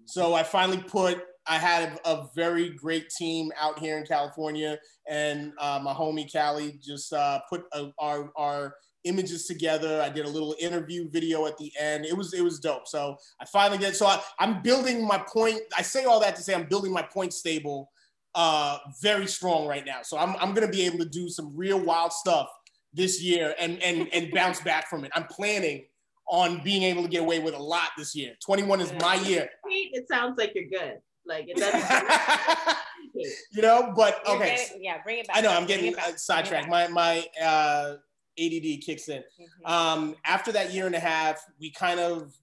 So 0.05 0.33
I 0.33 0.41
finally 0.41 0.81
put, 0.81 1.23
I 1.45 1.59
had 1.59 1.99
a 2.05 2.25
very 2.35 2.69
great 2.71 3.09
team 3.09 3.51
out 3.55 3.77
here 3.77 3.99
in 3.99 4.05
California, 4.05 4.79
and 5.07 5.53
uh, 5.59 5.79
my 5.83 5.93
homie 5.93 6.31
Callie 6.31 6.79
just 6.83 7.13
uh, 7.13 7.39
put 7.49 7.65
a, 7.71 7.91
our 7.99 8.31
our 8.35 8.75
images 9.03 9.45
together. 9.45 10.01
I 10.01 10.09
did 10.09 10.25
a 10.25 10.29
little 10.29 10.55
interview 10.59 11.09
video 11.09 11.45
at 11.47 11.57
the 11.57 11.71
end. 11.79 12.05
It 12.05 12.15
was 12.15 12.33
it 12.33 12.43
was 12.43 12.59
dope. 12.59 12.87
So 12.87 13.17
I 13.39 13.45
finally 13.45 13.77
did. 13.77 13.95
So 13.95 14.05
I, 14.05 14.21
I'm 14.39 14.61
building 14.61 15.05
my 15.05 15.17
point. 15.17 15.61
I 15.77 15.81
say 15.81 16.05
all 16.05 16.19
that 16.19 16.35
to 16.35 16.43
say 16.43 16.53
I'm 16.53 16.67
building 16.67 16.91
my 16.91 17.01
point 17.01 17.33
stable 17.33 17.91
uh, 18.35 18.77
very 19.01 19.27
strong 19.27 19.67
right 19.67 19.85
now. 19.85 19.99
So 20.03 20.17
I'm 20.17 20.35
I'm 20.37 20.53
gonna 20.53 20.69
be 20.69 20.85
able 20.85 20.99
to 20.99 21.05
do 21.05 21.29
some 21.29 21.55
real 21.55 21.79
wild 21.79 22.13
stuff 22.13 22.49
this 22.93 23.21
year 23.21 23.55
and 23.59 23.81
and 23.81 24.07
and 24.13 24.31
bounce 24.31 24.61
back 24.61 24.89
from 24.89 25.03
it. 25.03 25.11
I'm 25.15 25.25
planning 25.25 25.85
on 26.27 26.61
being 26.63 26.83
able 26.83 27.03
to 27.03 27.09
get 27.09 27.21
away 27.21 27.39
with 27.39 27.53
a 27.53 27.61
lot 27.61 27.89
this 27.97 28.15
year. 28.15 28.35
21 28.45 28.79
is 28.79 28.93
my 29.01 29.15
year. 29.15 29.49
It 29.65 30.07
sounds 30.07 30.37
like 30.37 30.53
you're 30.55 30.69
good. 30.69 30.99
Like 31.25 31.45
it 31.49 31.57
doesn't. 31.57 32.77
you 33.51 33.61
know, 33.61 33.93
but 33.95 34.25
okay. 34.27 34.55
getting- 34.55 34.83
yeah, 34.83 35.01
bring 35.03 35.19
it 35.19 35.27
back. 35.27 35.37
I 35.37 35.41
know 35.41 35.51
I'm 35.51 35.65
getting 35.65 35.97
uh, 35.97 36.15
sidetracked. 36.15 36.69
My 36.69 36.87
my 36.87 37.25
uh, 37.41 37.95
ADD 38.37 38.77
kicks 38.77 39.09
in. 39.09 39.23
Mhm. 39.39 39.69
Um, 39.69 40.15
after 40.25 40.51
that 40.51 40.73
year 40.73 40.85
and 40.85 40.95
a 40.95 40.99
half, 40.99 41.43
we 41.59 41.71
kind 41.71 41.99
of 41.99 42.33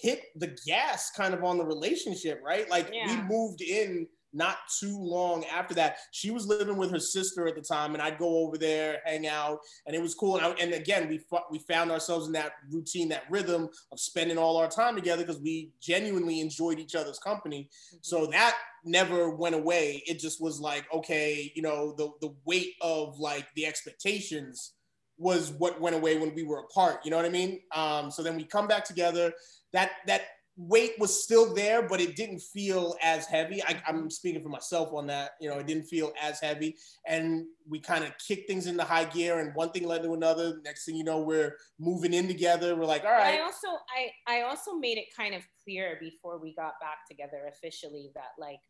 hit 0.00 0.24
the 0.36 0.56
gas 0.66 1.10
kind 1.10 1.34
of 1.34 1.44
on 1.44 1.58
the 1.58 1.64
relationship, 1.64 2.40
right? 2.44 2.68
Like 2.68 2.90
we 2.90 3.16
moved 3.22 3.60
in 3.60 4.08
not 4.32 4.58
too 4.78 4.98
long 4.98 5.44
after 5.46 5.74
that. 5.74 5.98
She 6.10 6.30
was 6.30 6.46
living 6.46 6.76
with 6.76 6.90
her 6.90 7.00
sister 7.00 7.46
at 7.48 7.54
the 7.54 7.62
time, 7.62 7.94
and 7.94 8.02
I'd 8.02 8.18
go 8.18 8.38
over 8.38 8.58
there, 8.58 9.00
hang 9.04 9.26
out, 9.26 9.60
and 9.86 9.96
it 9.96 10.02
was 10.02 10.14
cool. 10.14 10.36
And, 10.36 10.44
I, 10.44 10.50
and 10.50 10.74
again, 10.74 11.08
we 11.08 11.24
we 11.50 11.58
found 11.60 11.90
ourselves 11.90 12.26
in 12.26 12.32
that 12.32 12.52
routine, 12.70 13.08
that 13.08 13.30
rhythm 13.30 13.68
of 13.92 13.98
spending 13.98 14.36
all 14.36 14.58
our 14.58 14.68
time 14.68 14.94
together 14.94 15.24
because 15.24 15.40
we 15.40 15.72
genuinely 15.80 16.40
enjoyed 16.40 16.78
each 16.78 16.94
other's 16.94 17.18
company. 17.18 17.70
So 18.02 18.26
that 18.26 18.58
never 18.84 19.30
went 19.30 19.54
away. 19.54 20.02
It 20.06 20.18
just 20.18 20.40
was 20.40 20.60
like, 20.60 20.84
okay, 20.92 21.50
you 21.54 21.62
know, 21.62 21.94
the 21.96 22.10
the 22.20 22.34
weight 22.44 22.74
of 22.82 23.18
like 23.18 23.46
the 23.54 23.64
expectations 23.64 24.72
was 25.18 25.52
what 25.52 25.80
went 25.80 25.96
away 25.96 26.18
when 26.18 26.34
we 26.34 26.42
were 26.42 26.60
apart. 26.60 27.00
You 27.04 27.10
know 27.10 27.16
what 27.16 27.26
I 27.26 27.30
mean? 27.30 27.60
Um, 27.74 28.10
so 28.10 28.22
then 28.22 28.36
we 28.36 28.44
come 28.44 28.66
back 28.66 28.84
together. 28.84 29.32
That 29.72 29.90
that 30.06 30.22
weight 30.56 30.92
was 30.98 31.22
still 31.22 31.54
there, 31.54 31.86
but 31.86 32.00
it 32.00 32.16
didn't 32.16 32.40
feel 32.40 32.96
as 33.02 33.26
heavy. 33.26 33.62
I, 33.62 33.80
I'm 33.86 34.08
speaking 34.10 34.42
for 34.42 34.48
myself 34.48 34.92
on 34.94 35.06
that. 35.08 35.32
You 35.40 35.50
know, 35.50 35.58
it 35.58 35.66
didn't 35.66 35.84
feel 35.84 36.12
as 36.20 36.40
heavy, 36.40 36.76
and 37.06 37.44
we 37.68 37.78
kind 37.78 38.04
of 38.04 38.12
kicked 38.26 38.48
things 38.48 38.66
into 38.66 38.82
high 38.82 39.04
gear, 39.04 39.40
and 39.40 39.54
one 39.54 39.70
thing 39.70 39.86
led 39.86 40.02
to 40.02 40.14
another. 40.14 40.60
Next 40.64 40.84
thing 40.84 40.96
you 40.96 41.04
know, 41.04 41.20
we're 41.20 41.56
moving 41.78 42.14
in 42.14 42.26
together. 42.26 42.74
We're 42.74 42.86
like, 42.86 43.04
all 43.04 43.12
right. 43.12 43.38
I 43.38 43.42
also 43.42 43.68
I 43.94 44.38
I 44.38 44.42
also 44.42 44.74
made 44.74 44.98
it 44.98 45.06
kind 45.16 45.34
of 45.34 45.42
clear 45.62 45.98
before 46.00 46.38
we 46.38 46.54
got 46.54 46.74
back 46.80 47.06
together 47.08 47.42
officially 47.48 48.10
that 48.14 48.30
like 48.38 48.60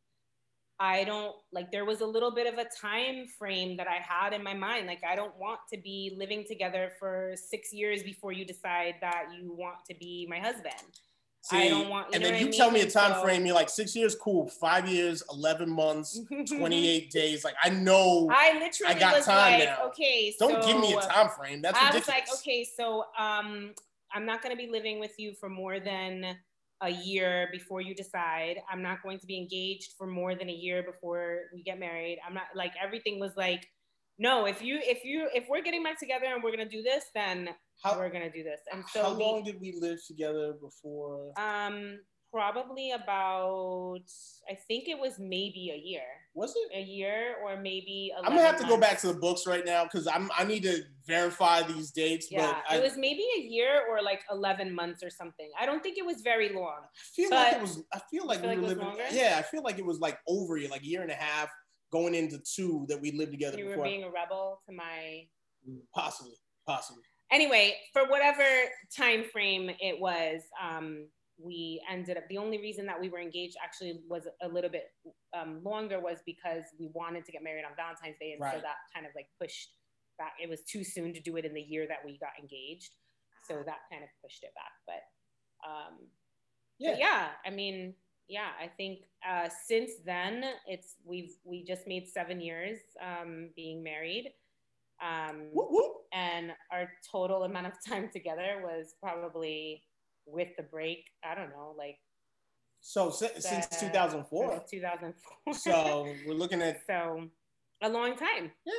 I 0.79 1.05
don't 1.05 1.35
like 1.53 1.73
there 1.73 1.85
was 1.87 2.01
a 2.03 2.07
little 2.07 2.31
bit 2.35 2.47
of 2.53 2.59
a 2.59 2.67
time 2.79 3.27
frame 3.39 3.77
that 3.79 3.87
I 3.89 3.95
had 3.97 4.33
in 4.35 4.43
my 4.43 4.53
mind. 4.55 4.87
Like 4.87 5.03
I 5.09 5.17
don't 5.17 5.35
want 5.39 5.61
to 5.73 5.79
be 5.81 6.15
living 6.19 6.45
together 6.47 6.93
for 6.99 7.35
six 7.35 7.73
years 7.73 8.03
before 8.03 8.33
you 8.33 8.45
decide 8.45 8.97
that 9.01 9.27
you 9.35 9.55
want 9.55 9.79
to 9.89 9.95
be 9.95 10.27
my 10.29 10.39
husband. 10.39 10.75
I 11.53 11.63
See, 11.63 11.69
don't 11.71 11.89
want- 11.89 12.13
and 12.13 12.25
then 12.25 12.41
you 12.41 12.49
I 12.49 12.51
tell 12.51 12.71
me 12.73 12.81
a 12.81 12.91
time 12.91 13.13
So- 13.15 13.23
frame. 13.23 13.47
You're 13.47 13.55
like 13.55 13.69
six 13.71 13.95
years, 13.97 14.15
cool. 14.17 14.49
Five 14.49 14.89
years, 14.89 15.23
eleven 15.33 15.71
months, 15.71 16.21
28 16.49 17.11
days. 17.11 17.45
Like 17.45 17.55
I 17.63 17.71
know. 17.71 18.29
I 18.31 18.53
literally 18.59 18.95
I 18.95 18.99
got 18.99 19.15
was 19.17 19.25
time 19.27 19.61
like, 19.61 19.69
now. 19.69 19.87
okay, 19.87 20.35
don't 20.39 20.61
so 20.63 20.67
give 20.67 20.81
me 20.81 20.95
a 20.95 21.01
time 21.01 21.31
frame. 21.31 21.63
That's 21.63 21.79
I 21.79 21.87
ridiculous. 21.87 22.07
was 22.07 22.15
like, 22.15 22.41
okay, 22.41 22.65
so 22.77 23.05
um, 23.19 23.73
I'm 24.13 24.27
not 24.27 24.43
going 24.43 24.55
to 24.55 24.61
be 24.63 24.71
living 24.71 24.99
with 25.01 25.19
you 25.19 25.35
for 25.35 25.49
more 25.49 25.79
than 25.81 26.37
a 26.83 26.91
year 26.91 27.49
before 27.53 27.81
you 27.81 27.95
decide. 27.95 28.57
I'm 28.71 28.83
not 28.83 29.03
going 29.03 29.19
to 29.21 29.27
be 29.27 29.37
engaged 29.39 29.95
for 29.97 30.07
more 30.07 30.35
than 30.35 30.49
a 30.49 30.53
year 30.53 30.83
before 30.83 31.43
we 31.55 31.63
get 31.63 31.79
married. 31.79 32.19
I'm 32.27 32.35
not 32.35 32.49
like 32.55 32.73
everything 32.83 33.19
was 33.19 33.33
like, 33.37 33.67
no, 34.19 34.47
if 34.47 34.63
you 34.63 34.79
if 34.83 35.05
you 35.05 35.29
if 35.35 35.45
we're 35.49 35.63
getting 35.63 35.83
back 35.83 35.99
together 35.99 36.27
and 36.27 36.43
we're 36.43 36.51
gonna 36.51 36.69
do 36.69 36.83
this, 36.83 37.05
then 37.15 37.51
How, 37.83 37.97
we're 37.99 38.11
gonna 38.11 38.33
do 38.33 38.43
this. 38.43 38.61
And 38.73 38.85
so 38.89 39.03
how 39.03 39.15
we- 39.15 39.25
long 39.25 39.43
did 39.45 39.61
we 39.61 39.77
live 39.81 39.99
together 40.07 40.55
before? 40.61 41.33
um 41.39 41.99
probably 42.33 42.91
about 42.91 44.01
I 44.51 44.55
think 44.69 44.89
it 44.89 44.99
was 44.99 45.19
maybe 45.19 45.71
a 45.73 45.79
year. 45.79 46.03
Was 46.37 46.55
it? 46.55 46.77
A 46.77 46.83
year 46.83 47.37
or 47.43 47.57
maybe 47.59 48.13
I'm 48.19 48.37
gonna 48.37 48.43
have 48.43 48.61
to 48.61 48.67
go 48.67 48.77
back 48.77 49.01
to 49.01 49.07
the 49.07 49.15
books 49.15 49.47
right 49.47 49.65
now 49.65 49.85
because 49.85 50.07
I'm 50.07 50.31
I 50.37 50.45
need 50.45 50.65
to 50.65 50.83
verify 51.07 51.63
these 51.63 51.91
dates. 51.91 52.29
Yeah, 52.31 52.53
but 52.53 52.75
I, 52.75 52.77
it 52.77 52.83
was 52.83 52.99
maybe 52.99 53.25
a 53.39 53.41
year 53.41 53.85
or 53.89 54.03
like 54.03 54.21
11 54.31 54.75
months 54.75 55.03
or 55.03 55.09
something. 55.09 55.51
I 55.59 55.65
don't 55.65 55.83
think 55.83 55.97
it 55.97 56.05
was 56.05 56.21
very 56.21 56.51
long. 56.51 56.81
I 56.83 57.15
feel 57.15 57.31
like 57.31 57.55
it 57.55 57.61
was. 57.63 57.83
I 57.95 58.01
feel 58.11 58.27
like 58.27 58.41
feel 58.43 58.51
we 58.51 58.57
like 58.57 58.63
were 58.63 58.69
living. 58.69 58.85
longer? 58.85 59.05
Yeah, 59.11 59.37
I 59.39 59.43
feel 59.43 59.63
like 59.63 59.79
it 59.79 59.87
was 59.87 59.99
like 59.99 60.19
over 60.29 60.57
a 60.57 60.61
year, 60.61 60.69
like 60.69 60.83
a 60.83 60.87
year 60.87 61.01
and 61.01 61.11
a 61.11 61.15
half, 61.15 61.49
going 61.91 62.15
into 62.15 62.39
two 62.39 62.85
that 62.91 63.01
we 63.01 63.13
lived 63.13 63.33
together 63.33 63.57
You 63.57 63.71
were 63.71 63.83
being 63.83 64.05
a 64.05 64.11
rebel 64.11 64.61
to 64.69 64.75
my. 64.75 65.25
possibly, 65.95 66.35
possibly. 66.67 67.03
Anyway, 67.33 67.77
for 67.95 68.07
whatever 68.09 68.45
time 68.95 69.25
frame 69.33 69.71
it 69.81 69.99
was, 69.99 70.43
um, 70.63 71.07
we 71.39 71.83
ended 71.91 72.17
up. 72.17 72.25
The 72.29 72.39
only 72.39 72.59
reason 72.59 72.87
that 72.87 73.01
we 73.01 73.09
were 73.09 73.21
engaged 73.21 73.57
actually 73.63 74.01
was 74.09 74.27
a 74.43 74.49
little 74.49 74.71
bit 74.71 74.85
um, 75.39 75.61
longer 75.65 76.01
was 76.01 76.19
because 76.25 76.65
we 76.79 76.89
wanted 76.95 77.25
to 77.27 77.33
get 77.33 77.43
married 77.43 77.65
on 77.65 77.73
Valentine's 77.77 78.17
Day, 78.21 78.33
and 78.39 78.43
so 78.53 78.59
that 78.61 78.77
kind 78.95 79.07
of 79.07 79.13
like 79.15 79.27
pushed 79.41 79.71
back. 80.19 80.33
It 80.43 80.49
was 80.49 80.63
too 80.63 80.83
soon 80.85 81.13
to 81.15 81.21
do 81.21 81.37
it 81.37 81.45
in 81.45 81.53
the 81.55 81.61
year 81.61 81.87
that 81.89 81.99
we 82.05 82.19
got 82.19 82.31
engaged, 82.41 82.93
so 83.47 83.63
that 83.67 83.81
kind 83.91 84.03
of 84.03 84.09
pushed 84.23 84.43
it 84.43 84.51
back. 84.55 84.73
But 84.87 85.69
um, 85.69 86.09
Yeah. 86.79 86.91
But 86.93 86.99
yeah, 87.01 87.27
I 87.45 87.51
mean, 87.51 87.95
yeah, 88.29 88.49
I 88.63 88.69
think 88.69 89.01
uh, 89.29 89.49
since 89.67 89.93
then 90.05 90.45
it's 90.67 90.95
we've 91.05 91.35
we 91.45 91.65
just 91.65 91.87
made 91.87 92.09
seven 92.09 92.41
years 92.41 92.79
um, 93.05 93.51
being 93.55 93.83
married, 93.83 94.33
um, 95.03 95.49
Whoop, 95.53 95.69
whoop. 95.71 95.93
and 96.13 96.53
our 96.73 96.91
total 97.11 97.45
amount 97.45 97.67
of 97.67 97.75
time 97.87 98.09
together 98.13 98.63
was 98.63 98.95
probably 99.03 99.83
with 100.27 100.49
the 100.57 100.63
break. 100.63 101.05
I 101.25 101.35
don't 101.35 101.51
know, 101.51 101.75
like 101.77 101.99
So 102.81 103.11
si- 103.11 103.29
since 103.39 103.67
the- 103.67 103.77
2004. 103.87 104.51
since 104.59 104.71
2004. 104.71 105.55
So 105.55 106.13
we're 106.27 106.35
looking 106.35 106.63
at 106.63 106.83
so 106.87 107.29
a 107.83 107.89
long 107.89 108.17
time. 108.17 108.51
Yeah. 108.65 108.73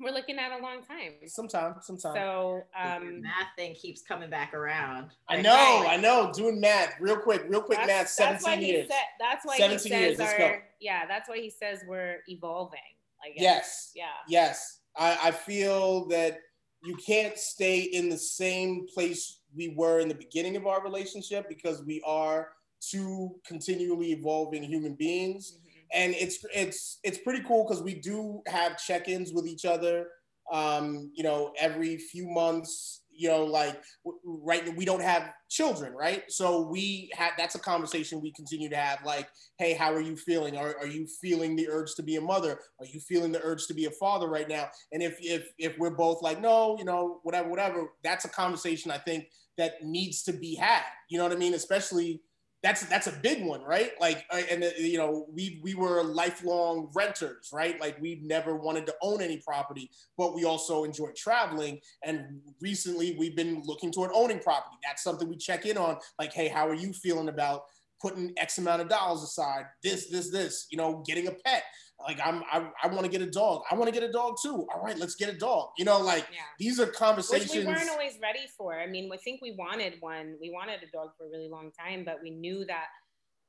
we're 0.00 0.12
looking 0.12 0.38
at 0.38 0.50
a 0.58 0.62
long 0.62 0.82
time. 0.82 1.12
sometime, 1.26 1.74
sometime. 1.82 2.14
So 2.14 2.62
um, 2.78 3.20
math 3.22 3.48
thing 3.56 3.74
keeps 3.74 4.02
coming 4.02 4.30
back 4.30 4.54
around. 4.54 5.10
I 5.28 5.42
know, 5.42 5.50
Right. 5.52 5.86
I 5.90 5.96
know. 5.96 6.32
Doing 6.32 6.58
math, 6.60 6.94
real 7.00 7.18
quick, 7.18 7.44
real 7.48 7.60
quick 7.60 7.78
math. 7.86 8.16
that's 8.16 8.18
why 8.18 8.36
Seventeen 8.38 8.60
he 8.60 8.72
years. 8.72 8.88
said. 8.88 9.04
That's 9.18 9.44
why 9.44 9.56
he 9.56 9.62
says 9.78 9.86
years, 9.86 10.18
let's 10.18 10.32
our, 10.32 10.38
go. 10.38 10.58
yeah. 10.80 11.06
That's 11.06 11.28
why 11.28 11.36
he 11.38 11.50
says 11.50 11.80
we're 11.86 12.18
evolving. 12.28 12.78
I 13.22 13.28
guess. 13.32 13.42
Yes. 13.42 13.92
Yeah. 13.94 14.04
Yes, 14.28 14.78
I, 14.96 15.18
I 15.24 15.30
feel 15.32 16.06
that 16.08 16.38
you 16.82 16.96
can't 16.96 17.36
stay 17.36 17.80
in 17.80 18.08
the 18.08 18.16
same 18.16 18.86
place 18.94 19.39
we 19.54 19.68
were 19.76 20.00
in 20.00 20.08
the 20.08 20.14
beginning 20.14 20.56
of 20.56 20.66
our 20.66 20.82
relationship 20.82 21.48
because 21.48 21.82
we 21.84 22.02
are 22.06 22.48
two 22.80 23.34
continually 23.46 24.12
evolving 24.12 24.62
human 24.62 24.94
beings. 24.94 25.58
Mhm. 25.58 25.66
and 25.92 26.14
it's 26.14 26.44
it's 26.54 26.98
it's 27.02 27.18
pretty 27.18 27.42
cool 27.42 27.64
because 27.64 27.82
we 27.82 27.94
do 27.94 28.40
have 28.46 28.78
check-ins 28.78 29.32
with 29.32 29.46
each 29.46 29.64
other 29.64 30.06
um 30.52 31.10
you 31.14 31.22
know 31.24 31.52
every 31.58 31.96
few 31.96 32.26
months 32.28 33.02
you 33.12 33.28
know 33.28 33.44
like 33.44 33.82
w- 34.04 34.20
right 34.24 34.74
we 34.76 34.84
don't 34.84 35.02
have 35.02 35.32
children 35.48 35.92
right 35.92 36.22
so 36.30 36.62
we 36.74 37.10
had 37.12 37.32
that's 37.36 37.54
a 37.56 37.58
conversation 37.58 38.20
we 38.20 38.32
continue 38.32 38.68
to 38.68 38.76
have 38.76 38.98
like 39.04 39.28
hey 39.58 39.74
how 39.74 39.92
are 39.92 40.00
you 40.00 40.16
feeling 40.16 40.56
are, 40.56 40.76
are 40.78 40.86
you 40.86 41.06
feeling 41.20 41.54
the 41.56 41.68
urge 41.68 41.94
to 41.96 42.02
be 42.02 42.16
a 42.16 42.20
mother 42.20 42.52
are 42.80 42.86
you 42.86 43.00
feeling 43.00 43.32
the 43.32 43.40
urge 43.44 43.66
to 43.66 43.74
be 43.74 43.84
a 43.86 43.90
father 43.90 44.28
right 44.28 44.48
now 44.48 44.66
and 44.92 45.02
if 45.02 45.16
if 45.20 45.52
if 45.58 45.76
we're 45.78 45.90
both 46.04 46.22
like 46.22 46.40
no 46.40 46.76
you 46.78 46.84
know 46.84 47.20
whatever 47.24 47.48
whatever 47.48 47.88
that's 48.04 48.24
a 48.24 48.28
conversation 48.28 48.90
i 48.90 48.98
think 48.98 49.24
that 49.58 49.82
needs 49.82 50.22
to 50.22 50.32
be 50.32 50.54
had 50.54 50.84
you 51.08 51.18
know 51.18 51.24
what 51.24 51.32
i 51.32 51.36
mean 51.36 51.54
especially 51.54 52.20
that's 52.62 52.84
that's 52.86 53.06
a 53.06 53.12
big 53.12 53.44
one, 53.44 53.62
right? 53.62 53.92
Like, 54.00 54.26
uh, 54.30 54.42
and 54.50 54.62
uh, 54.62 54.68
you 54.78 54.98
know, 54.98 55.26
we 55.32 55.60
we 55.62 55.74
were 55.74 56.02
lifelong 56.02 56.90
renters, 56.94 57.48
right? 57.52 57.80
Like, 57.80 58.00
we 58.00 58.20
never 58.22 58.54
wanted 58.54 58.86
to 58.86 58.94
own 59.02 59.22
any 59.22 59.38
property, 59.38 59.90
but 60.18 60.34
we 60.34 60.44
also 60.44 60.84
enjoy 60.84 61.10
traveling. 61.16 61.80
And 62.04 62.40
recently, 62.60 63.16
we've 63.18 63.36
been 63.36 63.62
looking 63.64 63.90
toward 63.90 64.10
owning 64.12 64.40
property. 64.40 64.76
That's 64.84 65.02
something 65.02 65.28
we 65.28 65.36
check 65.36 65.64
in 65.64 65.78
on. 65.78 65.96
Like, 66.18 66.34
hey, 66.34 66.48
how 66.48 66.68
are 66.68 66.74
you 66.74 66.92
feeling 66.92 67.28
about 67.28 67.62
putting 68.00 68.32
X 68.36 68.58
amount 68.58 68.82
of 68.82 68.88
dollars 68.88 69.22
aside? 69.22 69.64
This, 69.82 70.10
this, 70.10 70.30
this. 70.30 70.66
You 70.70 70.76
know, 70.76 71.02
getting 71.06 71.28
a 71.28 71.32
pet. 71.32 71.62
Like, 72.02 72.18
I'm 72.24 72.42
I, 72.50 72.70
I 72.82 72.88
want 72.88 73.04
to 73.04 73.08
get 73.10 73.22
a 73.22 73.30
dog. 73.30 73.62
I 73.70 73.74
want 73.74 73.92
to 73.92 73.98
get 73.98 74.08
a 74.08 74.12
dog 74.12 74.36
too. 74.42 74.66
All 74.74 74.82
right, 74.82 74.98
let's 74.98 75.14
get 75.14 75.28
a 75.28 75.36
dog. 75.36 75.70
You 75.78 75.84
know, 75.84 75.98
like 76.00 76.26
Yeah. 76.32 76.40
these 76.58 76.80
are 76.80 76.86
conversations 76.86 77.50
Which 77.50 77.60
we 77.60 77.66
weren't 77.66 77.90
always 77.90 78.18
ready 78.22 78.46
for. 78.56 78.78
I 78.78 78.86
mean, 78.86 79.10
I 79.12 79.16
think 79.18 79.40
we 79.42 79.54
wanted 79.58 79.94
one. 80.00 80.36
We 80.40 80.50
wanted 80.50 80.82
a 80.82 80.90
dog 80.90 81.10
for 81.16 81.26
a 81.26 81.30
really 81.30 81.48
long 81.48 81.70
time, 81.78 82.04
but 82.04 82.18
we 82.22 82.30
knew 82.30 82.64
that 82.66 82.86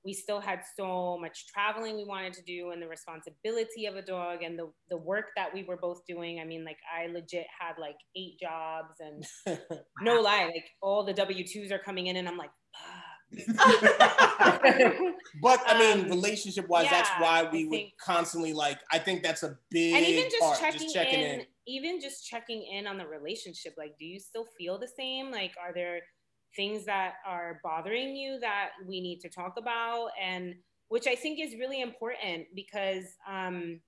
we 0.04 0.14
still 0.14 0.40
had 0.40 0.62
so 0.76 1.18
much 1.20 1.46
traveling 1.48 1.96
we 1.96 2.06
wanted 2.06 2.34
to 2.34 2.42
do 2.42 2.72
and 2.72 2.82
the 2.82 2.88
responsibility 2.88 3.86
of 3.86 3.96
a 3.96 4.02
dog 4.02 4.42
and 4.42 4.58
the, 4.58 4.72
the 4.90 4.98
work 4.98 5.26
that 5.36 5.54
we 5.54 5.64
were 5.64 5.78
both 5.78 6.02
doing. 6.08 6.40
I 6.40 6.46
mean, 6.46 6.66
like 6.66 6.80
I 6.92 7.06
legit 7.08 7.46
had 7.60 7.74
like 7.80 7.98
eight 8.16 8.40
jobs 8.40 8.96
and 9.00 9.24
no 10.02 10.20
lie, 10.22 10.46
like 10.46 10.66
all 10.82 11.06
the 11.06 11.14
W 11.14 11.44
2s 11.44 11.72
are 11.72 11.80
coming 11.80 12.08
in 12.08 12.16
and 12.16 12.28
I'm 12.28 12.38
like, 12.38 12.50
fuck, 12.74 13.01
But 15.42 15.60
I 15.66 15.80
mean, 15.80 16.06
Um, 16.06 16.10
relationship 16.10 16.68
wise, 16.68 16.88
that's 16.90 17.10
yeah, 17.10 17.22
why 17.22 17.42
I 17.42 17.52
we 17.52 17.66
would 17.66 17.98
constantly 17.98 18.54
like. 18.54 18.80
I 18.92 19.00
think 19.00 19.24
that's 19.24 19.44
a 19.44 19.58
big 19.70 19.96
and 19.96 20.06
even 20.06 20.30
just 20.30 20.40
part. 20.42 20.60
checking, 20.60 20.82
just 20.82 20.94
checking 20.94 21.20
in, 21.22 21.40
in. 21.42 21.46
even 21.68 22.02
just 22.02 22.28
checking 22.28 22.64
in 22.64 22.88
on 22.88 22.98
the 22.98 23.08
relationship 23.08 23.74
like 23.78 23.98
do 23.98 24.06
you 24.06 24.20
still 24.20 24.46
feel 24.58 24.78
the 24.78 24.88
same 24.88 25.32
like 25.32 25.54
are 25.64 25.74
there 25.74 26.02
things 26.56 26.86
that 26.86 27.16
are 27.26 27.60
bothering 27.64 28.16
you 28.16 28.40
that 28.40 28.72
we 28.88 29.00
need 29.00 29.20
to 29.22 29.30
talk 29.30 29.56
about 29.58 30.10
and 30.22 30.56
which 30.90 31.08
i 31.08 31.16
think 31.16 31.40
is 31.40 31.54
really 31.58 31.82
important 31.82 32.46
because 32.56 33.06
um 33.30 33.80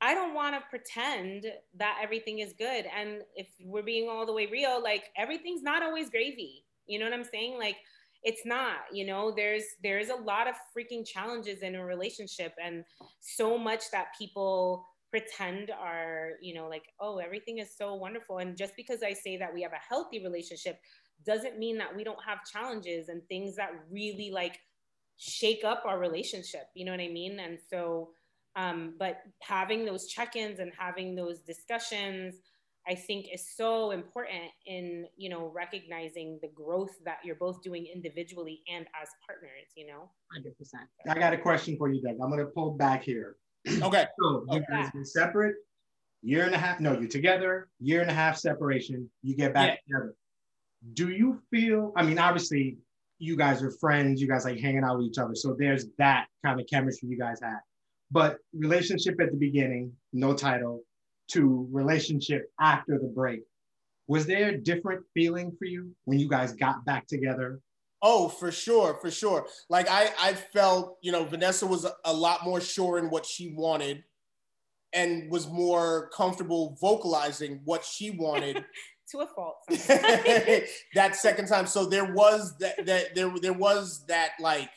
i 0.00 0.12
don't 0.14 0.34
want 0.34 0.54
to 0.54 0.60
pretend 0.68 1.46
that 1.74 1.98
everything 2.02 2.40
is 2.40 2.52
good 2.52 2.84
and 2.94 3.22
if 3.36 3.48
we're 3.64 3.82
being 3.82 4.08
all 4.08 4.26
the 4.26 4.32
way 4.32 4.46
real 4.46 4.82
like 4.82 5.04
everything's 5.16 5.62
not 5.62 5.82
always 5.82 6.10
gravy 6.10 6.64
you 6.86 6.98
know 6.98 7.04
what 7.06 7.14
i'm 7.14 7.24
saying 7.24 7.56
like 7.58 7.76
it's 8.22 8.46
not 8.46 8.76
you 8.92 9.04
know 9.04 9.32
there's 9.34 9.64
there's 9.82 10.08
a 10.08 10.14
lot 10.14 10.46
of 10.48 10.54
freaking 10.76 11.06
challenges 11.06 11.62
in 11.62 11.74
a 11.74 11.84
relationship 11.84 12.54
and 12.62 12.84
so 13.20 13.58
much 13.58 13.90
that 13.90 14.08
people 14.18 14.86
pretend 15.10 15.70
are 15.70 16.32
you 16.40 16.54
know 16.54 16.68
like 16.68 16.84
oh 17.00 17.18
everything 17.18 17.58
is 17.58 17.76
so 17.76 17.94
wonderful. 17.94 18.38
And 18.38 18.56
just 18.56 18.74
because 18.76 19.02
i 19.02 19.12
say 19.12 19.36
that 19.36 19.52
we 19.52 19.62
have 19.62 19.72
a 19.72 19.88
healthy 19.88 20.22
relationship 20.22 20.78
doesn't 21.24 21.58
mean 21.58 21.78
that 21.78 21.94
we 21.94 22.02
don't 22.02 22.22
have 22.26 22.38
challenges 22.50 23.08
and 23.08 23.22
things 23.28 23.54
that 23.56 23.70
really 23.90 24.30
like 24.32 24.58
shake 25.18 25.62
up 25.64 25.82
our 25.86 25.98
relationship 25.98 26.64
you 26.74 26.84
know 26.84 26.92
what 26.92 27.00
i 27.00 27.08
mean? 27.08 27.38
And 27.38 27.58
so 27.70 28.10
um 28.56 28.94
but 28.98 29.18
having 29.40 29.84
those 29.84 30.06
check-ins 30.06 30.58
and 30.60 30.72
having 30.78 31.14
those 31.14 31.40
discussions 31.40 32.36
i 32.88 32.94
think 32.94 33.26
is 33.32 33.46
so 33.56 33.90
important 33.92 34.50
in 34.66 35.06
you 35.16 35.28
know 35.28 35.50
recognizing 35.54 36.38
the 36.42 36.48
growth 36.48 36.90
that 37.04 37.18
you're 37.24 37.36
both 37.36 37.62
doing 37.62 37.86
individually 37.94 38.62
and 38.72 38.86
as 39.00 39.08
partners 39.26 39.68
you 39.76 39.86
know 39.86 40.10
100%. 40.36 40.50
I 41.08 41.18
got 41.18 41.32
a 41.34 41.38
question 41.38 41.76
for 41.76 41.90
you, 41.90 42.00
Doug. 42.00 42.16
I'm 42.22 42.30
gonna 42.30 42.46
pull 42.46 42.70
back 42.72 43.02
here. 43.02 43.36
Okay. 43.82 44.06
So 44.20 44.44
you 44.50 44.58
Okay. 44.58 44.64
guys 44.70 44.90
been 44.90 45.04
separate, 45.04 45.54
year 46.22 46.44
and 46.44 46.54
a 46.54 46.58
half. 46.58 46.80
No, 46.80 46.98
you're 46.98 47.08
together, 47.08 47.68
year 47.80 48.00
and 48.00 48.10
a 48.10 48.14
half 48.14 48.36
separation. 48.38 49.10
You 49.22 49.36
get 49.36 49.52
back 49.54 49.80
together. 49.84 50.14
Do 50.94 51.10
you 51.10 51.40
feel? 51.50 51.92
I 51.94 52.02
mean, 52.02 52.18
obviously, 52.18 52.78
you 53.18 53.36
guys 53.36 53.62
are 53.62 53.70
friends. 53.72 54.20
You 54.20 54.26
guys 54.28 54.44
like 54.44 54.58
hanging 54.58 54.84
out 54.84 54.96
with 54.98 55.06
each 55.06 55.18
other. 55.18 55.34
So 55.34 55.54
there's 55.56 55.86
that 55.98 56.26
kind 56.44 56.58
of 56.60 56.66
chemistry 56.66 57.08
you 57.08 57.18
guys 57.18 57.38
have. 57.42 57.60
But 58.10 58.38
relationship 58.54 59.20
at 59.20 59.30
the 59.30 59.38
beginning, 59.38 59.92
no 60.12 60.34
title, 60.34 60.82
to 61.32 61.68
relationship 61.70 62.50
after 62.60 62.98
the 62.98 63.08
break. 63.08 63.42
Was 64.08 64.26
there 64.26 64.48
a 64.48 64.58
different 64.58 65.04
feeling 65.14 65.54
for 65.58 65.64
you 65.64 65.90
when 66.04 66.18
you 66.18 66.28
guys 66.28 66.52
got 66.52 66.84
back 66.84 67.06
together? 67.06 67.60
Oh, 68.02 68.28
for 68.28 68.50
sure, 68.50 68.98
for 69.00 69.10
sure. 69.10 69.46
Like 69.68 69.88
I, 69.88 70.10
I 70.20 70.32
felt, 70.34 70.98
you 71.02 71.12
know, 71.12 71.24
Vanessa 71.24 71.66
was 71.66 71.84
a, 71.84 71.94
a 72.04 72.12
lot 72.12 72.44
more 72.44 72.60
sure 72.60 72.98
in 72.98 73.10
what 73.10 73.24
she 73.24 73.54
wanted, 73.56 74.02
and 74.92 75.30
was 75.30 75.48
more 75.48 76.10
comfortable 76.14 76.76
vocalizing 76.80 77.60
what 77.64 77.84
she 77.84 78.10
wanted 78.10 78.64
to 79.10 79.20
a 79.20 79.26
fault 79.26 79.56
that 80.94 81.14
second 81.14 81.46
time. 81.46 81.66
So 81.66 81.86
there 81.86 82.12
was 82.12 82.56
that, 82.58 82.84
that 82.86 83.14
there 83.14 83.32
there 83.40 83.52
was 83.52 84.04
that 84.08 84.32
like 84.40 84.70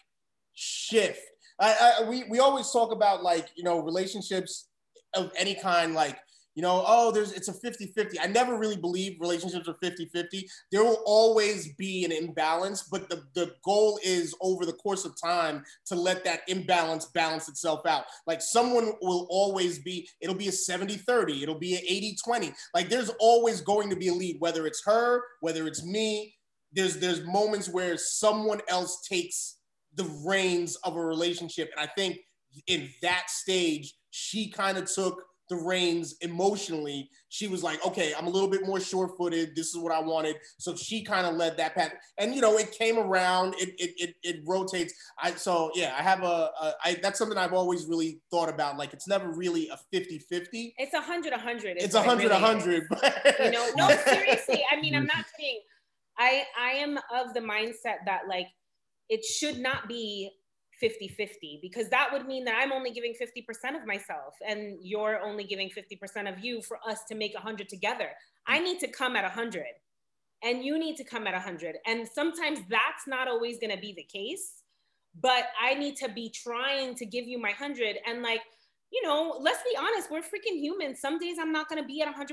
shift. 0.53 1.19
I, 1.59 1.95
I 1.99 2.09
we 2.09 2.25
we 2.29 2.39
always 2.39 2.71
talk 2.71 2.91
about 2.91 3.23
like 3.23 3.49
you 3.55 3.63
know 3.63 3.79
relationships 3.79 4.67
of 5.15 5.31
any 5.37 5.55
kind 5.55 5.93
like 5.93 6.17
you 6.55 6.61
know 6.61 6.83
oh 6.87 7.11
there's 7.11 7.31
it's 7.33 7.47
a 7.47 7.53
50-50 7.53 8.15
i 8.21 8.27
never 8.27 8.57
really 8.57 8.77
believe 8.77 9.17
relationships 9.19 9.67
are 9.67 9.75
50-50 9.83 10.43
there 10.71 10.83
will 10.83 11.03
always 11.05 11.73
be 11.73 12.05
an 12.05 12.11
imbalance 12.11 12.83
but 12.83 13.09
the, 13.09 13.23
the 13.33 13.53
goal 13.63 13.99
is 14.03 14.35
over 14.41 14.65
the 14.65 14.73
course 14.73 15.05
of 15.05 15.19
time 15.21 15.63
to 15.85 15.95
let 15.95 16.23
that 16.23 16.41
imbalance 16.47 17.05
balance 17.05 17.49
itself 17.49 17.85
out. 17.85 18.05
Like 18.27 18.41
someone 18.41 18.93
will 19.01 19.27
always 19.29 19.79
be 19.79 20.07
it'll 20.21 20.35
be 20.35 20.47
a 20.47 20.51
70-30 20.51 21.43
it'll 21.43 21.59
be 21.59 21.75
an 21.75 21.83
80-20 22.31 22.53
like 22.73 22.89
there's 22.89 23.11
always 23.19 23.61
going 23.61 23.89
to 23.89 23.95
be 23.95 24.07
a 24.07 24.13
lead 24.13 24.37
whether 24.39 24.67
it's 24.67 24.83
her 24.85 25.23
whether 25.41 25.67
it's 25.67 25.83
me. 25.83 26.35
There's 26.71 26.97
there's 26.97 27.23
moments 27.25 27.69
where 27.69 27.97
someone 27.97 28.61
else 28.67 29.01
takes 29.07 29.57
the 29.95 30.05
reins 30.25 30.75
of 30.83 30.97
a 30.97 31.05
relationship 31.05 31.71
and 31.75 31.87
i 31.87 31.91
think 31.95 32.17
in 32.67 32.89
that 33.01 33.29
stage 33.29 33.93
she 34.11 34.49
kind 34.49 34.77
of 34.77 34.91
took 34.91 35.23
the 35.49 35.55
reins 35.55 36.15
emotionally. 36.21 37.09
She 37.29 37.47
was 37.47 37.63
like, 37.63 37.85
okay, 37.85 38.13
I'm 38.17 38.27
a 38.27 38.29
little 38.29 38.49
bit 38.49 38.65
more 38.65 38.79
sure-footed. 38.79 39.55
This 39.55 39.67
is 39.67 39.77
what 39.77 39.91
I 39.91 39.99
wanted. 39.99 40.37
So 40.57 40.75
she 40.75 41.03
kind 41.03 41.27
of 41.27 41.35
led 41.35 41.57
that 41.57 41.75
path. 41.75 41.93
And 42.17 42.33
you 42.33 42.41
know, 42.41 42.57
it 42.57 42.71
came 42.71 42.97
around, 42.97 43.55
it 43.55 43.73
it 43.77 43.91
it, 43.97 44.15
it 44.23 44.43
rotates. 44.47 44.93
I 45.21 45.31
so 45.31 45.71
yeah, 45.75 45.93
I 45.97 46.01
have 46.01 46.23
a, 46.23 46.51
a 46.59 46.73
I, 46.83 46.99
that's 47.01 47.19
something 47.19 47.37
I've 47.37 47.53
always 47.53 47.85
really 47.85 48.21
thought 48.31 48.49
about. 48.49 48.77
Like 48.77 48.93
it's 48.93 49.07
never 49.07 49.29
really 49.29 49.69
a 49.69 49.77
50-50. 49.93 50.73
It's 50.77 50.93
a 50.93 51.01
hundred, 51.01 51.33
a 51.33 51.37
hundred. 51.37 51.77
It's 51.77 51.95
a 51.95 51.99
a 51.99 52.03
hundred, 52.03 52.31
a 52.31 52.39
hundred. 52.39 52.87
You 53.43 53.51
know, 53.51 53.69
no, 53.75 53.89
seriously. 54.05 54.63
I 54.71 54.79
mean, 54.79 54.95
I'm 54.95 55.05
not 55.15 55.25
kidding. 55.37 55.59
I 56.17 56.43
I 56.59 56.71
am 56.71 56.97
of 57.13 57.33
the 57.33 57.41
mindset 57.41 58.05
that 58.05 58.21
like 58.29 58.47
it 59.09 59.23
should 59.23 59.59
not 59.59 59.87
be 59.87 60.31
50-50 60.81 61.61
because 61.61 61.89
that 61.89 62.09
would 62.11 62.25
mean 62.25 62.45
that 62.45 62.55
I'm 62.59 62.71
only 62.71 62.91
giving 62.91 63.13
50% 63.13 63.79
of 63.79 63.85
myself 63.85 64.35
and 64.47 64.77
you're 64.81 65.19
only 65.21 65.43
giving 65.43 65.69
50% 65.69 66.31
of 66.31 66.43
you 66.43 66.61
for 66.61 66.79
us 66.87 67.03
to 67.09 67.15
make 67.15 67.33
100 67.33 67.69
together. 67.69 68.09
I 68.47 68.59
need 68.59 68.79
to 68.79 68.87
come 68.87 69.15
at 69.15 69.23
100 69.23 69.63
and 70.43 70.63
you 70.63 70.77
need 70.77 70.97
to 70.97 71.03
come 71.03 71.27
at 71.27 71.33
100 71.33 71.77
and 71.85 72.07
sometimes 72.07 72.59
that's 72.69 73.07
not 73.07 73.27
always 73.27 73.57
going 73.59 73.73
to 73.73 73.81
be 73.81 73.93
the 73.93 74.03
case 74.03 74.61
but 75.21 75.45
I 75.61 75.75
need 75.75 75.95
to 75.97 76.09
be 76.09 76.29
trying 76.29 76.95
to 76.95 77.05
give 77.05 77.25
you 77.25 77.39
my 77.39 77.49
100 77.49 77.97
and 78.05 78.21
like 78.21 78.41
you 78.91 79.01
know, 79.03 79.37
let's 79.41 79.61
be 79.63 79.75
honest, 79.77 80.09
we're 80.09 80.21
freaking 80.21 80.57
humans. 80.57 81.01
Some 81.01 81.19
days 81.19 81.37
I'm 81.39 81.51
not 81.51 81.67
going 81.67 81.81
to 81.81 81.87
be 81.87 82.01
at 82.01 82.15
100%. 82.15 82.29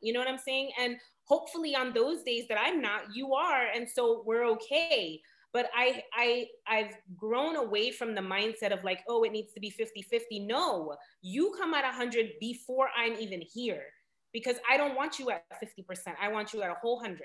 You 0.00 0.12
know 0.12 0.18
what 0.18 0.28
I'm 0.28 0.38
saying? 0.38 0.72
And 0.80 0.96
hopefully 1.24 1.76
on 1.76 1.92
those 1.92 2.22
days 2.22 2.46
that 2.48 2.58
I'm 2.58 2.80
not, 2.80 3.02
you 3.14 3.34
are. 3.34 3.66
And 3.74 3.88
so 3.88 4.22
we're 4.26 4.44
okay. 4.52 5.20
But 5.54 5.70
I 5.74 6.02
I 6.12 6.46
I've 6.66 6.94
grown 7.16 7.56
away 7.56 7.92
from 7.92 8.14
the 8.14 8.20
mindset 8.20 8.72
of 8.72 8.84
like, 8.84 9.00
oh, 9.08 9.22
it 9.22 9.32
needs 9.32 9.52
to 9.54 9.60
be 9.60 9.70
50-50. 9.70 10.46
No, 10.46 10.96
you 11.22 11.54
come 11.58 11.72
at 11.72 11.84
100 11.84 12.32
before 12.40 12.88
I'm 12.94 13.14
even 13.14 13.40
here 13.40 13.84
because 14.32 14.56
I 14.68 14.76
don't 14.76 14.96
want 14.96 15.18
you 15.18 15.30
at 15.30 15.44
50%. 15.62 16.14
I 16.20 16.28
want 16.28 16.52
you 16.52 16.62
at 16.62 16.70
a 16.70 16.74
whole 16.74 16.96
100. 16.96 17.20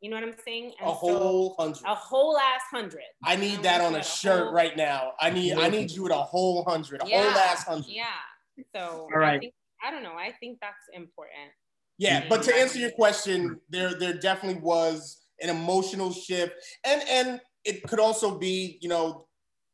You 0.00 0.10
know 0.10 0.16
what 0.16 0.24
I'm 0.24 0.34
saying? 0.44 0.72
And 0.80 0.88
a 0.88 0.92
whole 0.92 1.54
hundred. 1.58 1.84
a 1.84 1.94
whole 1.94 2.38
ass 2.38 2.62
100. 2.70 3.00
I 3.24 3.36
need 3.36 3.62
that 3.62 3.80
on 3.80 3.94
a 3.94 4.02
shirt 4.02 4.52
right 4.52 4.76
now. 4.76 5.12
I 5.20 5.30
need 5.30 5.52
I 5.52 5.68
need 5.68 5.90
you 5.90 6.06
at 6.06 6.12
a 6.12 6.14
whole 6.14 6.64
hundred, 6.64 7.02
a 7.02 7.04
whole 7.04 7.38
ass 7.38 7.64
hundred. 7.64 7.86
Yeah. 7.88 8.04
So 8.74 9.08
All 9.12 9.18
right. 9.18 9.36
I, 9.36 9.38
think, 9.38 9.54
I 9.84 9.90
don't 9.90 10.02
know. 10.02 10.14
I 10.14 10.32
think 10.40 10.58
that's 10.60 10.88
important. 10.92 11.50
Yeah, 11.98 12.24
but 12.28 12.42
to 12.44 12.56
answer 12.56 12.78
your 12.78 12.90
question, 12.90 13.60
there 13.70 13.94
there 13.94 14.14
definitely 14.14 14.60
was 14.60 15.22
an 15.40 15.50
emotional 15.50 16.12
shift, 16.12 16.54
and 16.84 17.02
and 17.08 17.40
it 17.64 17.82
could 17.84 18.00
also 18.00 18.38
be, 18.38 18.78
you 18.80 18.88
know, 18.88 19.26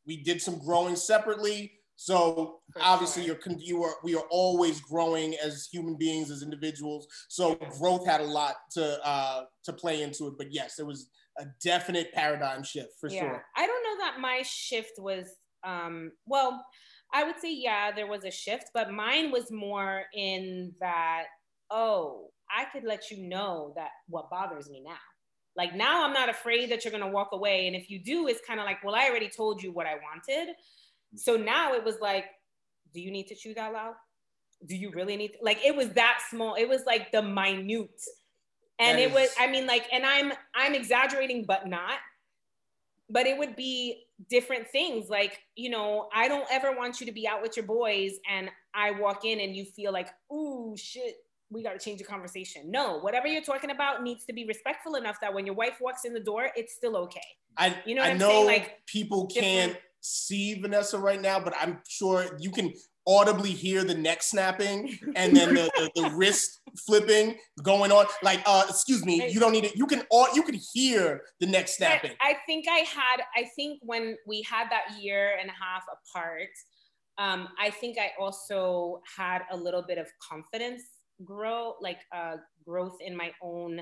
we 0.05 0.17
did 0.23 0.41
some 0.41 0.59
growing 0.59 0.95
separately. 0.95 1.73
So 1.95 2.61
For 2.73 2.81
obviously, 2.81 3.23
sure. 3.23 3.33
you're 3.33 3.41
con- 3.41 3.59
you 3.59 3.83
are 3.83 3.95
we 4.03 4.15
are 4.15 4.23
always 4.29 4.79
growing 4.79 5.35
as 5.43 5.67
human 5.71 5.97
beings, 5.97 6.31
as 6.31 6.43
individuals. 6.43 7.07
So 7.27 7.55
growth 7.77 8.05
had 8.05 8.21
a 8.21 8.25
lot 8.25 8.55
to 8.71 9.05
uh, 9.05 9.43
to 9.65 9.73
play 9.73 10.01
into 10.01 10.27
it. 10.27 10.35
But 10.37 10.53
yes, 10.53 10.75
there 10.75 10.85
was 10.85 11.09
a 11.37 11.45
definite 11.63 12.13
paradigm 12.13 12.63
shift 12.63 12.93
for 12.99 13.09
yeah. 13.09 13.21
sure. 13.21 13.43
I 13.55 13.67
don't 13.67 13.83
know 13.83 14.05
that 14.05 14.19
my 14.19 14.43
shift 14.43 14.93
was 14.97 15.27
um 15.65 16.11
well, 16.25 16.63
I 17.13 17.25
would 17.25 17.39
say 17.41 17.53
yeah, 17.53 17.91
there 17.91 18.07
was 18.07 18.23
a 18.23 18.31
shift, 18.31 18.71
but 18.73 18.91
mine 18.91 19.29
was 19.29 19.51
more 19.51 20.03
in 20.13 20.73
that 20.79 21.25
oh, 21.69 22.29
I 22.49 22.65
could 22.65 22.83
let 22.83 23.11
you 23.11 23.27
know 23.27 23.73
that 23.75 23.89
what 24.07 24.29
bothers 24.29 24.69
me 24.69 24.81
now. 24.83 24.97
Like 25.59 25.75
now 25.75 26.05
I'm 26.05 26.13
not 26.13 26.29
afraid 26.29 26.71
that 26.71 26.85
you're 26.85 26.91
going 26.97 27.03
to 27.03 27.09
walk 27.09 27.31
away 27.33 27.67
and 27.67 27.75
if 27.75 27.89
you 27.89 27.99
do 27.99 28.27
it's 28.29 28.39
kind 28.47 28.61
of 28.61 28.65
like, 28.65 28.81
well, 28.81 28.95
I 28.95 29.09
already 29.09 29.27
told 29.27 29.61
you 29.61 29.73
what 29.73 29.85
I 29.85 29.95
wanted. 29.95 30.55
So 31.17 31.35
now 31.35 31.73
it 31.73 31.83
was 31.83 31.97
like, 31.99 32.27
do 32.93 33.01
you 33.01 33.11
need 33.11 33.27
to 33.27 33.35
chew 33.35 33.53
that 33.55 33.73
loud? 33.73 33.95
Do 34.65 34.77
you 34.77 34.89
really 34.91 35.17
need 35.17 35.33
to, 35.33 35.39
like 35.41 35.59
it 35.65 35.75
was 35.75 35.89
that 35.89 36.19
small. 36.29 36.55
It 36.55 36.69
was 36.69 36.85
like 36.85 37.11
the 37.11 37.21
minute. 37.21 38.01
And 38.79 38.97
That 38.97 39.03
it 39.03 39.11
was 39.13 39.29
I 39.37 39.47
mean 39.47 39.67
like 39.67 39.85
and 39.91 40.05
I'm 40.05 40.31
I'm 40.55 40.75
exaggerating 40.75 41.43
but 41.45 41.67
not 41.67 41.99
but 43.09 43.25
it 43.25 43.37
would 43.37 43.57
be 43.57 44.03
different 44.29 44.67
things 44.69 45.09
like 45.09 45.39
you 45.55 45.69
know 45.69 46.09
i 46.13 46.27
don't 46.27 46.47
ever 46.51 46.75
want 46.75 46.99
you 46.99 47.05
to 47.05 47.11
be 47.11 47.27
out 47.27 47.41
with 47.41 47.55
your 47.57 47.65
boys 47.65 48.13
and 48.29 48.49
i 48.73 48.91
walk 48.91 49.25
in 49.25 49.39
and 49.39 49.55
you 49.55 49.65
feel 49.65 49.91
like 49.91 50.09
ooh 50.31 50.75
shit 50.77 51.15
we 51.51 51.63
got 51.63 51.73
to 51.73 51.79
change 51.79 51.99
the 51.99 52.05
conversation 52.05 52.69
no 52.69 52.99
whatever 52.99 53.27
you're 53.27 53.41
talking 53.41 53.71
about 53.71 54.03
needs 54.03 54.25
to 54.25 54.33
be 54.33 54.45
respectful 54.45 54.95
enough 54.95 55.19
that 55.21 55.33
when 55.33 55.45
your 55.45 55.55
wife 55.55 55.77
walks 55.81 56.05
in 56.05 56.13
the 56.13 56.19
door 56.19 56.49
it's 56.55 56.75
still 56.75 56.95
okay 56.95 57.21
I 57.59 57.77
You 57.85 57.95
know 57.95 58.01
what 58.01 58.07
I 58.07 58.11
I'm 58.11 58.17
know 58.17 58.29
saying? 58.29 58.45
Like, 58.45 58.85
people 58.85 59.27
can't 59.27 59.77
see 60.01 60.59
Vanessa 60.59 60.97
right 60.97 61.21
now, 61.21 61.39
but 61.39 61.53
I'm 61.59 61.79
sure 61.87 62.37
you 62.39 62.51
can 62.51 62.73
audibly 63.05 63.51
hear 63.51 63.83
the 63.83 63.95
neck 63.95 64.21
snapping 64.21 64.97
and 65.15 65.35
then 65.35 65.55
the, 65.55 65.69
the, 65.75 66.01
the 66.01 66.09
wrist 66.11 66.61
flipping 66.87 67.37
going 67.63 67.91
on. 67.91 68.05
Like, 68.23 68.41
uh, 68.45 68.65
excuse 68.69 69.05
me, 69.05 69.29
you 69.29 69.39
don't 69.39 69.51
need 69.51 69.65
it. 69.65 69.75
You 69.75 69.87
can 69.87 70.03
all 70.09 70.27
you 70.33 70.43
can 70.43 70.55
hear 70.73 71.21
the 71.39 71.47
neck 71.47 71.67
snapping. 71.67 72.11
I 72.21 72.37
think 72.45 72.65
I 72.69 72.79
had. 72.79 73.21
I 73.35 73.49
think 73.55 73.79
when 73.83 74.15
we 74.25 74.41
had 74.43 74.69
that 74.69 75.01
year 75.01 75.37
and 75.39 75.49
a 75.49 75.53
half 75.53 75.83
apart, 75.91 76.49
um, 77.17 77.49
I 77.59 77.71
think 77.71 77.97
I 77.97 78.11
also 78.21 79.01
had 79.17 79.41
a 79.51 79.57
little 79.57 79.81
bit 79.81 79.97
of 79.97 80.07
confidence 80.31 80.83
grow, 81.23 81.75
like 81.81 81.99
uh, 82.13 82.37
growth 82.65 82.97
in 83.01 83.15
my 83.15 83.31
own 83.41 83.81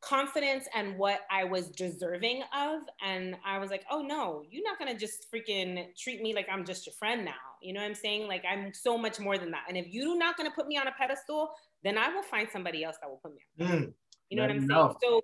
confidence 0.00 0.68
and 0.74 0.96
what 0.96 1.20
I 1.30 1.44
was 1.44 1.68
deserving 1.70 2.42
of. 2.56 2.82
And 3.04 3.36
I 3.44 3.58
was 3.58 3.70
like, 3.70 3.84
oh 3.90 4.00
no, 4.00 4.42
you're 4.48 4.62
not 4.62 4.78
gonna 4.78 4.96
just 4.96 5.26
freaking 5.32 5.86
treat 5.96 6.22
me 6.22 6.34
like 6.34 6.46
I'm 6.50 6.64
just 6.64 6.86
your 6.86 6.94
friend 6.94 7.24
now. 7.24 7.32
You 7.62 7.72
know 7.72 7.80
what 7.80 7.86
I'm 7.86 7.94
saying? 7.94 8.28
Like 8.28 8.44
I'm 8.48 8.72
so 8.72 8.96
much 8.96 9.18
more 9.18 9.38
than 9.38 9.50
that. 9.50 9.64
And 9.68 9.76
if 9.76 9.86
you're 9.88 10.16
not 10.16 10.36
gonna 10.36 10.52
put 10.52 10.66
me 10.68 10.76
on 10.76 10.86
a 10.86 10.92
pedestal, 10.92 11.50
then 11.82 11.98
I 11.98 12.08
will 12.14 12.22
find 12.22 12.48
somebody 12.50 12.84
else 12.84 12.96
that 13.02 13.08
will 13.08 13.20
put 13.22 13.32
me 13.34 13.40
on. 13.60 13.66
Mm, 13.66 13.92
you 14.30 14.36
know 14.36 14.42
what 14.42 14.50
I'm 14.50 14.66
know. 14.66 14.96
saying? 15.02 15.14
So 15.14 15.22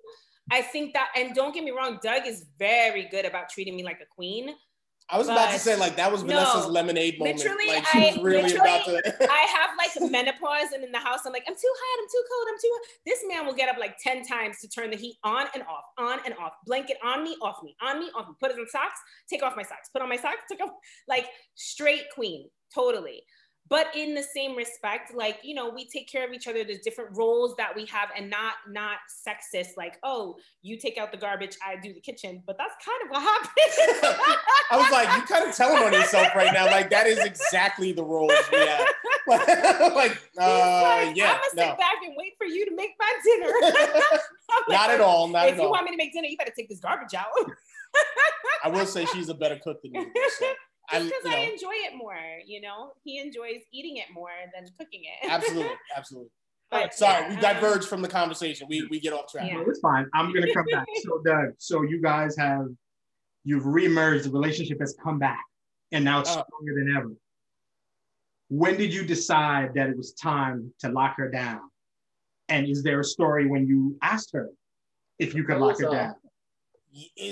I 0.51 0.61
think 0.61 0.93
that, 0.93 1.09
and 1.15 1.33
don't 1.33 1.53
get 1.53 1.63
me 1.63 1.71
wrong, 1.71 1.99
Doug 2.03 2.27
is 2.27 2.45
very 2.59 3.07
good 3.09 3.25
about 3.25 3.49
treating 3.49 3.75
me 3.75 3.83
like 3.83 3.99
a 4.01 4.05
queen. 4.13 4.49
I 5.09 5.19
was 5.19 5.27
but 5.27 5.33
about 5.33 5.51
to 5.51 5.59
say 5.59 5.75
like 5.77 5.97
that 5.97 6.11
was 6.11 6.23
Vanessa's 6.23 6.65
no, 6.65 6.71
lemonade 6.71 7.19
moment. 7.19 7.37
Literally, 7.37 7.67
like 7.67 7.85
she 7.87 7.99
was 7.99 8.17
really 8.17 8.55
about 8.55 8.85
to. 8.85 9.01
I 9.31 9.45
have 9.53 9.69
like 9.77 10.11
menopause, 10.11 10.71
and 10.73 10.83
in 10.83 10.91
the 10.91 10.99
house, 10.99 11.19
I'm 11.25 11.33
like, 11.33 11.43
I'm 11.47 11.53
too 11.53 11.73
hot, 11.77 12.01
I'm 12.01 12.07
too 12.09 12.23
cold, 12.31 12.47
I'm 12.49 12.59
too. 12.59 12.71
Hot. 12.73 12.87
This 13.05 13.19
man 13.27 13.45
will 13.45 13.53
get 13.53 13.69
up 13.69 13.77
like 13.77 13.97
ten 14.01 14.25
times 14.25 14.59
to 14.61 14.67
turn 14.67 14.89
the 14.89 14.97
heat 14.97 15.17
on 15.23 15.45
and 15.53 15.63
off, 15.63 15.83
on 15.99 16.19
and 16.25 16.33
off. 16.35 16.53
Blanket 16.65 16.97
on 17.03 17.23
me, 17.23 17.37
off 17.41 17.61
me, 17.63 17.75
on 17.81 17.99
me, 17.99 18.09
off 18.15 18.27
me. 18.27 18.33
Put 18.39 18.51
it 18.51 18.57
on 18.57 18.67
socks, 18.67 18.99
take 19.29 19.43
off 19.43 19.55
my 19.55 19.63
socks. 19.63 19.89
Put 19.93 20.01
on 20.01 20.09
my 20.09 20.17
socks, 20.17 20.41
take 20.49 20.61
off. 20.61 20.71
Like 21.07 21.27
straight 21.53 22.05
queen, 22.15 22.49
totally 22.73 23.21
but 23.69 23.87
in 23.95 24.13
the 24.13 24.23
same 24.23 24.55
respect 24.55 25.13
like 25.13 25.39
you 25.43 25.53
know 25.53 25.69
we 25.69 25.85
take 25.85 26.09
care 26.09 26.25
of 26.25 26.33
each 26.33 26.47
other 26.47 26.63
there's 26.63 26.79
different 26.79 27.15
roles 27.15 27.55
that 27.55 27.75
we 27.75 27.85
have 27.85 28.09
and 28.15 28.29
not 28.29 28.53
not 28.69 28.97
sexist 29.27 29.69
like 29.77 29.97
oh 30.03 30.35
you 30.61 30.77
take 30.77 30.97
out 30.97 31.11
the 31.11 31.17
garbage 31.17 31.57
i 31.65 31.75
do 31.75 31.93
the 31.93 31.99
kitchen 31.99 32.41
but 32.45 32.57
that's 32.57 32.73
kind 32.83 33.01
of 33.03 33.09
what 33.09 33.21
happened. 33.21 33.49
I 34.71 34.77
was 34.77 34.91
like 34.91 35.07
you 35.15 35.25
kind 35.25 35.49
of 35.49 35.55
telling 35.55 35.83
on 35.83 35.93
yourself 35.93 36.27
right 36.35 36.53
now 36.53 36.65
like 36.65 36.89
that 36.89 37.07
is 37.07 37.19
exactly 37.19 37.91
the 37.91 38.03
roles 38.03 38.31
we 38.51 38.59
have. 38.59 38.87
Like, 39.27 39.41
uh, 40.39 40.81
like, 40.83 41.17
yeah 41.17 41.31
i'm 41.31 41.39
gonna 41.55 41.55
no. 41.55 41.63
sit 41.63 41.77
back 41.79 41.95
and 42.05 42.13
wait 42.15 42.33
for 42.37 42.45
you 42.45 42.63
to 42.65 42.75
make 42.75 42.91
my 42.99 43.11
dinner. 43.23 43.51
Like, 44.69 44.79
not 44.79 44.89
at 44.91 45.01
all 45.01 45.27
not 45.27 45.47
if 45.47 45.55
you 45.55 45.63
all. 45.63 45.71
want 45.71 45.85
me 45.85 45.91
to 45.91 45.97
make 45.97 46.13
dinner 46.13 46.27
you 46.27 46.37
better 46.37 46.53
take 46.55 46.69
this 46.69 46.79
garbage 46.79 47.15
out. 47.15 47.25
I 48.63 48.69
will 48.69 48.85
say 48.85 49.05
she's 49.05 49.29
a 49.29 49.33
better 49.33 49.59
cook 49.63 49.81
than 49.81 49.95
you 49.95 50.11
so 50.37 50.45
because 50.91 51.11
I, 51.25 51.35
I, 51.35 51.39
enjoy 51.51 51.73
it 51.73 51.95
more. 51.95 52.17
You 52.45 52.61
know, 52.61 52.91
he 53.03 53.19
enjoys 53.19 53.61
eating 53.71 53.97
it 53.97 54.05
more 54.13 54.29
than 54.53 54.65
cooking 54.79 55.01
it. 55.03 55.29
absolutely, 55.29 55.75
absolutely. 55.95 56.29
But, 56.71 56.93
Sorry, 56.93 57.23
yeah, 57.23 57.29
we 57.29 57.41
diverged 57.41 57.83
um, 57.83 57.89
from 57.89 58.01
the 58.01 58.07
conversation. 58.07 58.67
We 58.69 58.87
we 58.89 58.99
get 58.99 59.13
off 59.13 59.31
track. 59.31 59.47
Yeah. 59.47 59.57
No, 59.57 59.61
it's 59.67 59.79
fine. 59.79 60.07
I'm 60.13 60.33
gonna 60.33 60.51
come 60.53 60.65
back. 60.71 60.85
So 61.03 61.21
Doug, 61.23 61.53
so 61.57 61.83
you 61.83 62.01
guys 62.01 62.35
have 62.37 62.67
you've 63.43 63.63
reemerged. 63.63 64.23
The 64.23 64.31
relationship 64.31 64.79
has 64.79 64.95
come 65.01 65.19
back, 65.19 65.43
and 65.91 66.03
now 66.03 66.19
it's 66.19 66.29
oh. 66.29 66.43
stronger 66.43 66.73
than 66.75 66.95
ever. 66.97 67.11
When 68.49 68.77
did 68.77 68.93
you 68.93 69.05
decide 69.05 69.73
that 69.75 69.89
it 69.89 69.97
was 69.97 70.13
time 70.13 70.73
to 70.79 70.89
lock 70.89 71.15
her 71.17 71.29
down? 71.29 71.61
And 72.49 72.67
is 72.67 72.83
there 72.83 72.99
a 72.99 73.03
story 73.03 73.47
when 73.47 73.67
you 73.67 73.97
asked 74.01 74.31
her 74.33 74.49
if 75.17 75.33
you 75.33 75.43
could 75.43 75.57
lock 75.57 75.79
her 75.79 75.87
uh, 75.87 75.91
down? 75.91 76.15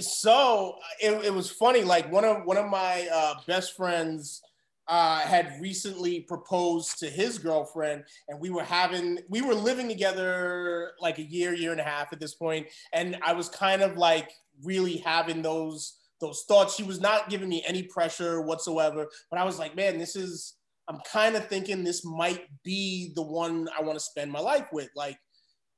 So 0.02 0.76
it, 1.02 1.26
it 1.26 1.34
was 1.34 1.50
funny. 1.50 1.84
Like 1.84 2.12
one 2.12 2.26
of 2.26 2.46
one 2.46 2.58
of 2.58 2.70
my 2.70 3.08
uh, 3.14 3.36
best 3.48 3.76
friends 3.76 4.42
uh, 4.88 5.20
had 5.20 5.54
recently 5.62 6.22
proposed 6.22 7.00
to 7.00 7.10
his 7.10 7.38
girlfriend, 7.38 8.04
and 8.28 8.40
we 8.40 8.50
were 8.50 8.64
having 8.64 9.20
we 9.30 9.42
were 9.42 9.54
living 9.54 9.88
together 9.88 10.92
like 11.00 11.18
a 11.18 11.24
year, 11.24 11.54
year 11.54 11.72
and 11.72 11.82
a 11.82 11.84
half 11.84 12.12
at 12.12 12.20
this 12.20 12.36
point, 12.36 12.68
and 12.92 13.18
I 13.24 13.34
was 13.34 13.50
kind 13.50 13.82
of 13.82 13.98
like 13.98 14.32
really 14.64 14.98
having 14.98 15.42
those 15.42 16.00
those 16.20 16.44
thoughts. 16.48 16.76
She 16.76 16.84
was 16.84 17.00
not 17.00 17.30
giving 17.30 17.50
me 17.50 17.64
any 17.66 17.84
pressure 17.84 18.42
whatsoever, 18.42 19.08
but 19.30 19.40
I 19.40 19.44
was 19.44 19.60
like, 19.60 19.76
man, 19.76 19.98
this 19.98 20.16
is. 20.16 20.56
I'm 20.90 21.00
kind 21.10 21.38
of 21.38 21.48
thinking 21.48 21.82
this 21.82 22.04
might 22.04 22.42
be 22.66 23.14
the 23.16 23.22
one 23.22 23.70
I 23.80 23.82
want 23.82 23.96
to 23.96 24.04
spend 24.04 24.30
my 24.30 24.42
life 24.42 24.68
with. 24.74 24.90
Like, 24.98 25.18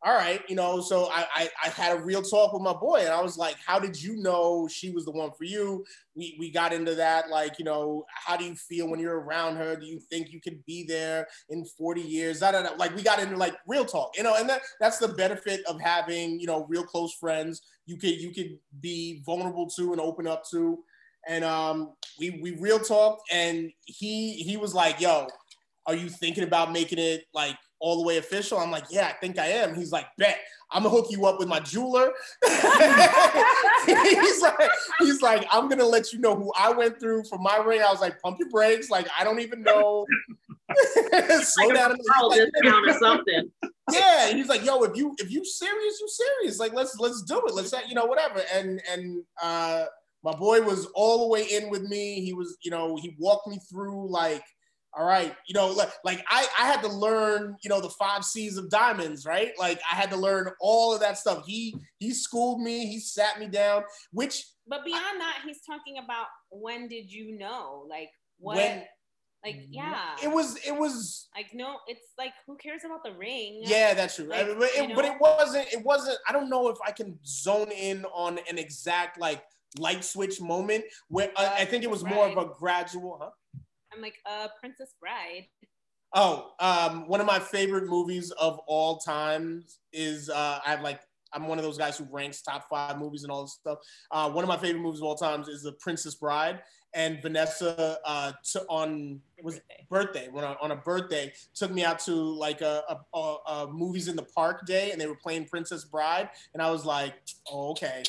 all 0.04 0.14
right, 0.14 0.42
you 0.48 0.56
know, 0.56 0.82
so 0.82 1.10
I, 1.12 1.26
I, 1.34 1.50
I 1.64 1.70
had 1.70 1.98
a 1.98 2.00
real 2.00 2.22
talk 2.22 2.54
with 2.54 2.62
my 2.62 2.74
boy, 2.74 3.00
and 3.00 3.10
I 3.10 3.22
was 3.22 3.38
like, 3.38 3.56
how 3.66 3.80
did 3.80 4.00
you 4.00 4.18
know 4.18 4.68
she 4.68 4.92
was 4.92 5.06
the 5.06 5.12
one 5.12 5.32
for 5.32 5.46
you? 5.46 5.84
We 6.16 6.36
we 6.40 6.52
got 6.52 6.74
into 6.74 6.94
that, 6.96 7.30
like, 7.30 7.58
you 7.58 7.66
know, 7.66 8.06
how 8.14 8.38
do 8.38 8.46
you 8.46 8.56
feel 8.56 8.88
when 8.88 9.00
you're 9.00 9.22
around 9.22 9.56
her? 9.56 9.76
Do 9.76 9.86
you 9.86 10.00
think 10.00 10.32
you 10.32 10.40
could 10.42 10.64
be 10.66 10.84
there 10.84 11.28
in 11.50 11.66
40 11.66 12.02
years? 12.02 12.44
I 12.44 12.52
don't 12.52 12.64
know. 12.64 12.76
Like, 12.78 12.96
we 12.96 13.02
got 13.02 13.20
into 13.20 13.36
like 13.36 13.56
real 13.68 13.86
talk, 13.86 14.12
you 14.16 14.24
know, 14.24 14.36
and 14.36 14.48
that 14.50 14.62
that's 14.80 15.00
the 15.00 15.08
benefit 15.08 15.62
of 15.66 15.82
having, 15.82 16.40
you 16.40 16.46
know, 16.46 16.66
real 16.70 16.84
close 16.84 17.14
friends. 17.16 17.62
You 17.86 17.98
could 17.98 18.22
you 18.22 18.32
could 18.32 18.60
be 18.82 19.24
vulnerable 19.26 19.68
to 19.78 19.92
and 19.92 20.02
open 20.02 20.28
up 20.28 20.44
to. 20.52 20.80
And 21.28 21.44
um, 21.44 21.94
we 22.20 22.40
we 22.42 22.52
real 22.60 22.78
talked, 22.78 23.24
and 23.32 23.72
he 23.86 24.34
he 24.34 24.58
was 24.58 24.76
like, 24.76 25.02
"Yo, 25.02 25.28
are 25.88 25.96
you 25.96 26.10
thinking 26.10 26.44
about 26.44 26.72
making 26.72 27.00
it 27.00 27.26
like 27.34 27.56
all 27.86 27.98
the 27.98 28.04
way 28.04 28.18
official? 28.18 28.58
I'm 28.58 28.72
like, 28.72 28.86
yeah, 28.90 29.06
I 29.08 29.14
think 29.14 29.38
I 29.38 29.46
am. 29.46 29.76
He's 29.76 29.92
like, 29.92 30.08
bet. 30.18 30.40
I'm 30.72 30.82
gonna 30.82 30.96
hook 30.96 31.06
you 31.12 31.28
up 31.28 31.38
with 31.38 31.48
my 31.48 31.60
jeweler. 31.60 32.12
he's 33.86 34.42
like, 34.42 34.70
he's 35.00 35.22
like, 35.22 35.46
I'm 35.52 35.70
gonna 35.70 35.86
let 35.86 36.12
you 36.12 36.18
know 36.18 36.36
who 36.36 36.52
I 36.58 36.72
went 36.72 37.00
through 37.00 37.26
for 37.26 37.38
my 37.38 37.58
ring. 37.58 37.82
I 37.82 37.92
was 37.92 38.02
like, 38.02 38.20
pump 38.22 38.40
your 38.40 38.50
brakes. 38.50 38.90
Like, 38.90 39.08
I 39.18 39.24
don't 39.24 39.40
even 39.40 39.62
know. 39.62 40.08
Slow 41.44 41.68
like 41.68 41.76
down. 41.76 41.96
Or 42.90 42.94
something. 42.98 43.52
Yeah, 43.92 44.32
he's 44.32 44.48
like, 44.48 44.66
yo, 44.66 44.82
if 44.82 44.98
you 44.98 45.14
if 45.20 45.30
you 45.32 45.46
serious, 45.46 46.00
you 46.02 46.08
serious. 46.08 46.60
Like, 46.60 46.74
let's 46.74 46.98
let's 47.00 47.22
do 47.22 47.38
it. 47.46 47.54
Let's 47.54 47.72
you 47.88 47.94
know 47.94 48.06
whatever. 48.06 48.42
And 48.52 48.82
and 48.92 49.22
uh, 49.44 49.86
my 50.24 50.34
boy 50.34 50.62
was 50.62 50.88
all 50.96 51.20
the 51.20 51.28
way 51.28 51.44
in 51.44 51.70
with 51.70 51.84
me. 51.84 52.22
He 52.22 52.34
was, 52.34 52.58
you 52.64 52.72
know, 52.72 52.96
he 52.96 53.16
walked 53.20 53.48
me 53.48 53.60
through 53.70 54.10
like 54.10 54.44
all 54.98 55.06
right 55.06 55.36
you 55.48 55.54
know 55.54 55.68
like, 55.68 55.92
like 56.04 56.24
I, 56.30 56.48
I 56.60 56.66
had 56.66 56.82
to 56.82 56.88
learn 56.88 57.56
you 57.64 57.70
know 57.70 57.82
the 57.82 57.90
five 57.90 58.24
c's 58.24 58.58
of 58.58 58.70
diamonds 58.70 59.26
right? 59.26 59.52
Like 59.60 59.80
i 59.92 59.96
had 59.96 60.10
to 60.12 60.18
learn 60.18 60.50
all 60.60 60.94
of 60.94 61.00
that 61.02 61.18
stuff. 61.18 61.44
He 61.46 61.76
he 62.00 62.14
schooled 62.14 62.62
me 62.62 62.88
he 62.88 63.00
sat 63.00 63.40
me 63.40 63.48
down 63.48 63.84
which 64.12 64.46
but 64.68 64.84
beyond 64.84 65.04
I, 65.04 65.20
that 65.20 65.42
he's 65.46 65.62
talking 65.62 65.98
about 66.04 66.28
when 66.50 66.88
did 66.88 67.12
you 67.12 67.38
know? 67.38 67.86
Like 67.90 68.10
what 68.40 68.58
when, 68.58 68.84
like 69.44 69.68
yeah. 69.70 70.16
it 70.24 70.32
was 70.32 70.58
it 70.66 70.76
was 70.76 71.28
like 71.36 71.48
no 71.54 71.78
it's 71.88 72.14
like 72.18 72.34
who 72.48 72.58
cares 72.58 72.82
about 72.84 73.04
the 73.04 73.14
ring? 73.14 73.62
Yeah 73.64 73.94
that's 73.94 74.16
true. 74.16 74.26
Like, 74.26 74.48
but, 74.58 74.70
it, 74.74 74.96
but 74.96 75.06
it 75.06 75.14
wasn't 75.20 75.68
it 75.72 75.84
wasn't 75.84 76.18
i 76.28 76.32
don't 76.32 76.50
know 76.50 76.70
if 76.70 76.78
i 76.86 76.92
can 76.92 77.20
zone 77.26 77.72
in 77.72 78.06
on 78.06 78.40
an 78.50 78.58
exact 78.58 79.20
like 79.20 79.44
light 79.78 80.04
switch 80.04 80.42
moment 80.42 80.84
where 81.10 81.30
uh, 81.36 81.54
i 81.58 81.66
think 81.66 81.84
it 81.84 81.90
was 81.90 82.04
more 82.04 82.28
of 82.28 82.38
a 82.38 82.46
gradual 82.58 83.20
huh 83.22 83.30
I'm 83.96 84.02
like, 84.02 84.20
uh, 84.26 84.48
Princess 84.60 84.94
Bride. 85.00 85.48
Oh, 86.14 86.52
um, 86.60 87.08
one 87.08 87.20
of 87.20 87.28
my 87.28 87.40
favorite 87.40 87.88
movies 87.88 88.32
of 88.32 88.60
all 88.68 88.98
times 88.98 89.80
is 89.92 90.30
uh, 90.30 90.60
I 90.66 90.72
have 90.72 90.82
like 90.82 91.02
I'm 91.34 91.48
one 91.48 91.58
of 91.58 91.66
those 91.66 91.78
guys 91.78 91.98
who 91.98 92.08
ranks 92.10 92.42
top 92.42 92.70
five 92.70 92.98
movies 92.98 93.24
and 93.24 93.32
all 93.32 93.44
this 93.44 93.54
stuff. 93.54 93.80
Uh, 94.12 94.30
one 94.30 94.44
of 94.44 94.48
my 94.48 94.58
favorite 94.58 94.82
movies 94.82 95.02
of 95.02 95.06
all 95.06 95.16
times 95.16 95.50
is 95.50 95.62
The 95.64 95.74
Princess 95.74 96.16
Bride, 96.16 96.62
and 96.94 97.22
Vanessa 97.22 97.98
uh, 98.06 98.32
to, 98.52 98.62
on 98.70 99.20
was 99.44 99.56
birthday, 99.56 99.86
birthday 99.90 100.28
when 100.32 100.46
I, 100.46 100.56
on 100.62 100.72
a 100.72 100.78
birthday 100.78 101.34
took 101.54 101.72
me 101.72 101.84
out 101.84 102.00
to 102.00 102.14
like 102.14 102.62
a, 102.62 102.84
a, 102.88 103.18
a, 103.18 103.38
a 103.48 103.68
movies 103.68 104.08
in 104.08 104.16
the 104.16 104.24
park 104.24 104.66
day, 104.66 104.92
and 104.92 105.02
they 105.02 105.08
were 105.08 105.18
playing 105.18 105.46
Princess 105.46 105.84
Bride, 105.84 106.30
and 106.54 106.64
I 106.64 106.72
was 106.72 106.86
like, 106.86 107.16
oh, 107.52 107.72
okay, 107.72 108.04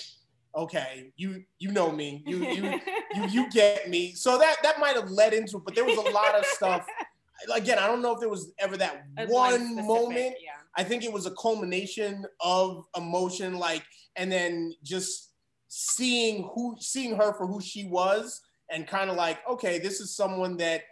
okay, 0.57 1.13
you 1.17 1.45
you 1.59 1.71
know 1.71 1.93
me, 1.93 2.23
you 2.27 2.39
you 2.45 2.81
you 3.15 3.25
you 3.29 3.51
get 3.51 3.89
me. 3.89 4.13
So 4.15 4.39
that 4.39 4.57
that 4.63 4.81
might 4.81 4.97
have 4.97 5.11
led 5.11 5.35
into 5.35 5.59
it, 5.59 5.65
but 5.65 5.75
there 5.75 5.85
was 5.85 5.99
a 5.99 6.11
lot 6.11 6.35
of 6.35 6.45
stuff. 6.47 6.87
Again, 7.55 7.79
I 7.79 7.87
don't 7.87 8.01
know 8.01 8.15
if 8.15 8.21
there 8.21 8.31
was 8.31 8.53
ever 8.59 8.79
that 8.79 9.05
one 9.29 9.77
moment. 9.87 10.37
Yeah. 10.43 10.53
I 10.75 10.85
think 10.85 11.05
it 11.05 11.13
was 11.13 11.27
a 11.27 11.33
culmination 11.33 12.25
of 12.41 12.85
emotion, 12.97 13.59
like, 13.59 13.83
and 14.17 14.33
then 14.33 14.73
just 14.83 15.33
seeing 15.69 16.49
who 16.55 16.77
seeing 16.81 17.15
her 17.17 17.35
for 17.35 17.47
who 17.47 17.61
she 17.61 17.85
was, 17.85 18.41
and 18.71 18.87
kind 18.87 19.11
of 19.11 19.17
like, 19.17 19.39
okay, 19.49 19.79
this 19.79 20.01
is 20.01 20.17
someone 20.17 20.57
that 20.59 20.83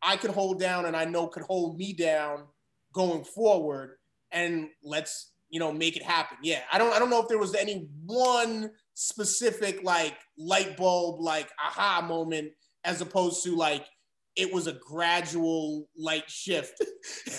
I 0.00 0.16
could 0.16 0.30
hold 0.30 0.58
down, 0.58 0.86
and 0.86 0.96
I 0.96 1.04
know 1.04 1.26
could 1.26 1.44
hold 1.44 1.76
me 1.76 1.92
down 1.92 2.44
going 2.92 3.24
forward, 3.24 3.98
and 4.30 4.68
let's 4.82 5.32
you 5.50 5.60
know 5.60 5.72
make 5.72 5.96
it 5.96 6.02
happen. 6.02 6.38
Yeah, 6.42 6.62
I 6.72 6.78
don't 6.78 6.92
I 6.92 6.98
don't 6.98 7.10
know 7.10 7.20
if 7.20 7.28
there 7.28 7.38
was 7.38 7.54
any 7.54 7.86
one 8.06 8.70
specific 8.94 9.82
like 9.82 10.16
light 10.38 10.76
bulb 10.76 11.20
like 11.20 11.50
aha 11.64 12.04
moment 12.06 12.50
as 12.84 13.00
opposed 13.00 13.42
to 13.44 13.56
like 13.56 13.86
it 14.34 14.52
was 14.52 14.66
a 14.66 14.72
gradual 14.72 15.86
light 15.96 16.28
shift. 16.28 16.82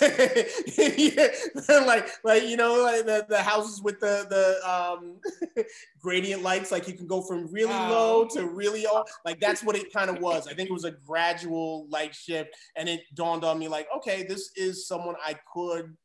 like, 1.68 2.08
like 2.22 2.44
you 2.44 2.56
know, 2.56 2.82
like 2.82 3.04
the, 3.04 3.26
the 3.28 3.42
houses 3.42 3.82
with 3.82 3.98
the 3.98 4.26
the 4.30 4.70
um, 4.70 5.18
gradient 6.00 6.42
lights, 6.42 6.70
like 6.70 6.86
you 6.86 6.94
can 6.94 7.06
go 7.06 7.20
from 7.20 7.50
really 7.52 7.72
low 7.72 8.26
to 8.26 8.46
really 8.46 8.84
low. 8.84 9.04
Like 9.24 9.40
that's 9.40 9.64
what 9.64 9.76
it 9.76 9.92
kind 9.92 10.08
of 10.08 10.20
was. 10.20 10.46
I 10.46 10.54
think 10.54 10.70
it 10.70 10.72
was 10.72 10.84
a 10.84 10.92
gradual 10.92 11.88
light 11.88 12.14
shift, 12.14 12.54
and 12.76 12.88
it 12.88 13.00
dawned 13.14 13.44
on 13.44 13.58
me 13.58 13.66
like, 13.66 13.88
okay, 13.96 14.22
this 14.22 14.50
is 14.54 14.86
someone 14.86 15.16
I 15.24 15.36
could 15.52 15.96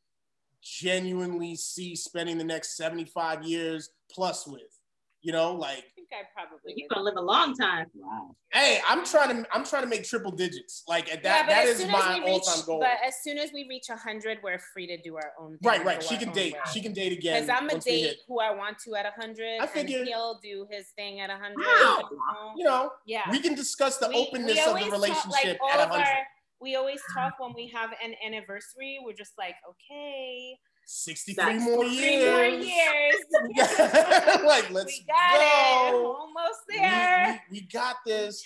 genuinely 0.63 1.55
see 1.55 1.95
spending 1.95 2.37
the 2.37 2.43
next 2.43 2.75
75 2.75 3.43
years 3.43 3.91
plus 4.11 4.47
with. 4.47 4.78
You 5.21 5.33
know, 5.33 5.53
like 5.53 5.77
I 5.79 5.81
think 5.95 6.07
I 6.13 6.23
probably 6.33 6.73
You're 6.77 6.87
gonna 6.89 7.03
live 7.03 7.15
a 7.17 7.21
long 7.21 7.53
time. 7.53 7.87
Wow. 7.93 8.35
hey, 8.53 8.79
I'm 8.87 9.03
trying 9.05 9.43
to 9.43 9.47
I'm 9.53 9.65
trying 9.65 9.83
to 9.83 9.89
make 9.89 10.05
triple 10.05 10.31
digits. 10.31 10.83
Like 10.87 11.11
at 11.11 11.23
that 11.23 11.47
yeah, 11.49 11.55
but 11.65 11.69
as 11.69 11.77
soon 11.77 11.91
my 11.91 11.99
as 11.99 12.05
we 12.19 12.25
reach, 12.25 12.29
all-time 12.47 12.65
goal. 12.65 12.79
but 12.79 12.97
as 13.05 13.15
soon 13.21 13.37
as 13.37 13.51
we 13.51 13.67
reach 13.67 13.87
hundred, 13.89 14.37
we're 14.41 14.59
free 14.73 14.87
to 14.87 14.97
do 15.01 15.15
our 15.17 15.33
own 15.39 15.57
thing. 15.57 15.69
Right, 15.69 15.83
right. 15.85 16.01
She 16.01 16.15
can 16.17 16.31
date. 16.31 16.53
way. 16.53 16.59
She 16.73 16.81
can 16.81 16.93
date 16.93 17.11
again. 17.11 17.43
Because 17.43 17.49
I'm 17.61 17.67
gonna 17.67 17.81
date 17.81 18.15
who 18.29 18.39
I 18.39 18.51
want 18.55 18.79
to 18.85 18.95
at 18.95 19.05
hundred, 19.13 19.59
I 19.59 19.63
and 19.63 19.69
figure- 19.69 20.05
he'll 20.05 20.39
do 20.41 20.65
his 20.71 20.87
thing 20.95 21.19
at 21.19 21.29
hundred. 21.29 21.57
Wow. 21.65 22.09
You 22.55 22.63
know, 22.63 22.91
Yeah. 23.05 23.29
we 23.29 23.39
can 23.39 23.55
discuss 23.55 23.97
the 23.97 24.07
We- 24.07 24.15
openness 24.15 24.53
we 24.55 24.59
of 24.61 24.67
always 24.69 24.83
the 24.85 24.89
talk, 24.91 24.99
relationship 25.01 25.31
like, 25.31 25.59
all 25.61 25.69
at 25.71 25.79
of 25.81 25.89
hundred. 25.89 26.05
our- 26.07 26.27
we 26.61 26.75
always 26.75 27.01
talk 27.13 27.39
when 27.39 27.53
we 27.53 27.67
have 27.67 27.91
an 28.03 28.15
anniversary. 28.25 28.99
We're 29.03 29.13
just 29.13 29.37
like, 29.37 29.55
okay, 29.69 30.57
Sixty-three 30.91 31.43
That's 31.53 31.63
more 31.63 31.85
years. 31.85 32.33
more 32.33 32.65
years. 32.65 33.15
Like, 34.43 34.71
let's 34.71 34.87
we 34.87 35.05
got 35.07 35.35
it. 35.35 35.91
go. 35.91 36.17
Almost 36.19 36.59
there. 36.67 37.41
We, 37.51 37.59
we 37.59 37.67
got 37.67 37.97
this. 38.07 38.43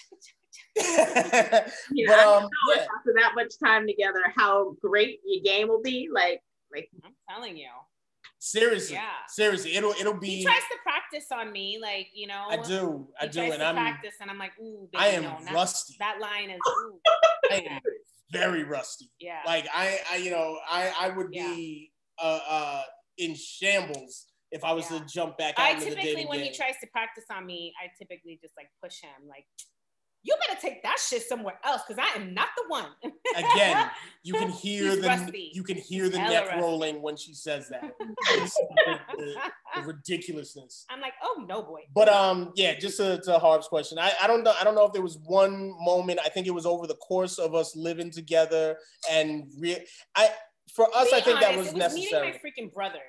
You 0.76 2.08
But, 2.08 2.20
um, 2.20 2.50
yeah. 2.76 2.82
after 2.98 3.14
that 3.16 3.32
much 3.34 3.54
time 3.64 3.88
together, 3.88 4.22
how 4.36 4.76
great 4.82 5.20
your 5.26 5.42
game 5.42 5.70
will 5.70 5.82
be. 5.82 6.10
Like, 6.12 6.42
like 6.74 6.90
I'm 7.06 7.14
telling 7.30 7.56
you. 7.56 7.70
Seriously, 8.40 8.96
Yeah. 8.96 9.08
seriously, 9.30 9.76
it'll 9.78 9.92
it'll 9.94 10.20
be. 10.20 10.28
He 10.40 10.44
tries 10.44 10.58
to 10.70 10.78
practice 10.84 11.28
on 11.32 11.50
me, 11.54 11.80
like 11.82 12.08
you 12.14 12.28
know. 12.28 12.48
I 12.50 12.58
do, 12.58 13.08
I 13.22 13.28
do, 13.28 13.40
and 13.40 13.64
I'm 13.64 13.76
practice, 13.76 14.16
and 14.20 14.30
I'm 14.30 14.38
like, 14.38 14.52
ooh, 14.60 14.90
baby, 14.92 15.02
I 15.02 15.08
am 15.12 15.24
no, 15.24 15.38
rusty. 15.54 15.96
That 16.00 16.20
line 16.20 16.50
is, 16.50 16.60
ooh, 16.68 17.00
I 17.50 17.56
am 17.70 17.80
very 18.34 18.66
rusty. 18.66 19.10
yeah. 19.22 19.40
Like 19.46 19.66
I, 19.74 19.98
I, 20.12 20.16
you 20.18 20.32
know, 20.32 20.60
I, 20.70 20.92
I 21.00 21.10
would 21.16 21.32
be 21.32 21.93
uh, 22.22 22.40
uh, 22.48 22.82
in 23.18 23.36
shambles 23.36 24.26
if 24.52 24.64
I 24.64 24.74
was 24.74 24.90
Yeah. 24.92 25.00
to 25.00 25.06
jump 25.06 25.38
back 25.38 25.56
out 25.58 25.66
I 25.66 25.80
typically, 25.80 26.26
when 26.26 26.40
game. 26.40 26.52
he 26.52 26.56
tries 26.56 26.76
to 26.82 26.88
practice 26.92 27.26
on 27.32 27.46
me, 27.46 27.74
I 27.82 27.88
typically 27.98 28.38
just 28.42 28.54
like 28.58 28.68
push 28.84 29.02
him, 29.02 29.28
like, 29.28 29.46
you 30.26 30.34
better 30.48 30.58
take 30.62 30.82
that 30.84 30.98
shit 31.00 31.22
somewhere 31.24 31.60
else 31.66 31.82
because 31.86 32.02
I 32.02 32.18
am 32.18 32.34
not 32.34 32.48
the 32.56 32.64
one. 32.70 32.86
Again, 33.36 33.90
you 34.24 34.34
can 34.34 34.48
hear 34.50 34.96
the 34.96 35.06
rusty. 35.10 35.52
you 35.54 35.64
can 35.64 35.76
hear 35.76 36.08
the 36.08 36.18
Hella 36.18 36.34
neck 36.34 36.46
rusty. 36.46 36.62
rolling 36.62 37.02
when 37.02 37.18
she 37.18 37.34
says 37.34 37.68
that. 37.70 37.84
The, 38.00 39.00
the- 39.18 39.34
the 39.76 39.82
ridiculousness. 39.86 40.86
I'm 40.90 41.02
like, 41.02 41.14
oh 41.24 41.44
no, 41.48 41.62
boy. 41.64 41.82
But 41.94 42.08
um, 42.10 42.52
yeah, 42.56 42.78
just 42.80 42.98
to, 42.98 43.20
to 43.26 43.40
Harv's 43.40 43.68
question, 43.68 43.98
I, 44.00 44.12
I 44.22 44.28
don't 44.28 44.44
know 44.44 44.54
I 44.60 44.64
don't 44.64 44.76
know 44.76 44.86
if 44.86 44.94
there 44.94 45.02
was 45.02 45.18
one 45.26 45.74
moment. 45.80 46.20
I 46.24 46.30
think 46.30 46.48
it 46.48 46.52
was 46.54 46.66
over 46.66 46.88
the 46.88 46.96
course 46.96 47.38
of 47.38 47.54
us 47.56 47.76
living 47.76 48.12
together 48.12 48.78
and 49.12 49.52
re- 49.58 49.86
I 50.16 50.30
for 50.74 50.88
us, 50.96 51.14
I 51.14 51.22
think 51.22 51.40
that 51.40 51.56
was 51.58 51.68
it 51.68 51.74
was 51.74 51.80
necessary. 51.80 52.28
meeting 52.28 52.42
my 52.44 52.64
freaking 52.66 52.74
brothers. 52.74 53.02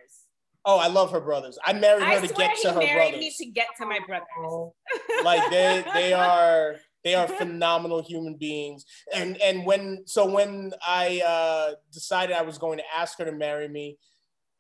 Oh, 0.67 0.79
I 0.79 0.87
love 0.87 1.11
her 1.13 1.21
brothers. 1.21 1.59
I 1.65 1.75
married 1.75 2.05
her 2.05 2.09
I 2.09 2.27
to 2.27 2.35
get 2.35 2.57
to 2.63 2.73
her 2.73 2.79
married 2.79 3.13
brothers. 3.13 3.21
me 3.21 3.35
to 3.39 3.47
get 3.51 3.67
to 3.79 3.87
my 3.87 4.01
brothers. 4.07 4.73
like 5.25 5.51
they 5.51 5.85
they 5.93 6.13
are 6.15 6.77
they 7.05 7.15
are 7.15 7.29
phenomenal 7.29 8.03
human 8.03 8.35
beings 8.35 8.85
and 9.15 9.41
and 9.43 9.65
when 9.65 10.03
so 10.07 10.27
when 10.27 10.73
i 10.87 11.21
uh 11.21 11.75
decided 11.93 12.35
i 12.35 12.43
was 12.43 12.59
going 12.59 12.79
to 12.79 12.85
ask 12.97 13.19
her 13.19 13.25
to 13.25 13.33
marry 13.33 13.69
me 13.69 13.99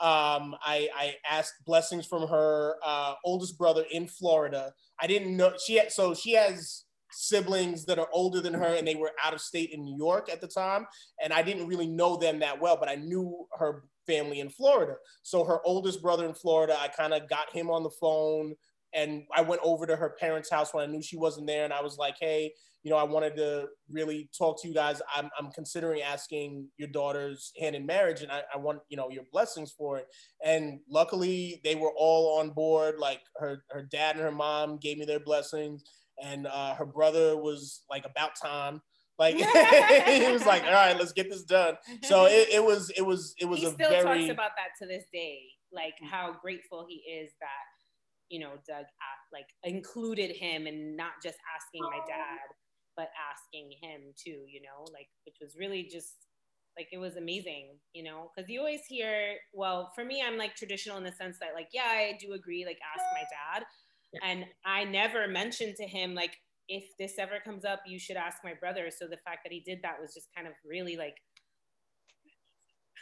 um 0.01 0.55
i 0.63 0.89
i 0.95 1.15
asked 1.29 1.55
blessings 1.65 2.07
from 2.07 2.29
her 2.29 2.77
uh 2.85 3.15
oldest 3.25 3.57
brother 3.59 3.85
in 3.91 4.07
florida 4.07 4.73
i 5.01 5.07
didn't 5.07 5.37
know 5.37 5.53
she 5.65 5.77
had 5.77 5.91
so 5.91 6.15
she 6.15 6.33
has 6.33 6.84
siblings 7.15 7.85
that 7.85 7.99
are 7.99 8.09
older 8.13 8.41
than 8.41 8.55
her 8.55 8.75
and 8.75 8.87
they 8.87 8.95
were 8.95 9.13
out 9.23 9.35
of 9.35 9.41
state 9.41 9.71
in 9.71 9.85
new 9.85 9.97
york 9.97 10.29
at 10.31 10.41
the 10.41 10.49
time 10.49 10.87
and 11.23 11.33
i 11.33 11.43
didn't 11.43 11.67
really 11.67 11.87
know 11.87 12.17
them 12.17 12.39
that 12.39 12.61
well 12.61 12.77
but 12.77 12.89
i 12.89 12.95
knew 12.95 13.47
her 13.59 13.85
family 14.07 14.41
in 14.41 14.51
florida 14.51 14.95
so 15.23 15.45
her 15.45 15.61
oldest 15.65 16.03
brother 16.03 16.27
in 16.27 16.35
florida 16.35 16.77
i 16.81 16.89
kind 16.89 17.15
of 17.15 17.29
got 17.29 17.51
him 17.53 17.71
on 17.71 17.83
the 17.83 17.91
phone 17.91 18.55
and 18.95 19.25
I 19.35 19.43
went 19.43 19.61
over 19.65 19.87
to 19.87 19.97
her 19.97 20.11
parents' 20.11 20.51
house 20.51 20.73
when 20.73 20.89
I 20.89 20.91
knew 20.91 21.03
she 21.03 21.17
wasn't 21.17 21.49
there, 21.49 21.65
and 21.65 21.73
I 21.73 21.83
was 21.83 21.99
like, 21.99 22.17
"Hey, 22.21 22.53
you 22.85 22.91
know, 22.91 22.97
I 22.97 23.03
wanted 23.03 23.37
to 23.37 23.67
really 23.91 24.31
talk 24.37 24.61
to 24.63 24.69
you 24.69 24.75
guys. 24.75 25.03
I'm, 25.15 25.31
I'm 25.39 25.51
considering 25.51 26.03
asking 26.03 26.69
your 26.79 26.89
daughter's 26.89 27.53
hand 27.61 27.75
in 27.75 27.85
marriage, 27.85 28.23
and 28.23 28.31
I, 28.31 28.43
I 28.55 28.59
want, 28.59 28.81
you 28.89 28.97
know, 28.97 29.11
your 29.11 29.25
blessings 29.33 29.73
for 29.73 29.99
it." 29.99 30.07
And 30.45 30.81
luckily, 30.89 31.61
they 31.65 31.75
were 31.75 31.93
all 31.97 32.39
on 32.39 32.51
board. 32.51 32.99
Like 32.99 33.21
her, 33.39 33.65
her 33.71 33.83
dad 33.83 34.15
and 34.15 34.25
her 34.25 34.33
mom 34.33 34.79
gave 34.79 34.99
me 34.99 35.05
their 35.05 35.21
blessings, 35.21 35.83
and 36.23 36.47
uh, 36.47 36.75
her 36.75 36.87
brother 36.87 37.37
was 37.37 37.83
like, 37.91 38.05
"About 38.05 38.33
time." 38.41 38.81
Like 39.19 39.35
he 39.37 40.33
was 40.33 40.47
like, 40.47 40.65
"All 40.65 40.73
right, 40.73 40.97
let's 40.99 41.13
get 41.13 41.31
this 41.31 41.45
done." 41.45 41.77
So 42.03 42.25
it, 42.27 42.49
it 42.53 42.65
was, 42.65 42.91
it 42.97 43.03
was, 43.03 43.35
it 43.41 43.47
was 43.47 43.61
he 43.61 43.67
a 43.67 43.71
still 43.71 43.91
very 43.91 44.21
talks 44.21 44.33
about 44.33 44.51
that 44.57 44.71
to 44.83 44.87
this 44.87 45.05
day, 45.13 45.41
like 45.73 45.95
how 46.11 46.37
grateful 46.41 46.87
he 46.89 46.97
is 47.11 47.31
that 47.41 47.49
you 48.29 48.41
know 48.41 48.53
Doug 48.67 48.85
asked, 48.85 49.33
like 49.33 49.47
included 49.63 50.35
him 50.35 50.67
and 50.67 50.97
not 50.97 51.13
just 51.23 51.39
asking 51.55 51.83
my 51.83 52.01
dad, 52.07 52.41
but 52.97 53.09
asking 53.33 53.71
him 53.83 54.13
too. 54.17 54.45
You 54.49 54.63
know, 54.63 54.85
like 54.93 55.09
which 55.27 55.37
was 55.41 55.57
really 55.59 55.85
just 55.85 56.15
like 56.77 56.89
it 56.93 56.99
was 56.99 57.17
amazing. 57.17 57.79
You 57.93 58.03
know, 58.03 58.31
because 58.35 58.51
you 58.51 58.59
always 58.59 58.85
hear, 58.89 59.37
well, 59.53 59.93
for 59.95 60.05
me, 60.05 60.25
I'm 60.27 60.39
like 60.39 60.57
traditional 60.57 60.99
in 60.99 61.05
the 61.05 61.13
sense 61.13 61.39
that 61.39 61.51
like 61.55 61.69
yeah, 61.73 61.87
I 61.87 62.19
do 62.21 62.33
agree, 62.33 62.65
like 62.67 62.79
ask 62.95 63.05
my 63.13 63.23
dad, 63.23 63.65
and 64.23 64.45
I 64.65 64.85
never 64.85 65.29
mentioned 65.29 65.77
to 65.77 65.87
him 65.87 66.15
like 66.15 66.37
if 66.69 66.85
this 66.99 67.15
ever 67.19 67.41
comes 67.45 67.65
up, 67.65 67.81
you 67.87 67.99
should 67.99 68.17
ask 68.17 68.39
my 68.43 68.55
brother. 68.59 68.91
So 68.91 69.07
the 69.07 69.19
fact 69.19 69.41
that 69.45 69.53
he 69.53 69.61
did 69.61 69.81
that 69.83 70.01
was 70.01 70.15
just 70.15 70.29
kind 70.35 70.47
of 70.47 70.55
really 70.65 70.97
like. 70.97 71.17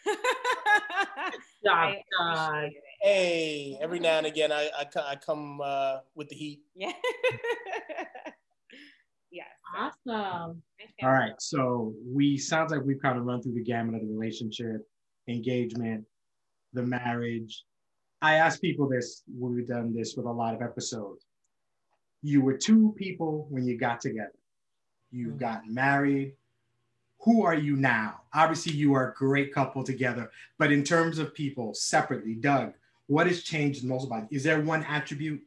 Job 1.65 1.77
I 1.77 2.03
done. 2.19 2.33
appreciated 2.33 2.77
it. 2.77 2.83
hey, 3.03 3.79
every 3.81 4.01
now 4.01 4.19
and 4.19 4.27
again, 4.27 4.51
I, 4.51 4.69
I, 4.77 4.87
I 4.97 5.17
come 5.17 5.61
uh, 5.63 5.99
with 6.15 6.29
the 6.29 6.35
heat. 6.35 6.61
Yeah. 6.75 6.91
yes. 9.31 9.47
Awesome. 9.77 10.63
All 11.03 11.13
right. 11.13 11.35
So 11.39 11.95
we 12.05 12.37
sounds 12.37 12.73
like 12.73 12.83
we've 12.85 13.01
kind 13.01 13.19
of 13.19 13.25
run 13.25 13.43
through 13.43 13.55
the 13.55 13.63
gamut 13.63 13.95
of 13.95 14.01
the 14.01 14.13
relationship, 14.13 14.89
engagement, 15.29 16.05
the 16.73 16.83
marriage. 16.83 17.63
I 18.23 18.37
ask 18.37 18.61
people 18.61 18.89
this 18.89 19.25
when 19.27 19.55
we've 19.55 19.67
done 19.67 19.93
this 19.93 20.15
with 20.17 20.27
a 20.27 20.31
lot 20.31 20.55
of 20.55 20.63
episodes. 20.63 21.27
You 22.23 22.41
were 22.41 22.57
two 22.57 22.95
people 22.97 23.49
when 23.51 23.67
you 23.67 23.77
got 23.77 24.01
together. 24.01 24.39
You 25.11 25.33
Mhm. 25.33 25.39
got 25.39 25.69
married. 25.69 26.37
Who 27.23 27.43
are 27.45 27.55
you 27.55 27.77
now? 27.77 28.23
Obviously, 28.33 28.73
you 28.75 28.95
are 28.95 29.11
a 29.11 29.15
great 29.15 29.53
couple 29.53 29.83
together. 29.83 30.31
But 30.57 30.71
in 30.73 30.85
terms 30.85 31.19
of 31.19 31.35
people 31.35 31.75
separately, 31.75 32.35
Doug, 32.35 32.75
what 33.07 33.27
has 33.27 33.43
changed 33.43 33.85
most 33.85 34.07
about 34.07 34.31
you? 34.31 34.37
Is 34.37 34.45
there 34.45 34.61
one 34.61 34.85
attribute 34.85 35.45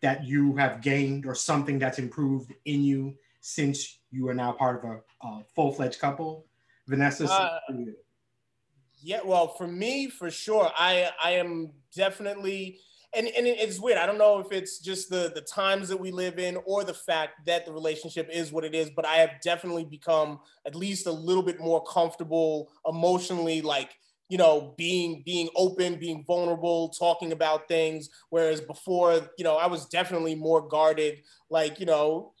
that 0.00 0.24
you 0.24 0.54
have 0.56 0.82
gained 0.82 1.24
or 1.26 1.34
something 1.34 1.78
that's 1.78 1.98
improved 1.98 2.54
in 2.66 2.82
you 2.82 3.16
since 3.40 4.00
you 4.10 4.28
are 4.28 4.34
now 4.34 4.52
part 4.52 4.84
of 4.84 4.90
a, 4.90 5.26
a 5.26 5.44
full-fledged 5.54 5.98
couple 5.98 6.46
vanessa 6.86 7.24
Uh, 7.24 7.58
Yeah, 9.02 9.20
well, 9.24 9.48
for 9.48 9.66
me, 9.66 10.08
for 10.08 10.30
sure, 10.30 10.70
I 10.76 11.10
I 11.22 11.32
am 11.32 11.72
definitely, 11.94 12.78
and 13.14 13.26
and 13.26 13.46
it's 13.46 13.80
weird. 13.80 13.98
I 13.98 14.06
don't 14.06 14.18
know 14.18 14.38
if 14.38 14.52
it's 14.52 14.78
just 14.78 15.10
the 15.10 15.32
the 15.34 15.40
times 15.40 15.88
that 15.88 15.96
we 15.98 16.12
live 16.12 16.38
in 16.38 16.56
or 16.66 16.84
the 16.84 16.94
fact 16.94 17.46
that 17.46 17.66
the 17.66 17.72
relationship 17.72 18.28
is 18.32 18.52
what 18.52 18.64
it 18.64 18.74
is, 18.74 18.90
but 18.94 19.04
I 19.04 19.16
have 19.16 19.40
definitely 19.42 19.84
become 19.84 20.38
at 20.66 20.76
least 20.76 21.06
a 21.06 21.12
little 21.12 21.42
bit 21.42 21.58
more 21.58 21.82
comfortable 21.82 22.70
emotionally, 22.86 23.60
like 23.60 23.90
you 24.28 24.38
know, 24.38 24.74
being 24.78 25.22
being 25.26 25.48
open, 25.56 25.98
being 25.98 26.24
vulnerable, 26.24 26.90
talking 26.90 27.32
about 27.32 27.66
things. 27.68 28.08
Whereas 28.30 28.60
before, 28.60 29.14
you 29.36 29.42
know, 29.44 29.56
I 29.56 29.66
was 29.66 29.86
definitely 29.86 30.36
more 30.36 30.66
guarded, 30.66 31.18
like 31.50 31.80
you 31.80 31.86
know. 31.86 32.32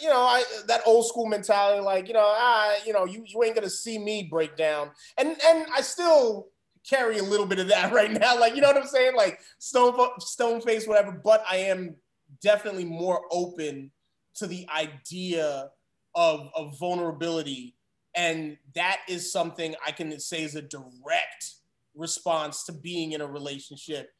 You 0.00 0.08
know, 0.08 0.20
I 0.20 0.44
that 0.66 0.82
old 0.86 1.06
school 1.06 1.26
mentality, 1.26 1.82
like 1.82 2.08
you 2.08 2.14
know, 2.14 2.24
ah, 2.24 2.74
you 2.86 2.92
know, 2.92 3.04
you, 3.04 3.24
you 3.26 3.42
ain't 3.42 3.54
gonna 3.54 3.70
see 3.70 3.98
me 3.98 4.28
break 4.30 4.56
down, 4.56 4.90
and 5.18 5.36
and 5.44 5.66
I 5.74 5.80
still 5.80 6.48
carry 6.88 7.18
a 7.18 7.22
little 7.22 7.46
bit 7.46 7.58
of 7.58 7.68
that 7.68 7.92
right 7.94 8.10
now, 8.10 8.38
like 8.38 8.54
you 8.54 8.60
know 8.60 8.68
what 8.68 8.76
I'm 8.76 8.86
saying, 8.86 9.14
like 9.16 9.40
stone 9.58 9.96
stone 10.18 10.60
face, 10.60 10.86
whatever. 10.86 11.12
But 11.12 11.44
I 11.50 11.56
am 11.56 11.96
definitely 12.42 12.84
more 12.84 13.22
open 13.30 13.90
to 14.36 14.46
the 14.46 14.66
idea 14.74 15.70
of 16.14 16.48
of 16.54 16.78
vulnerability, 16.78 17.76
and 18.14 18.56
that 18.74 19.00
is 19.08 19.32
something 19.32 19.74
I 19.86 19.92
can 19.92 20.18
say 20.20 20.42
is 20.42 20.54
a 20.54 20.62
direct 20.62 21.54
response 21.94 22.64
to 22.64 22.72
being 22.72 23.12
in 23.12 23.20
a 23.20 23.26
relationship, 23.26 24.10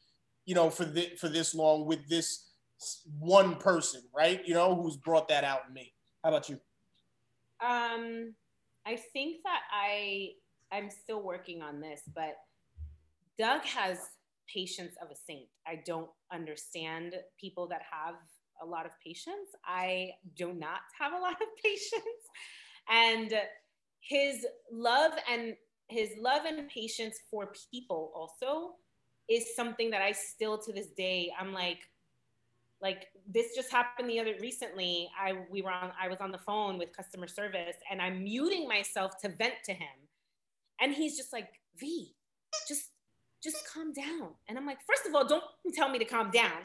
you 0.45 0.55
know, 0.55 0.69
for 0.69 0.85
the, 0.85 1.11
for 1.19 1.29
this 1.29 1.55
long 1.55 1.85
with 1.85 2.07
this 2.09 2.52
one 3.19 3.55
person, 3.55 4.01
right? 4.15 4.41
You 4.45 4.53
know, 4.53 4.75
who's 4.75 4.97
brought 4.97 5.27
that 5.29 5.43
out 5.43 5.61
in 5.67 5.73
me. 5.73 5.93
How 6.23 6.29
about 6.29 6.49
you? 6.49 6.59
Um, 7.65 8.33
I 8.85 8.97
think 9.13 9.37
that 9.43 9.61
I 9.71 10.31
I'm 10.71 10.89
still 10.89 11.21
working 11.21 11.61
on 11.61 11.79
this, 11.79 12.01
but 12.15 12.35
Doug 13.37 13.61
has 13.61 13.99
patience 14.51 14.95
of 15.01 15.09
a 15.11 15.15
saint. 15.15 15.47
I 15.67 15.81
don't 15.85 16.09
understand 16.31 17.15
people 17.39 17.67
that 17.67 17.81
have 17.89 18.15
a 18.61 18.65
lot 18.65 18.85
of 18.85 18.91
patience. 19.03 19.49
I 19.65 20.11
do 20.35 20.53
not 20.53 20.81
have 20.99 21.13
a 21.13 21.19
lot 21.19 21.33
of 21.33 21.47
patience. 21.63 22.23
And 22.89 23.33
his 23.99 24.45
love 24.71 25.13
and 25.31 25.53
his 25.87 26.09
love 26.19 26.41
and 26.45 26.67
patience 26.69 27.19
for 27.29 27.53
people 27.71 28.11
also 28.15 28.75
is 29.29 29.55
something 29.55 29.89
that 29.91 30.01
I 30.01 30.11
still 30.11 30.57
to 30.57 30.73
this 30.73 30.89
day 30.97 31.31
I'm 31.39 31.53
like 31.53 31.79
like 32.83 33.07
this 33.27 33.55
just 33.55 33.71
happened 33.71 34.09
the 34.09 34.19
other 34.19 34.35
recently 34.41 35.09
I 35.19 35.33
we 35.49 35.61
were 35.63 35.71
on 35.71 35.91
I 35.99 36.09
was 36.09 36.19
on 36.19 36.31
the 36.31 36.37
phone 36.37 36.77
with 36.77 36.95
customer 36.95 37.27
service 37.27 37.77
and 37.89 38.01
I'm 38.01 38.23
muting 38.23 38.67
myself 38.67 39.13
to 39.21 39.29
vent 39.29 39.55
to 39.65 39.73
him 39.73 39.97
and 40.81 40.93
he's 40.93 41.17
just 41.17 41.33
like 41.33 41.47
V 41.79 42.13
just 42.67 42.91
just 43.41 43.57
calm 43.73 43.93
down 43.93 44.31
and 44.47 44.57
I'm 44.57 44.65
like 44.65 44.79
first 44.85 45.07
of 45.07 45.15
all 45.15 45.25
don't 45.25 45.43
tell 45.73 45.89
me 45.89 45.97
to 45.97 46.05
calm 46.05 46.29
down 46.29 46.61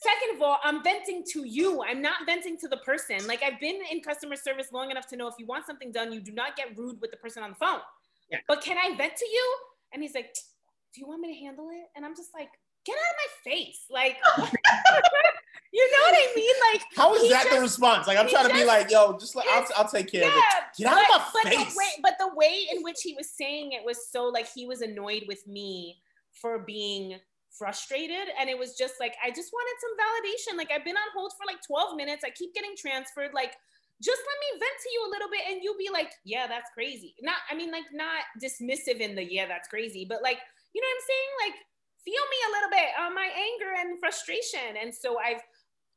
Second 0.00 0.36
of 0.36 0.42
all, 0.42 0.58
I'm 0.62 0.84
venting 0.84 1.24
to 1.32 1.44
you. 1.44 1.82
I'm 1.82 2.00
not 2.00 2.18
venting 2.24 2.56
to 2.58 2.68
the 2.68 2.76
person. 2.76 3.26
Like 3.26 3.42
I've 3.42 3.58
been 3.58 3.80
in 3.90 4.00
customer 4.00 4.36
service 4.36 4.68
long 4.72 4.92
enough 4.92 5.08
to 5.08 5.16
know 5.16 5.26
if 5.26 5.34
you 5.40 5.46
want 5.46 5.66
something 5.66 5.90
done, 5.90 6.12
you 6.12 6.20
do 6.20 6.30
not 6.30 6.54
get 6.54 6.78
rude 6.78 7.00
with 7.00 7.10
the 7.10 7.16
person 7.16 7.42
on 7.42 7.50
the 7.50 7.56
phone. 7.56 7.80
Yeah. 8.30 8.38
But 8.46 8.60
can 8.62 8.78
I 8.78 8.96
vent 8.96 9.16
to 9.16 9.26
you? 9.26 9.56
And 9.92 10.00
he's 10.00 10.14
like, 10.14 10.32
Do 10.94 11.00
you 11.00 11.08
want 11.08 11.20
me 11.20 11.34
to 11.34 11.44
handle 11.44 11.68
it? 11.72 11.88
And 11.96 12.04
I'm 12.04 12.14
just 12.14 12.30
like, 12.32 12.50
Get 12.84 12.96
out 12.96 13.00
of 13.00 13.16
my 13.18 13.50
face. 13.52 13.84
Like, 13.90 14.16
you 15.72 15.90
know 15.90 16.02
what 16.02 16.14
I 16.14 16.32
mean? 16.34 16.54
Like, 16.72 16.82
how 16.96 17.14
is 17.14 17.28
that 17.30 17.44
just, 17.44 17.54
the 17.54 17.60
response? 17.60 18.06
Like, 18.06 18.18
I'm 18.18 18.28
trying 18.28 18.48
to 18.48 18.54
be 18.54 18.64
like, 18.64 18.90
Yo, 18.90 19.16
just 19.18 19.36
like, 19.36 19.46
I'll, 19.50 19.66
I'll 19.76 19.88
take 19.88 20.10
care 20.10 20.22
yeah, 20.22 20.28
of 20.28 20.34
it. 20.34 20.78
Get 20.78 20.86
out 20.86 20.94
but, 21.08 21.20
of 21.20 21.26
my 21.34 21.40
but 21.44 21.52
face. 21.52 21.72
The 21.74 21.78
way, 21.78 21.90
but 22.02 22.14
the 22.18 22.34
way 22.34 22.66
in 22.72 22.82
which 22.82 23.02
he 23.02 23.14
was 23.14 23.30
saying 23.30 23.72
it 23.72 23.84
was 23.84 24.08
so 24.10 24.24
like 24.24 24.48
he 24.54 24.66
was 24.66 24.80
annoyed 24.80 25.24
with 25.26 25.46
me 25.46 25.98
for 26.32 26.60
being 26.60 27.18
frustrated 27.50 28.28
and 28.38 28.48
it 28.48 28.56
was 28.56 28.76
just 28.76 28.94
like 29.00 29.16
i 29.24 29.30
just 29.30 29.50
wanted 29.52 29.76
some 29.80 29.94
validation 29.98 30.56
like 30.56 30.70
i've 30.70 30.84
been 30.84 30.96
on 30.96 31.10
hold 31.14 31.32
for 31.32 31.44
like 31.46 31.58
12 31.66 31.96
minutes 31.96 32.22
i 32.24 32.30
keep 32.30 32.54
getting 32.54 32.74
transferred 32.76 33.32
like 33.34 33.56
just 34.00 34.22
let 34.22 34.38
me 34.38 34.60
vent 34.60 34.78
to 34.78 34.88
you 34.92 35.00
a 35.06 35.10
little 35.10 35.28
bit 35.30 35.40
and 35.50 35.60
you'll 35.62 35.78
be 35.78 35.90
like 35.92 36.12
yeah 36.24 36.46
that's 36.46 36.70
crazy 36.72 37.14
not 37.22 37.36
i 37.50 37.54
mean 37.54 37.72
like 37.72 37.88
not 37.92 38.22
dismissive 38.40 39.00
in 39.00 39.16
the 39.16 39.24
yeah 39.24 39.46
that's 39.46 39.66
crazy 39.66 40.06
but 40.08 40.22
like 40.22 40.38
you 40.74 40.80
know 40.80 40.86
what 40.86 40.94
i'm 40.94 41.06
saying 41.08 41.30
like 41.50 41.56
feel 42.08 42.24
me 42.30 42.38
a 42.48 42.52
little 42.52 42.70
bit 42.70 42.88
on 43.00 43.14
my 43.14 43.28
anger 43.36 43.74
and 43.78 43.98
frustration 44.00 44.76
and 44.80 44.94
so 44.94 45.18
i've 45.18 45.42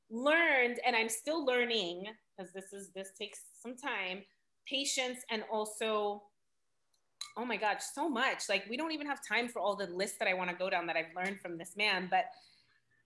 learned 0.09 0.79
and 0.85 0.95
i'm 0.95 1.09
still 1.09 1.45
learning 1.45 2.05
because 2.35 2.51
this 2.53 2.73
is 2.73 2.89
this 2.93 3.11
takes 3.17 3.39
some 3.61 3.75
time 3.75 4.21
patience 4.67 5.19
and 5.29 5.43
also 5.51 6.21
oh 7.37 7.45
my 7.45 7.57
God, 7.57 7.77
so 7.81 8.09
much. 8.09 8.49
Like 8.49 8.65
we 8.69 8.77
don't 8.77 8.91
even 8.91 9.07
have 9.07 9.19
time 9.25 9.47
for 9.47 9.59
all 9.59 9.75
the 9.75 9.87
lists 9.87 10.17
that 10.19 10.27
I 10.27 10.33
want 10.33 10.49
to 10.49 10.55
go 10.55 10.69
down 10.69 10.85
that 10.87 10.95
I've 10.95 11.15
learned 11.15 11.39
from 11.39 11.57
this 11.57 11.75
man. 11.77 12.07
But 12.09 12.25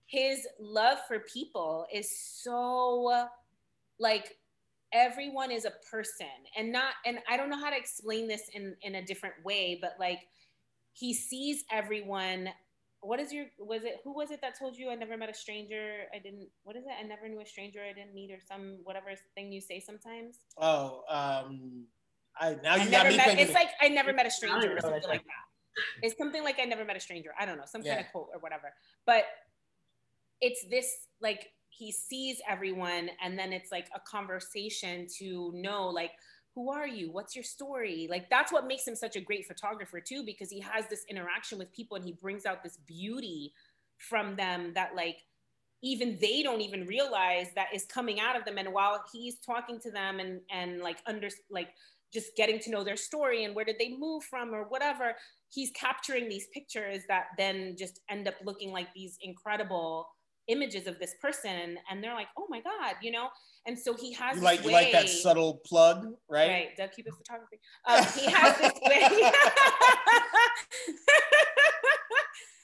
his 0.06 0.46
love 0.60 0.98
for 1.06 1.20
people 1.20 1.86
is 1.92 2.10
so 2.18 3.28
like 3.98 4.36
everyone 4.92 5.50
is 5.50 5.64
a 5.64 5.72
person 5.90 6.26
and 6.56 6.70
not 6.70 6.94
and 7.04 7.18
I 7.28 7.36
don't 7.36 7.50
know 7.50 7.58
how 7.58 7.70
to 7.70 7.76
explain 7.76 8.28
this 8.28 8.48
in 8.52 8.76
in 8.82 8.96
a 8.96 9.04
different 9.04 9.34
way, 9.44 9.78
but 9.80 9.96
like 9.98 10.20
he 10.92 11.12
sees 11.12 11.64
everyone 11.70 12.48
what 13.00 13.20
is 13.20 13.32
your 13.32 13.46
was 13.58 13.84
it 13.84 13.96
who 14.04 14.14
was 14.14 14.30
it 14.30 14.40
that 14.40 14.58
told 14.58 14.76
you 14.76 14.90
I 14.90 14.94
never 14.94 15.16
met 15.16 15.28
a 15.28 15.34
stranger 15.34 16.04
I 16.14 16.18
didn't 16.18 16.48
what 16.64 16.76
is 16.76 16.84
it 16.84 16.92
I 16.98 17.06
never 17.06 17.28
knew 17.28 17.40
a 17.40 17.46
stranger 17.46 17.80
I 17.82 17.92
didn't 17.92 18.14
meet 18.14 18.30
or 18.30 18.38
some 18.40 18.78
whatever 18.84 19.08
thing 19.34 19.52
you 19.52 19.60
say 19.60 19.80
sometimes 19.80 20.38
oh 20.58 21.02
um 21.08 21.86
I 22.38 22.56
now 22.62 22.76
you 22.76 22.82
I 22.82 22.90
got 22.90 23.08
me 23.08 23.16
met, 23.16 23.38
It's 23.38 23.52
like 23.52 23.68
I 23.80 23.88
never 23.88 24.12
met 24.12 24.26
a 24.26 24.30
stranger 24.30 24.76
or 24.76 24.80
something 24.80 25.08
like 25.08 25.24
that. 25.24 26.02
It's 26.02 26.16
something 26.16 26.42
like 26.42 26.58
I 26.60 26.64
never 26.64 26.84
met 26.84 26.96
a 26.96 27.00
stranger. 27.00 27.30
I 27.38 27.46
don't 27.46 27.58
know, 27.58 27.64
some 27.66 27.82
yeah. 27.82 27.94
kind 27.94 28.06
of 28.06 28.12
quote 28.12 28.28
or 28.32 28.40
whatever. 28.40 28.72
But 29.04 29.24
it's 30.40 30.64
this 30.70 30.90
like 31.20 31.48
he 31.68 31.92
sees 31.92 32.40
everyone 32.48 33.10
and 33.22 33.38
then 33.38 33.52
it's 33.52 33.70
like 33.70 33.88
a 33.94 34.00
conversation 34.00 35.06
to 35.18 35.52
know 35.54 35.88
like 35.88 36.12
who 36.56 36.72
are 36.72 36.88
you? 36.88 37.12
What's 37.12 37.36
your 37.36 37.44
story? 37.44 38.08
Like 38.10 38.28
that's 38.30 38.50
what 38.50 38.66
makes 38.66 38.88
him 38.88 38.96
such 38.96 39.14
a 39.14 39.20
great 39.20 39.46
photographer 39.46 40.00
too 40.00 40.24
because 40.24 40.50
he 40.50 40.58
has 40.60 40.86
this 40.88 41.04
interaction 41.08 41.58
with 41.58 41.72
people 41.72 41.96
and 41.96 42.04
he 42.04 42.12
brings 42.12 42.46
out 42.46 42.64
this 42.64 42.78
beauty 42.78 43.52
from 43.98 44.36
them 44.36 44.72
that 44.74 44.96
like 44.96 45.18
even 45.82 46.16
they 46.18 46.42
don't 46.42 46.62
even 46.62 46.86
realize 46.86 47.48
that 47.54 47.68
is 47.74 47.84
coming 47.84 48.20
out 48.20 48.36
of 48.36 48.46
them. 48.46 48.56
And 48.56 48.72
while 48.72 49.04
he's 49.12 49.36
talking 49.38 49.78
to 49.80 49.90
them 49.90 50.18
and 50.18 50.40
and 50.50 50.80
like 50.80 50.96
under 51.06 51.28
like 51.50 51.68
just 52.10 52.34
getting 52.36 52.58
to 52.60 52.70
know 52.70 52.82
their 52.82 52.96
story 52.96 53.44
and 53.44 53.54
where 53.54 53.64
did 53.64 53.76
they 53.78 53.94
move 53.94 54.24
from 54.24 54.54
or 54.54 54.62
whatever 54.64 55.14
he's 55.50 55.70
capturing 55.72 56.28
these 56.28 56.46
pictures 56.54 57.02
that 57.08 57.26
then 57.36 57.74
just 57.76 58.00
end 58.08 58.26
up 58.26 58.34
looking 58.44 58.72
like 58.72 58.86
these 58.94 59.18
incredible 59.22 60.08
images 60.48 60.86
of 60.86 60.98
this 60.98 61.14
person 61.20 61.78
and 61.90 62.02
they're 62.02 62.14
like 62.14 62.28
oh 62.36 62.46
my 62.48 62.60
god 62.60 62.94
you 63.02 63.10
know 63.10 63.28
and 63.66 63.78
so 63.78 63.94
he 63.94 64.12
has 64.12 64.36
you 64.36 64.42
like 64.42 64.60
way, 64.60 64.66
you 64.66 64.72
like 64.72 64.92
that 64.92 65.08
subtle 65.08 65.60
plug 65.66 66.06
right 66.28 66.48
right 66.48 66.76
doug 66.76 66.92
Cupid 66.92 67.14
photography 67.14 67.58
um, 67.86 68.04
he 68.14 68.30
has 68.30 68.56
this 68.58 68.72
way 68.86 69.00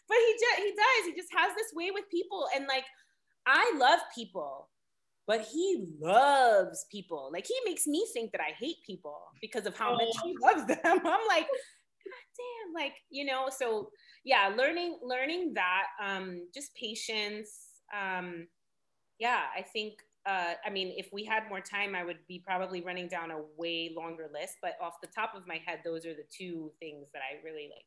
but 0.08 0.16
he 0.16 0.34
just 0.38 0.56
he 0.58 0.70
does 0.70 1.06
he 1.06 1.14
just 1.16 1.32
has 1.36 1.54
this 1.56 1.72
way 1.74 1.90
with 1.92 2.04
people 2.10 2.46
and 2.54 2.66
like 2.68 2.84
i 3.46 3.72
love 3.78 4.00
people 4.14 4.68
but 5.26 5.46
he 5.52 5.86
loves 6.00 6.86
people. 6.90 7.30
Like 7.32 7.46
he 7.46 7.54
makes 7.64 7.86
me 7.86 8.06
think 8.12 8.32
that 8.32 8.40
I 8.40 8.52
hate 8.58 8.76
people 8.84 9.18
because 9.40 9.66
of 9.66 9.76
how 9.76 9.92
oh. 9.92 9.96
much 9.96 10.14
he 10.24 10.36
loves 10.42 10.66
them. 10.66 10.78
I'm 10.84 11.00
like, 11.28 11.46
God 11.46 12.24
damn, 12.36 12.74
like, 12.74 12.94
you 13.10 13.24
know, 13.24 13.48
so 13.56 13.90
yeah, 14.24 14.52
learning, 14.56 14.98
learning 15.02 15.54
that, 15.54 15.84
um, 16.02 16.48
just 16.52 16.74
patience. 16.74 17.68
Um, 17.92 18.48
yeah, 19.18 19.42
I 19.56 19.62
think 19.62 20.02
uh, 20.24 20.54
I 20.64 20.70
mean, 20.70 20.92
if 20.96 21.08
we 21.12 21.24
had 21.24 21.48
more 21.48 21.60
time, 21.60 21.94
I 21.94 22.04
would 22.04 22.18
be 22.28 22.38
probably 22.38 22.80
running 22.80 23.08
down 23.08 23.30
a 23.30 23.40
way 23.56 23.92
longer 23.96 24.28
list. 24.32 24.56
But 24.62 24.76
off 24.80 25.00
the 25.00 25.08
top 25.08 25.34
of 25.34 25.46
my 25.46 25.60
head, 25.66 25.80
those 25.84 26.06
are 26.06 26.14
the 26.14 26.24
two 26.30 26.70
things 26.78 27.08
that 27.12 27.20
I 27.20 27.44
really 27.44 27.70
like. 27.74 27.84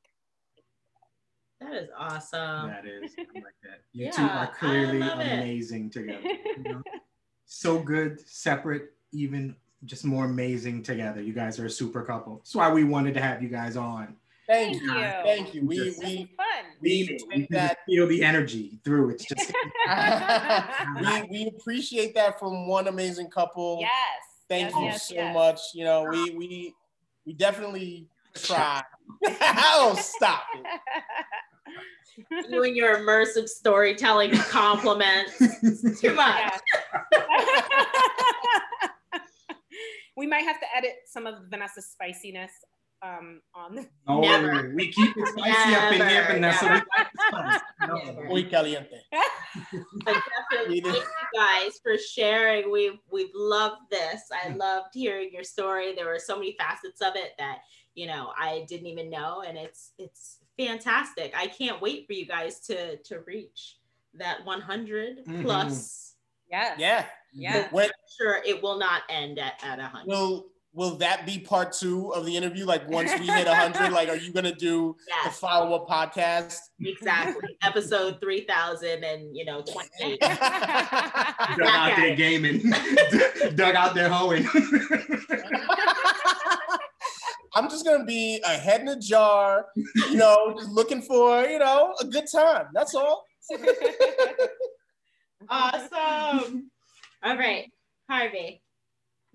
That 1.62 1.84
is 1.84 1.90
awesome. 1.98 2.70
That 2.70 2.86
is. 2.86 3.14
I 3.18 3.22
like 3.36 3.56
that. 3.64 3.82
You 3.94 4.06
yeah, 4.06 4.12
two 4.12 4.24
are 4.24 4.54
clearly 4.54 5.02
amazing 5.02 5.90
together. 5.90 6.22
You 6.58 6.64
know? 6.66 6.82
so 7.46 7.80
good 7.80 8.20
separate, 8.28 8.92
even 9.14 9.56
just 9.86 10.04
more 10.04 10.26
amazing 10.26 10.84
together. 10.84 11.22
You 11.22 11.34
guys 11.34 11.58
are 11.60 11.66
a 11.66 11.70
super 11.70 12.04
couple. 12.04 12.38
That's 12.38 12.56
why 12.56 12.70
we 12.72 12.84
wanted 12.84 13.14
to 13.14 13.22
have 13.22 13.42
you 13.42 13.50
guys 13.50 13.78
on. 13.78 14.18
Thank, 14.48 14.82
you. 14.82 14.94
Thank 15.24 15.54
you. 15.54 15.66
We 15.66 15.78
just, 15.78 16.04
we 16.04 16.30
we, 16.82 17.20
we 17.28 17.48
that, 17.50 17.80
feel 17.86 18.08
the 18.08 18.24
energy 18.24 18.80
through. 18.84 19.10
It's 19.10 19.26
just 19.26 19.52
we, 21.02 21.24
we 21.30 21.48
appreciate 21.48 22.14
that 22.16 22.40
from 22.40 22.68
one 22.68 22.88
amazing 22.88 23.30
couple. 23.30 23.80
Yes. 23.82 23.92
Thank 24.48 24.70
yes, 24.70 24.76
you 24.76 24.86
yes, 24.86 25.08
so 25.08 25.16
yes. 25.16 25.34
much. 25.34 25.60
You 25.74 25.86
know, 25.86 26.08
we 26.10 26.30
we 26.32 26.74
we 27.26 27.34
definitely 27.34 28.08
try. 28.36 28.84
oh, 29.42 29.98
stop 30.00 30.44
it 30.54 30.66
doing 32.50 32.76
your 32.76 32.98
immersive 32.98 33.48
storytelling 33.48 34.32
compliments. 34.32 35.38
Too 36.00 36.14
much. 36.14 36.54
we 40.16 40.28
might 40.28 40.44
have 40.44 40.60
to 40.60 40.66
edit 40.76 40.94
some 41.06 41.28
of 41.28 41.36
Vanessa's 41.50 41.88
spiciness 41.88 42.52
um, 43.02 43.42
on. 43.54 43.76
the. 43.76 43.88
No, 44.08 44.20
never. 44.22 44.74
we 44.76 44.92
keep 44.92 45.16
it 45.16 45.28
spicy 45.28 45.72
never, 45.72 45.86
up 45.86 45.94
in 45.94 46.10
here, 46.10 46.26
Vanessa. 46.28 46.86
Never. 47.88 48.22
We 48.24 48.28
Muy 48.28 48.50
caliente. 48.50 49.02
but 50.06 50.16
definitely, 50.52 50.82
thank 50.82 50.96
you 50.96 51.40
guys 51.40 51.80
for 51.84 51.98
sharing. 51.98 52.72
We've 52.72 53.00
we've 53.12 53.34
loved 53.36 53.82
this. 53.92 54.22
I 54.32 54.50
loved 54.50 54.90
hearing 54.94 55.30
your 55.32 55.44
story. 55.44 55.94
There 55.96 56.08
were 56.08 56.20
so 56.20 56.36
many 56.36 56.56
facets 56.58 57.02
of 57.02 57.16
it 57.16 57.32
that 57.38 57.60
you 57.94 58.08
know 58.08 58.32
I 58.38 58.66
didn't 58.68 58.88
even 58.88 59.10
know, 59.10 59.44
and 59.46 59.58
it's 59.58 59.92
it's 59.98 60.40
fantastic. 60.58 61.34
I 61.36 61.48
can't 61.48 61.82
wait 61.82 62.08
for 62.08 62.14
you 62.14 62.26
guys 62.26 62.60
to 62.62 62.98
to 62.98 63.20
reach 63.22 63.78
that 64.16 64.46
100 64.46 65.26
mm-hmm. 65.26 65.42
plus. 65.42 66.16
Yes. 66.50 66.80
Yeah. 66.80 67.06
Yeah. 67.34 67.68
When, 67.72 67.90
sure 68.18 68.42
it 68.46 68.62
will 68.62 68.78
not 68.78 69.02
end 69.10 69.40
at, 69.40 69.62
at 69.64 69.78
100. 69.78 70.08
Will 70.08 70.46
will 70.76 70.98
that 70.98 71.26
be 71.26 71.40
part 71.40 71.72
two 71.72 72.14
of 72.14 72.26
the 72.26 72.36
interview? 72.36 72.66
Like 72.66 72.88
once 72.90 73.12
we 73.18 73.26
hit 73.26 73.48
100, 73.48 73.92
like 73.94 74.10
are 74.10 74.18
you 74.18 74.32
gonna 74.32 74.54
do 74.54 74.96
yes. 75.08 75.26
the 75.26 75.32
follow 75.32 75.76
up 75.76 75.88
podcast? 75.88 76.58
Exactly. 76.80 77.58
Episode 77.64 78.20
3000 78.22 79.04
and 79.04 79.36
you 79.36 79.46
know 79.46 79.64
28. 79.64 80.20
Doug 80.20 80.32
out 80.32 81.96
there 81.96 82.16
gaming. 82.16 82.62
Doug 83.56 83.76
out 83.76 83.96
there 83.96 84.10
hoeing. 84.10 84.46
I'm 87.56 87.70
just 87.70 87.86
gonna 87.86 88.04
be 88.04 88.42
a 88.46 88.58
head 88.58 88.82
in 88.82 88.90
a 88.90 89.00
jar, 89.00 89.68
you 89.76 90.18
know, 90.18 90.54
just 90.58 90.70
looking 90.70 91.02
for, 91.02 91.42
you 91.44 91.58
know, 91.58 91.96
a 92.02 92.06
good 92.06 92.26
time. 92.30 92.66
That's 92.74 92.94
all. 92.94 93.24
awesome. 95.50 96.70
All 97.24 97.38
right, 97.38 97.72
Harvey. 98.10 98.62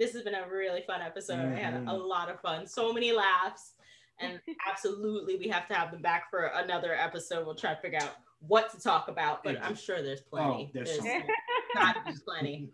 This 0.01 0.15
has 0.15 0.23
been 0.23 0.35
a 0.35 0.49
really 0.51 0.83
fun 0.87 1.03
episode. 1.03 1.53
I 1.53 1.59
had 1.59 1.75
a 1.75 1.77
mm-hmm. 1.77 1.89
lot 1.91 2.31
of 2.31 2.41
fun. 2.41 2.67
So 2.67 2.91
many 2.91 3.13
laughs. 3.13 3.75
And 4.19 4.41
absolutely, 4.69 5.37
we 5.37 5.47
have 5.49 5.69
to 5.69 5.75
have 5.75 5.93
them 5.93 6.01
back 6.01 6.31
for 6.31 6.51
another 6.55 6.95
episode. 6.95 7.45
We'll 7.45 7.55
try 7.55 7.75
to 7.75 7.81
figure 7.83 7.99
out 8.01 8.17
what 8.41 8.71
to 8.71 8.81
talk 8.81 9.09
about, 9.09 9.45
but 9.45 9.63
I'm 9.63 9.77
sure 9.77 10.03
there's 10.03 10.23
oh, 10.33 10.37
plenty. 10.37 10.65
Oh, 10.69 10.71
there's 10.73 10.89
there's 10.89 10.99
something. 11.01 11.27
gotta 11.75 12.15
plenty. 12.27 12.71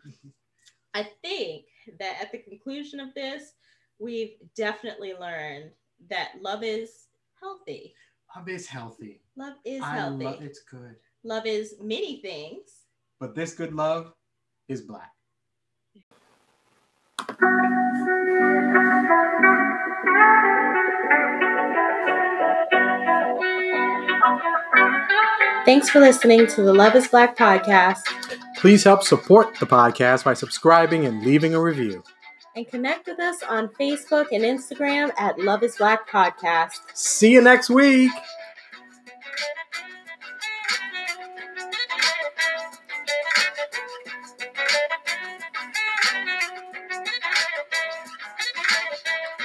I 0.95 1.09
think 1.21 1.65
that 1.99 2.19
at 2.21 2.31
the 2.31 2.39
conclusion 2.39 3.01
of 3.01 3.13
this, 3.15 3.55
we've 3.99 4.35
definitely 4.57 5.15
learned 5.19 5.73
that 6.09 6.31
love 6.41 6.63
is 6.63 7.09
healthy. 7.41 7.93
Love 8.37 8.49
is 8.49 8.69
healthy. 8.69 9.21
Love 9.37 9.55
is 9.65 9.83
I 9.83 9.97
healthy. 9.97 10.25
love 10.25 10.43
it's 10.43 10.61
good. 10.61 10.95
Love 11.25 11.45
is 11.45 11.75
many 11.83 12.21
things. 12.21 12.83
But 13.19 13.35
this 13.35 13.53
good 13.53 13.75
love 13.75 14.13
is 14.69 14.83
black. 14.83 15.11
Thanks 25.65 25.91
for 25.91 25.99
listening 26.01 26.47
to 26.49 26.63
the 26.63 26.73
Love 26.73 26.95
is 26.95 27.09
Black 27.09 27.37
podcast 27.37 28.03
Please 28.57 28.85
help 28.85 29.03
support 29.03 29.55
the 29.61 29.67
podcast 29.67 30.25
by 30.25 30.33
subscribing 30.35 31.05
and 31.05 31.23
leaving 31.23 31.55
a 31.55 31.61
review. 31.61 32.03
and 32.55 32.67
connect 32.69 33.07
with 33.07 33.21
us 33.21 33.43
on 33.43 33.69
Facebook 33.69 34.27
and 34.33 34.43
Instagram 34.43 35.11
at 35.19 35.39
Love 35.39 35.63
is 35.63 35.77
Black 35.77 36.09
Podcast. 36.09 36.81
See 36.95 37.33
you 37.33 37.43
next 37.43 37.69
week. 37.69 38.11